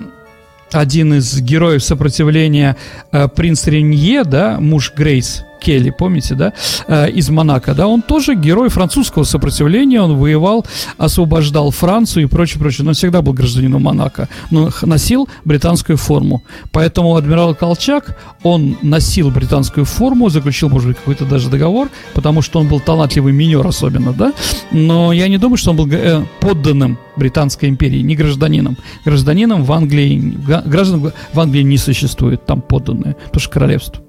один 0.72 1.14
из 1.14 1.40
героев 1.42 1.84
сопротивления 1.84 2.76
э, 3.12 3.28
принц 3.28 3.68
Ренье, 3.68 4.24
да, 4.24 4.60
муж 4.60 4.94
Грейс, 4.96 5.44
Келли, 5.64 5.90
помните, 5.92 6.36
да, 6.36 6.54
э, 6.88 7.10
из 7.12 7.30
Монако, 7.30 7.74
да, 7.74 7.88
он 7.88 8.02
тоже 8.02 8.36
герой 8.36 8.70
французского 8.70 9.24
сопротивления, 9.24 10.02
он 10.02 10.18
воевал, 10.18 10.66
освобождал 10.98 11.72
Францию 11.72 12.24
и 12.24 12.28
прочее, 12.28 12.60
прочее, 12.60 12.86
но 12.86 12.94
всегда 12.94 13.22
был 13.22 13.34
гражданином 13.34 13.84
Монако, 13.84 14.28
но 14.52 14.70
носил 14.82 15.28
британскую 15.46 15.98
форму. 15.98 16.44
Поэтому 16.72 17.16
адмирал 17.16 17.56
Колчак, 17.56 18.18
он 18.44 18.78
носил 18.82 19.32
британскую 19.32 19.86
форму, 19.86 20.30
заключил, 20.30 20.70
может 20.70 20.90
быть, 20.90 20.98
какой-то 20.98 21.26
даже 21.26 21.50
договор, 21.50 21.90
потому 22.14 22.42
что 22.42 22.60
он 22.60 22.68
был 22.68 22.80
талантливый 22.80 23.34
минер 23.34 23.66
особенно, 23.66 24.14
да, 24.14 24.34
но 24.72 25.14
я 25.14 25.28
не 25.28 25.38
думаю, 25.38 25.58
что 25.58 25.72
он 25.72 25.78
был 25.78 25.88
э, 25.92 26.26
подданным 26.40 26.98
Британской 27.16 27.70
империи, 27.70 28.02
не 28.02 28.16
гражданином. 28.16 28.78
Гражданином 29.06 29.64
в 29.64 29.72
Англии, 29.72 30.38
граждан 30.66 31.12
в 31.34 31.40
Англии 31.40 31.64
не 31.64 31.78
существует, 31.78 32.46
там 32.46 32.62
подданные, 32.62 33.16
потому 33.26 33.42
что 33.42 33.50
королевство. 33.50 34.04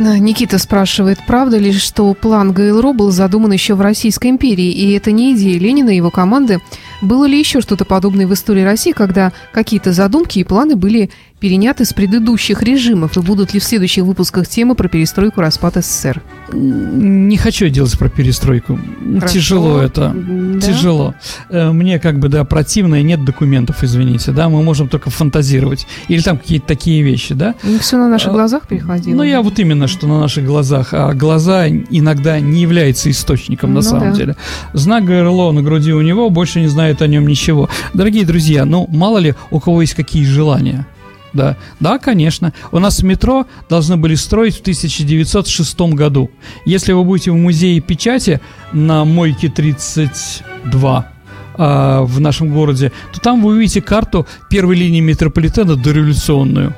Никита 0.00 0.58
спрашивает, 0.58 1.18
правда 1.26 1.58
ли, 1.58 1.72
что 1.72 2.14
план 2.14 2.52
ГЛРО 2.52 2.94
был 2.94 3.10
задуман 3.10 3.52
еще 3.52 3.74
в 3.74 3.82
Российской 3.82 4.30
империи, 4.30 4.70
и 4.72 4.92
это 4.92 5.12
не 5.12 5.34
идея 5.34 5.58
Ленина 5.58 5.90
и 5.90 5.96
его 5.96 6.10
команды? 6.10 6.60
Было 7.00 7.24
ли 7.24 7.38
еще 7.38 7.60
что-то 7.60 7.84
подобное 7.84 8.26
в 8.26 8.34
истории 8.34 8.62
России, 8.62 8.92
когда 8.92 9.32
какие-то 9.52 9.92
задумки 9.92 10.38
и 10.38 10.44
планы 10.44 10.76
были 10.76 11.10
переняты 11.40 11.86
с 11.86 11.92
предыдущих 11.92 12.62
режимов, 12.62 13.16
и 13.16 13.20
будут 13.20 13.54
ли 13.54 13.60
в 13.60 13.64
следующих 13.64 14.04
выпусках 14.04 14.46
темы 14.46 14.74
про 14.74 14.88
перестройку 14.88 15.40
распад 15.40 15.76
СССР? 15.76 16.22
Не 16.52 17.36
хочу 17.38 17.68
делать 17.68 17.98
про 17.98 18.08
перестройку. 18.08 18.78
Хорошо. 19.14 19.34
Тяжело 19.34 19.80
это. 19.80 20.14
Да? 20.14 20.60
Тяжело. 20.60 21.14
Э, 21.48 21.72
мне 21.72 21.98
как 21.98 22.18
бы, 22.18 22.28
да, 22.28 22.44
противно, 22.44 22.96
и 22.96 23.02
нет 23.02 23.24
документов, 23.24 23.82
извините, 23.82 24.32
да, 24.32 24.48
мы 24.48 24.62
можем 24.62 24.88
только 24.88 25.08
фантазировать. 25.10 25.86
Или 26.08 26.20
там 26.20 26.36
какие-то 26.36 26.66
такие 26.66 27.02
вещи, 27.02 27.32
да. 27.32 27.54
И 27.64 27.78
все 27.78 27.96
на 27.96 28.08
наших 28.08 28.28
а, 28.28 28.32
глазах 28.32 28.68
переходило. 28.68 29.16
Ну, 29.16 29.22
я 29.22 29.40
вот 29.40 29.58
именно, 29.58 29.86
что 29.86 30.06
на 30.06 30.20
наших 30.20 30.44
глазах. 30.44 30.92
А 30.92 31.14
глаза 31.14 31.68
иногда 31.68 32.38
не 32.38 32.60
являются 32.60 33.10
источником, 33.10 33.70
на 33.70 33.76
ну, 33.76 33.82
самом 33.82 34.10
да. 34.10 34.16
деле. 34.16 34.36
Знак 34.74 35.04
ГРЛО 35.04 35.52
на 35.52 35.62
груди 35.62 35.92
у 35.92 36.02
него, 36.02 36.28
больше 36.28 36.60
не 36.60 36.66
знает 36.66 36.89
о 37.00 37.06
нем 37.06 37.26
ничего. 37.26 37.68
Дорогие 37.94 38.24
друзья, 38.24 38.64
ну, 38.64 38.86
мало 38.90 39.18
ли 39.18 39.34
у 39.50 39.60
кого 39.60 39.82
есть 39.82 39.94
какие 39.94 40.24
желания. 40.24 40.86
Да, 41.32 41.56
да, 41.78 41.98
конечно. 41.98 42.52
У 42.72 42.78
нас 42.78 43.02
метро 43.02 43.46
должны 43.68 43.96
были 43.96 44.16
строить 44.16 44.56
в 44.56 44.60
1906 44.62 45.80
году. 45.94 46.30
Если 46.64 46.92
вы 46.92 47.04
будете 47.04 47.30
в 47.30 47.36
музее 47.36 47.80
печати 47.80 48.40
на 48.72 49.04
Мойке 49.04 49.48
32 49.48 51.12
э, 51.56 52.00
в 52.02 52.20
нашем 52.20 52.52
городе, 52.52 52.90
то 53.12 53.20
там 53.20 53.42
вы 53.42 53.52
увидите 53.52 53.80
карту 53.80 54.26
первой 54.48 54.76
линии 54.76 55.00
метрополитена 55.00 55.76
дореволюционную. 55.76 56.74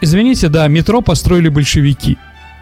Извините, 0.00 0.48
да, 0.48 0.66
метро 0.68 1.00
построили 1.00 1.48
большевики 1.48 2.18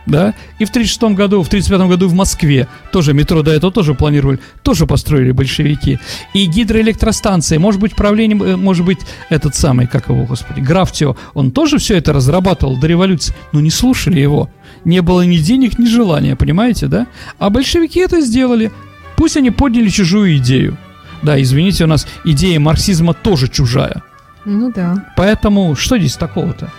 да, 0.07 0.35
и 0.59 0.65
в 0.65 0.71
36 0.71 1.15
году, 1.15 1.43
в 1.43 1.49
35 1.49 1.81
году 1.89 2.09
в 2.09 2.15
Москве 2.15 2.69
тоже 2.93 3.13
метро 3.13 3.43
до 3.43 3.53
этого 3.53 3.73
тоже 3.73 3.95
планировали, 3.95 4.39
тоже 4.63 4.87
построили 4.87 5.33
большевики. 5.33 5.99
И 6.33 6.47
гидроэлектростанции, 6.47 7.59
может 7.59 7.81
быть, 7.81 7.95
правлением, 7.95 8.43
э, 8.43 8.57
может 8.57 8.87
быть, 8.87 8.99
этот 9.29 9.55
самый, 9.55 9.87
как 9.87 10.09
его, 10.09 10.25
господи, 10.25 10.61
Графтио, 10.61 11.17
он 11.35 11.51
тоже 11.51 11.79
все 11.79 11.97
это 11.97 12.13
разрабатывал 12.13 12.77
до 12.79 12.87
революции, 12.87 13.35
но 13.53 13.61
не 13.61 13.71
слушали 13.71 14.21
его. 14.21 14.49
Не 14.85 15.03
было 15.03 15.23
ни 15.23 15.39
денег, 15.39 15.79
ни 15.79 15.87
желания, 15.87 16.37
понимаете, 16.37 16.87
да? 16.87 17.07
А 17.39 17.51
большевики 17.51 18.01
это 18.01 18.21
сделали. 18.21 18.71
Пусть 19.17 19.37
они 19.37 19.51
подняли 19.51 19.89
чужую 19.89 20.37
идею. 20.37 20.77
Да, 21.23 21.41
извините, 21.41 21.85
у 21.85 21.89
нас 21.89 22.07
идея 22.25 22.61
марксизма 22.61 23.15
тоже 23.15 23.49
чужая. 23.49 24.03
Ну 24.45 24.71
да. 24.73 25.13
Поэтому 25.17 25.75
что 25.75 25.99
здесь 25.99 26.15
такого-то? 26.15 26.71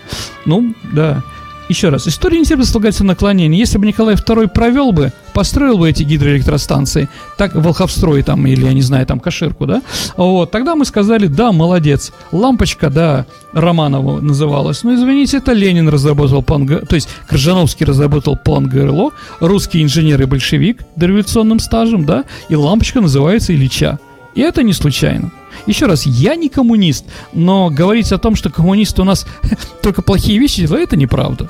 Ну, 0.46 0.74
да. 0.94 1.22
Еще 1.70 1.90
раз, 1.90 2.08
история 2.08 2.40
не 2.40 2.46
терпит 2.46 2.66
слагательного 2.66 3.14
наклонения. 3.14 3.60
Если 3.60 3.78
бы 3.78 3.86
Николай 3.86 4.16
II 4.16 4.48
провел 4.48 4.94
бы, 4.94 5.12
построил 5.34 5.78
бы 5.78 5.90
эти 5.90 6.04
гидроэлектростанции, 6.04 7.10
так, 7.38 7.56
Волховстрой 7.56 8.24
там, 8.24 8.48
или, 8.48 8.66
я 8.66 8.74
не 8.74 8.82
знаю, 8.82 9.06
там, 9.06 9.20
Каширку, 9.20 9.66
да, 9.66 9.82
вот, 10.16 10.50
тогда 10.50 10.76
мы 10.76 10.86
сказали, 10.86 11.28
да, 11.28 11.52
молодец. 11.52 12.14
Лампочка, 12.32 12.90
да, 12.90 13.26
Романова 13.52 14.22
называлась. 14.22 14.84
Но, 14.84 14.96
извините, 14.96 15.38
это 15.38 15.52
Ленин 15.52 15.90
разработал 15.90 16.42
план, 16.42 16.68
то 16.68 16.96
есть 16.96 17.10
Крыжановский 17.28 17.86
разработал 17.86 18.38
план 18.38 18.68
ГРЛО, 18.68 19.12
русский 19.42 19.84
инженер 19.84 20.22
и 20.22 20.26
большевик 20.26 20.84
дореволюционным 20.96 21.60
стажем, 21.60 22.06
да, 22.06 22.24
и 22.48 22.56
лампочка 22.56 23.02
называется 23.02 23.54
Ильича. 23.54 24.00
И 24.38 24.42
это 24.42 24.62
не 24.62 24.74
случайно. 24.74 25.32
Еще 25.66 25.88
раз, 25.88 26.06
я 26.06 26.36
не 26.36 26.48
коммунист, 26.48 27.06
но 27.34 27.72
говорить 27.72 28.12
о 28.12 28.20
том, 28.20 28.36
что 28.36 28.52
коммунисты 28.52 29.02
у 29.02 29.06
нас 29.06 29.26
только 29.82 30.04
плохие 30.04 30.38
вещи, 30.38 30.62
это 30.72 30.96
неправда. 30.96 31.50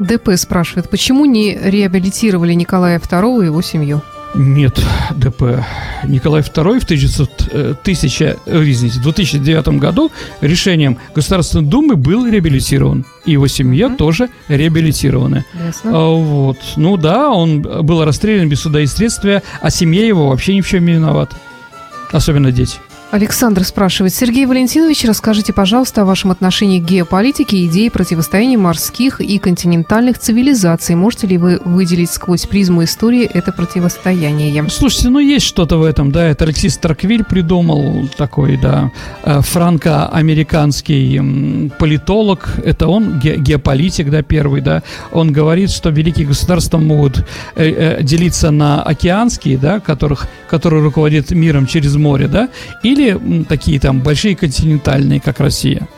ДП 0.00 0.30
спрашивает, 0.34 0.90
почему 0.90 1.26
не 1.26 1.56
реабилитировали 1.56 2.54
Николая 2.54 2.98
II 2.98 3.42
и 3.42 3.44
его 3.44 3.62
семью? 3.62 4.02
Нет, 4.34 4.84
ДП. 5.14 5.64
Николай 6.04 6.40
II 6.40 6.80
в 6.80 6.84
1900, 6.84 7.78
1000, 7.82 8.36
э, 8.46 8.62
извините, 8.64 8.98
2009 9.00 9.78
году 9.78 10.10
решением 10.40 10.98
Государственной 11.14 11.66
Думы 11.66 11.94
был 11.94 12.26
реабилитирован. 12.26 13.04
И 13.24 13.32
его 13.32 13.46
семья 13.46 13.86
mm-hmm. 13.86 13.96
тоже 13.96 14.28
реабилитирована. 14.48 15.44
Ясно. 15.66 15.90
А, 15.94 16.08
вот. 16.08 16.58
Ну 16.76 16.96
да, 16.96 17.30
он 17.30 17.62
был 17.62 18.04
расстрелян 18.04 18.48
без 18.48 18.60
суда 18.60 18.80
и 18.80 18.86
следствия, 18.86 19.44
а 19.60 19.70
семья 19.70 20.04
его 20.04 20.28
вообще 20.28 20.56
ни 20.56 20.62
в 20.62 20.68
чем 20.68 20.84
не 20.84 20.94
виновата. 20.94 21.36
Особенно 22.12 22.50
дети. 22.50 22.80
Александр 23.10 23.64
спрашивает. 23.64 24.14
Сергей 24.14 24.46
Валентинович, 24.46 25.04
расскажите, 25.04 25.52
пожалуйста, 25.52 26.02
о 26.02 26.04
вашем 26.04 26.30
отношении 26.30 26.78
к 26.78 26.84
геополитике 26.84 27.56
и 27.56 27.66
идее 27.66 27.90
противостояния 27.90 28.56
морских 28.56 29.20
и 29.20 29.38
континентальных 29.38 30.18
цивилизаций. 30.18 30.94
Можете 30.94 31.26
ли 31.26 31.36
вы 31.36 31.60
выделить 31.64 32.10
сквозь 32.10 32.46
призму 32.46 32.84
истории 32.84 33.24
это 33.24 33.50
противостояние? 33.50 34.64
Слушайте, 34.68 35.08
ну 35.08 35.18
есть 35.18 35.44
что-то 35.44 35.78
в 35.78 35.82
этом, 35.82 36.12
да. 36.12 36.26
Это 36.26 36.44
Алексей 36.44 36.70
Старквиль 36.70 37.24
придумал 37.24 38.08
такой, 38.16 38.56
да, 38.56 38.92
э, 39.24 39.40
франко-американский 39.40 41.70
политолог. 41.78 42.54
Это 42.64 42.86
он, 42.86 43.18
ге- 43.18 43.38
геополитик, 43.38 44.10
да, 44.10 44.22
первый, 44.22 44.60
да. 44.60 44.84
Он 45.12 45.32
говорит, 45.32 45.70
что 45.70 45.90
великие 45.90 46.28
государства 46.28 46.78
могут 46.78 47.24
э, 47.56 47.56
э, 47.56 48.02
делиться 48.02 48.52
на 48.52 48.82
океанские, 48.82 49.58
да, 49.58 49.80
которых, 49.80 50.28
которые 50.48 50.84
руководят 50.84 51.32
миром 51.32 51.66
через 51.66 51.96
море, 51.96 52.28
да, 52.28 52.48
или 52.84 52.99
или 53.00 53.44
такие 53.44 53.80
там 53.80 54.00
большие 54.00 54.36
континентальные, 54.36 55.20
как 55.20 55.40
Россия. 55.40 55.88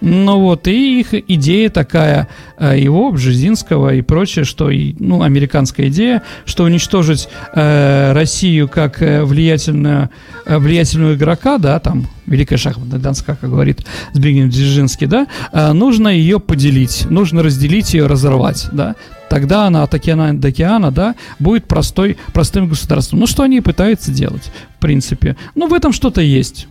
Ну 0.00 0.40
вот, 0.40 0.66
и 0.68 1.00
их 1.00 1.14
идея 1.14 1.70
такая, 1.70 2.28
э, 2.58 2.78
его, 2.78 3.12
Бжезинского 3.12 3.94
и 3.94 4.02
прочее, 4.02 4.44
что, 4.44 4.70
ну, 4.70 5.22
американская 5.22 5.88
идея, 5.88 6.22
что 6.44 6.64
уничтожить 6.64 7.28
э, 7.54 8.12
Россию 8.12 8.68
как 8.68 9.00
э, 9.02 9.24
влиятельную, 9.24 10.10
э, 10.44 10.58
влиятельного 10.58 11.14
игрока, 11.14 11.58
да, 11.58 11.78
там, 11.78 12.08
великая 12.26 12.56
шахматная 12.56 12.98
доска, 12.98 13.36
как 13.36 13.50
говорит 13.50 13.86
Збигнев 14.12 14.50
Дзержинский, 14.50 15.06
да, 15.06 15.26
нужно 15.72 16.08
ее 16.08 16.40
поделить, 16.40 17.06
нужно 17.08 17.42
разделить 17.42 17.94
ее, 17.94 18.06
разорвать, 18.06 18.68
да, 18.72 18.96
тогда 19.32 19.66
она 19.66 19.82
от 19.82 19.94
океана 19.94 20.38
до 20.38 20.48
океана, 20.48 20.90
да, 20.90 21.14
будет 21.38 21.64
простой, 21.64 22.18
простым 22.34 22.68
государством. 22.68 23.18
Ну, 23.18 23.26
что 23.26 23.42
они 23.42 23.62
пытаются 23.62 24.12
делать, 24.12 24.52
в 24.76 24.78
принципе. 24.78 25.38
Ну, 25.54 25.68
в 25.68 25.72
этом 25.72 25.94
что-то 25.94 26.20
есть. 26.20 26.66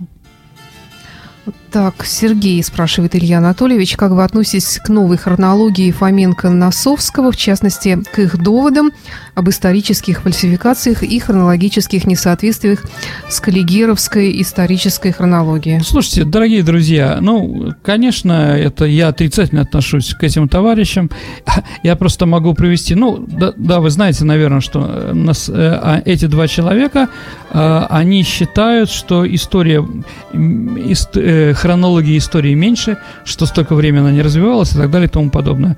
Так, 1.72 2.06
Сергей 2.06 2.62
спрашивает 2.66 3.16
Илья 3.16 3.38
Анатольевич, 3.38 3.96
как 3.96 4.12
вы 4.12 4.26
относитесь 4.26 4.78
к 4.84 4.90
новой 4.90 5.16
хронологии 5.16 5.94
Фоменко-Носовского, 5.98 7.32
в 7.32 7.38
частности, 7.38 7.98
к 8.12 8.20
их 8.20 8.38
доводам 8.44 8.92
об 9.36 9.50
исторических 9.50 10.22
фальсификациях 10.24 11.02
и 11.02 11.18
хронологических 11.18 12.06
несоответствиях 12.06 12.84
с 13.30 13.40
коллегеровской 13.40 14.42
исторической 14.42 15.14
хронологией? 15.14 15.82
Слушайте, 15.82 16.26
дорогие 16.26 16.62
друзья, 16.64 17.20
ну, 17.22 17.74
конечно, 17.84 18.34
это 18.34 18.84
я 18.84 19.08
отрицательно 19.08 19.62
отношусь 19.62 20.14
к 20.14 20.22
этим 20.26 20.50
товарищам. 20.50 21.10
Я 21.84 21.96
просто 21.96 22.26
могу 22.26 22.54
привести, 22.54 22.96
ну, 22.96 23.26
да, 23.26 23.54
да 23.56 23.80
вы 23.80 23.92
знаете, 23.92 24.26
наверное, 24.26 24.60
что 24.60 24.86
э, 24.86 25.14
нас, 25.14 25.48
э, 25.48 25.54
а, 25.54 26.02
эти 26.04 26.26
два 26.26 26.48
человека, 26.48 27.08
э, 27.52 27.86
они 27.90 28.24
считают, 28.24 28.90
что 28.90 29.26
история, 29.26 29.86
ист, 30.34 31.16
э, 31.16 31.54
хронологии 31.62 32.18
истории 32.18 32.54
меньше, 32.56 32.98
что 33.24 33.46
столько 33.46 33.76
времени 33.76 34.02
она 34.02 34.12
не 34.12 34.22
развивалась 34.22 34.74
и 34.74 34.78
так 34.78 34.90
далее 34.90 35.08
и 35.08 35.12
тому 35.12 35.30
подобное. 35.30 35.78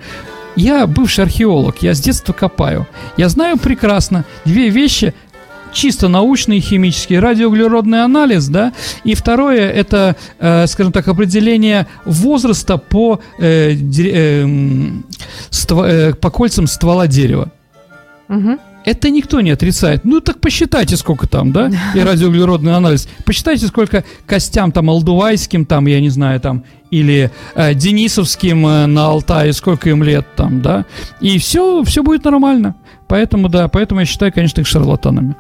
Я 0.56 0.88
бывший 0.88 1.24
археолог, 1.24 1.82
я 1.82 1.94
с 1.94 2.00
детства 2.00 2.34
копаю. 2.34 2.88
Я 3.18 3.30
знаю 3.30 3.58
прекрасно 3.58 4.24
две 4.46 4.70
вещи, 4.70 5.14
чисто 5.74 6.08
научный 6.08 6.60
химический 6.60 7.20
радиоуглеродный 7.20 8.04
анализ, 8.04 8.48
да, 8.48 8.72
и 9.04 9.16
второе 9.16 9.70
это, 9.72 10.16
э, 10.40 10.68
скажем 10.68 10.92
так, 10.92 11.08
определение 11.08 11.88
возраста 12.06 12.78
по, 12.78 13.20
э, 13.40 13.74
э, 13.74 14.48
ство, 15.50 15.86
э, 15.86 16.14
по 16.14 16.30
кольцам 16.30 16.68
ствола 16.68 17.08
дерева. 17.08 17.52
Угу. 18.30 18.60
Это 18.86 19.10
никто 19.10 19.42
не 19.42 19.52
отрицает. 19.52 20.04
Ну, 20.04 20.20
так 20.20 20.40
посчитайте, 20.40 20.98
сколько 20.98 21.28
там, 21.28 21.52
да, 21.52 21.70
и 21.96 22.00
радиоуглеродный 22.00 22.76
анализ. 22.76 23.08
Посчитайте, 23.26 23.68
сколько 23.68 24.04
костям 24.26 24.72
там 24.72 24.90
алдувайским, 24.90 25.66
там, 25.66 25.88
я 25.88 26.02
не 26.02 26.10
знаю, 26.10 26.40
там, 26.40 26.64
или 26.92 27.32
э, 27.56 27.74
денисовским 27.74 28.68
э, 28.68 28.86
на 28.86 29.06
Алтае, 29.06 29.54
сколько 29.54 29.90
им 29.90 30.04
лет 30.04 30.28
там, 30.36 30.62
да, 30.62 30.86
и 31.22 31.40
все, 31.40 31.84
все 31.84 32.04
будет 32.04 32.26
нормально. 32.26 32.76
Поэтому, 33.08 33.50
да, 33.50 33.68
поэтому 33.68 34.02
я 34.02 34.06
считаю, 34.06 34.34
конечно, 34.34 34.62
их 34.62 34.68
шарлатанами. 34.68 35.36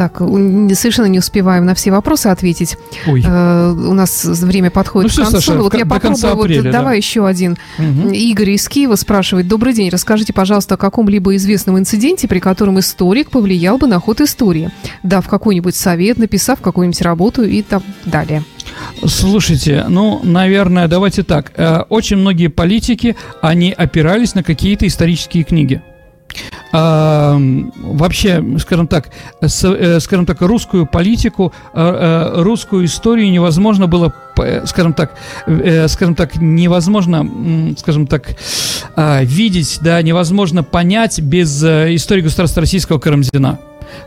Так, 0.00 0.16
совершенно 0.16 1.08
не 1.08 1.18
успеваем 1.18 1.66
на 1.66 1.74
все 1.74 1.90
вопросы 1.90 2.28
ответить. 2.28 2.78
Ой. 3.06 3.22
Э, 3.22 3.70
у 3.70 3.92
нас 3.92 4.24
время 4.24 4.70
подходит 4.70 5.10
ну, 5.14 5.24
к 5.24 5.26
концу. 5.26 5.42
Саша, 5.42 5.58
вот 5.58 5.74
я 5.74 5.84
попробую. 5.84 6.32
Апреля, 6.32 6.62
вот, 6.62 6.64
да. 6.64 6.78
Давай 6.78 6.96
еще 6.96 7.26
один. 7.26 7.58
Угу. 7.78 8.08
Игорь 8.08 8.52
из 8.52 8.66
Киева 8.66 8.94
спрашивает. 8.94 9.46
Добрый 9.46 9.74
день. 9.74 9.90
Расскажите, 9.90 10.32
пожалуйста, 10.32 10.76
о 10.76 10.78
каком-либо 10.78 11.36
известном 11.36 11.78
инциденте, 11.78 12.28
при 12.28 12.38
котором 12.38 12.80
историк 12.80 13.28
повлиял 13.28 13.76
бы 13.76 13.88
на 13.88 14.00
ход 14.00 14.22
истории, 14.22 14.70
дав 15.02 15.28
какой-нибудь 15.28 15.74
совет, 15.74 16.16
написав 16.16 16.62
какую-нибудь 16.62 17.02
работу 17.02 17.44
и 17.44 17.60
так 17.60 17.82
далее. 18.06 18.42
Слушайте, 19.04 19.84
ну, 19.86 20.20
наверное, 20.22 20.88
давайте 20.88 21.24
так. 21.24 21.52
Э, 21.58 21.82
очень 21.90 22.16
многие 22.16 22.46
политики, 22.46 23.16
они 23.42 23.70
опирались 23.70 24.34
на 24.34 24.42
какие-то 24.42 24.86
исторические 24.86 25.44
книги 25.44 25.82
вообще, 26.72 28.44
скажем 28.58 28.86
так, 28.86 29.10
э, 29.40 29.48
скажем 30.00 30.26
так, 30.26 30.40
русскую 30.40 30.86
политику, 30.86 31.52
а, 31.72 32.32
а, 32.36 32.42
русскую 32.42 32.84
историю 32.84 33.30
невозможно 33.30 33.86
было, 33.86 34.12
скажем 34.64 34.92
так, 34.92 35.14
э, 35.46 35.88
скажем 35.88 36.14
так, 36.14 36.36
невозможно, 36.36 37.74
скажем 37.76 38.06
так, 38.06 38.36
а, 38.96 39.22
видеть, 39.22 39.78
да, 39.82 40.00
невозможно 40.02 40.62
понять 40.62 41.20
без 41.20 41.62
э, 41.62 41.94
истории 41.94 42.22
государства 42.22 42.60
российского 42.60 42.98
Карамзина. 42.98 43.58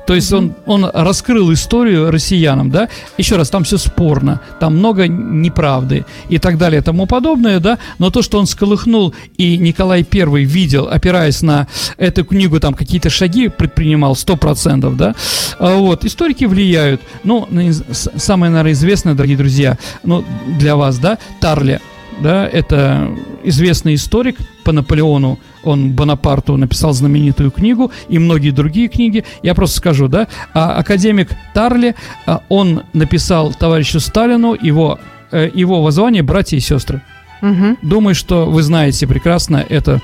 То 0.05 0.13
есть 0.13 0.31
он, 0.33 0.53
он 0.65 0.85
раскрыл 0.85 1.51
историю 1.53 2.11
россиянам, 2.11 2.71
да. 2.71 2.89
Еще 3.17 3.35
раз, 3.35 3.49
там 3.49 3.63
все 3.63 3.77
спорно, 3.77 4.41
там 4.59 4.77
много 4.77 5.07
неправды 5.07 6.05
и 6.29 6.37
так 6.37 6.57
далее 6.57 6.81
и 6.81 6.83
тому 6.83 7.05
подобное, 7.05 7.59
да. 7.59 7.77
Но 7.99 8.09
то, 8.09 8.21
что 8.21 8.39
он 8.39 8.47
сколыхнул 8.47 9.13
и 9.37 9.57
Николай 9.57 10.03
Первый 10.03 10.43
видел, 10.43 10.87
опираясь 10.87 11.41
на 11.41 11.67
эту 11.97 12.25
книгу, 12.25 12.59
там 12.59 12.73
какие-то 12.73 13.09
шаги 13.09 13.47
предпринимал, 13.49 14.15
сто 14.15 14.37
процентов, 14.37 14.97
да. 14.97 15.15
А 15.59 15.75
вот, 15.75 16.05
историки 16.05 16.45
влияют. 16.45 17.01
Ну, 17.23 17.47
самое, 17.91 18.51
наверное, 18.51 18.73
известное, 18.73 19.13
дорогие 19.13 19.37
друзья, 19.37 19.77
ну, 20.03 20.23
для 20.59 20.75
вас, 20.75 20.97
да, 20.97 21.17
Тарли, 21.39 21.79
да, 22.21 22.47
это 22.47 23.09
известный 23.43 23.95
историк 23.95 24.37
по 24.63 24.71
Наполеону, 24.71 25.39
он 25.63 25.91
Бонапарту 25.91 26.57
написал 26.57 26.93
знаменитую 26.93 27.51
книгу 27.51 27.91
и 28.09 28.19
многие 28.19 28.51
другие 28.51 28.87
книги. 28.87 29.23
Я 29.41 29.53
просто 29.53 29.77
скажу, 29.77 30.07
да, 30.07 30.27
а 30.53 30.75
академик 30.75 31.29
Тарли, 31.53 31.95
а, 32.25 32.41
он 32.49 32.83
написал 32.93 33.53
товарищу 33.53 33.99
Сталину 33.99 34.55
его, 34.59 34.99
э, 35.31 35.49
его 35.53 35.81
воззвание 35.81 36.23
«Братья 36.23 36.57
и 36.57 36.59
сестры». 36.59 37.01
Угу. 37.41 37.77
Думаю, 37.81 38.15
что 38.15 38.45
вы 38.45 38.63
знаете 38.63 39.05
прекрасно 39.05 39.65
это 39.67 40.01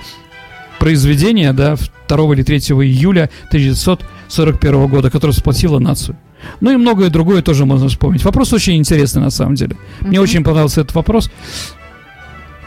произведение, 0.79 1.53
да, 1.53 1.75
2 2.07 2.33
или 2.33 2.43
3 2.43 2.57
июля 2.57 3.29
1941 3.49 4.87
года, 4.87 5.09
которое 5.09 5.33
сплотило 5.33 5.79
нацию. 5.79 6.17
Ну 6.61 6.71
и 6.71 6.77
многое 6.77 7.09
другое 7.09 7.41
тоже 7.41 7.65
можно 7.65 7.87
вспомнить. 7.87 8.23
Вопрос 8.23 8.53
очень 8.53 8.77
интересный 8.77 9.21
на 9.21 9.29
самом 9.29 9.55
деле. 9.55 9.75
Мне 10.01 10.21
очень 10.21 10.43
понравился 10.43 10.81
этот 10.81 10.95
вопрос. 10.95 11.29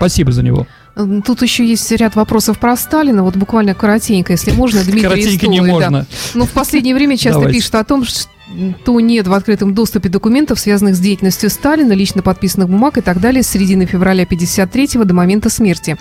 Спасибо 0.02 0.32
за 0.32 0.42
него. 0.42 0.66
Тут 1.24 1.42
еще 1.42 1.64
есть 1.64 1.88
ряд 1.92 2.16
вопросов 2.16 2.58
про 2.58 2.76
Сталина. 2.76 3.22
Вот 3.22 3.36
буквально 3.36 3.72
коротенько, 3.72 4.32
если 4.32 4.50
можно, 4.50 4.82
Дмитрий 4.82 5.02
Коротенько 5.02 5.46
не 5.46 5.60
можно. 5.60 6.00
Да. 6.00 6.06
Ну, 6.34 6.44
в 6.44 6.50
последнее 6.50 6.96
время 6.96 7.16
часто 7.16 7.48
пишут 7.48 7.76
о 7.76 7.84
том, 7.84 8.04
что 8.04 8.28
то 8.84 8.98
нет 8.98 9.28
в 9.28 9.32
открытом 9.32 9.74
доступе 9.74 10.08
документов, 10.08 10.58
связанных 10.58 10.96
с 10.96 10.98
деятельностью 10.98 11.48
Сталина, 11.50 11.92
лично 11.92 12.20
подписанных 12.20 12.68
бумаг 12.68 12.98
и 12.98 13.00
так 13.00 13.20
далее 13.20 13.44
с 13.44 13.46
середины 13.46 13.86
февраля 13.86 14.26
53 14.26 15.04
до 15.04 15.14
момента 15.14 15.48
смерти. 15.50 15.96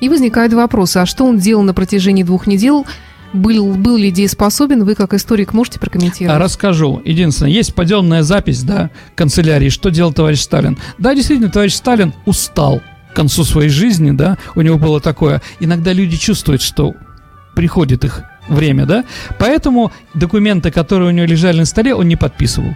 И 0.00 0.08
возникают 0.08 0.52
вопросы, 0.52 0.98
а 0.98 1.06
что 1.06 1.24
он 1.24 1.38
делал 1.38 1.62
на 1.62 1.74
протяжении 1.74 2.24
двух 2.24 2.48
недель 2.48 2.82
был, 3.32 3.72
был 3.72 3.96
ли 3.96 4.10
дееспособен, 4.10 4.82
вы 4.82 4.96
как 4.96 5.14
историк 5.14 5.52
можете 5.52 5.78
прокомментировать? 5.78 6.40
Расскажу. 6.40 7.00
Единственное, 7.04 7.52
есть 7.52 7.72
поделанная 7.72 8.24
запись, 8.24 8.62
да, 8.64 8.90
канцелярии, 9.14 9.68
что 9.68 9.90
делал 9.90 10.12
товарищ 10.12 10.40
Сталин. 10.40 10.76
Да, 10.98 11.14
действительно, 11.14 11.50
товарищ 11.50 11.74
Сталин 11.74 12.12
устал 12.26 12.82
к 13.14 13.16
концу 13.16 13.44
своей 13.44 13.70
жизни, 13.70 14.10
да, 14.10 14.36
у 14.56 14.60
него 14.60 14.76
было 14.76 15.00
такое. 15.00 15.40
Иногда 15.60 15.92
люди 15.92 16.16
чувствуют, 16.16 16.62
что 16.62 16.94
приходит 17.54 18.04
их 18.04 18.24
время, 18.48 18.86
да, 18.86 19.04
поэтому 19.38 19.92
документы, 20.14 20.72
которые 20.72 21.08
у 21.08 21.12
него 21.12 21.26
лежали 21.26 21.58
на 21.58 21.64
столе, 21.64 21.94
он 21.94 22.08
не 22.08 22.16
подписывал 22.16 22.74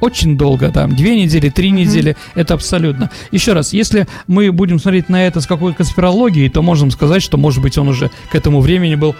очень 0.00 0.36
долго, 0.36 0.70
там, 0.70 0.94
две 0.96 1.22
недели, 1.22 1.48
три 1.48 1.68
mm-hmm. 1.68 1.72
недели, 1.72 2.16
это 2.34 2.54
абсолютно. 2.54 3.10
Еще 3.30 3.52
раз, 3.52 3.72
если 3.72 4.06
мы 4.26 4.52
будем 4.52 4.78
смотреть 4.78 5.08
на 5.08 5.26
это 5.26 5.40
с 5.40 5.46
какой-то 5.46 5.78
конспирологией, 5.78 6.48
то 6.50 6.62
можем 6.62 6.90
сказать, 6.90 7.22
что, 7.22 7.38
может 7.38 7.62
быть, 7.62 7.78
он 7.78 7.88
уже 7.88 8.10
к 8.30 8.34
этому 8.34 8.60
времени 8.60 8.96
был 8.96 9.14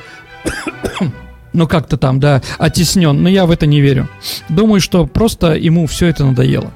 ну 1.52 1.66
как-то 1.66 1.96
там, 1.96 2.20
да, 2.20 2.42
оттеснен, 2.58 3.22
но 3.22 3.28
я 3.28 3.46
в 3.46 3.50
это 3.50 3.66
не 3.66 3.80
верю. 3.80 4.08
Думаю, 4.48 4.80
что 4.80 5.06
просто 5.06 5.54
ему 5.54 5.86
все 5.86 6.08
это 6.08 6.24
надоело. 6.24 6.72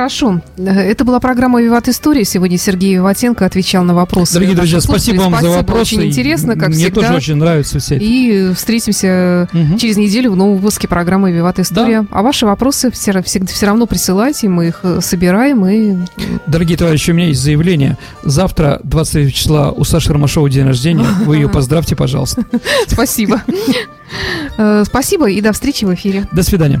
Хорошо. 0.00 0.42
Это 0.58 1.06
была 1.06 1.20
программа 1.20 1.62
«Виват 1.62 1.88
История». 1.88 2.22
Сегодня 2.26 2.58
Сергей 2.58 2.96
Виватенко 2.96 3.46
отвечал 3.46 3.82
на 3.82 3.94
вопросы. 3.94 4.34
Дорогие 4.34 4.54
друзья, 4.54 4.78
спасибо 4.82 5.22
вам 5.22 5.30
спасибо, 5.32 5.52
за 5.52 5.56
вопросы. 5.56 5.80
Очень 5.80 6.04
интересно, 6.08 6.54
как 6.54 6.68
Мне 6.68 6.76
всегда. 6.84 7.00
тоже 7.00 7.14
очень 7.14 7.36
нравится 7.36 7.78
все 7.78 7.94
это. 7.96 8.04
И 8.04 8.52
встретимся 8.52 9.48
Мгм. 9.54 9.78
через 9.78 9.96
неделю 9.96 10.32
в 10.32 10.36
новом 10.36 10.56
выпуске 10.56 10.86
программы 10.86 11.32
«Виват 11.32 11.58
История». 11.60 12.06
А 12.10 12.20
ваши 12.20 12.44
вопросы 12.44 12.90
все, 12.90 13.12
всег- 13.12 13.46
все 13.50 13.64
равно 13.64 13.86
присылайте, 13.86 14.50
мы 14.50 14.68
их 14.68 14.80
э, 14.82 15.00
собираем 15.00 15.64
и 15.64 15.96
Дорогие 16.46 16.76
товарищи, 16.76 17.12
у 17.12 17.14
меня 17.14 17.28
есть 17.28 17.40
заявление. 17.40 17.96
Завтра, 18.22 18.80
23 18.84 19.32
числа, 19.32 19.70
у 19.72 19.82
Саши 19.84 20.12
Ромашова 20.12 20.50
день 20.50 20.66
рождения. 20.66 21.06
Вы 21.24 21.36
ее 21.36 21.48
поздравьте, 21.56 21.96
пожалуйста. 21.96 22.42
спасибо. 22.86 23.40
Э, 24.58 24.84
Спасибо 24.86 25.28
и 25.28 25.40
до 25.40 25.52
встречи 25.52 25.84
в 25.84 25.92
эфире. 25.92 26.28
До 26.32 26.44
свидания. 26.44 26.80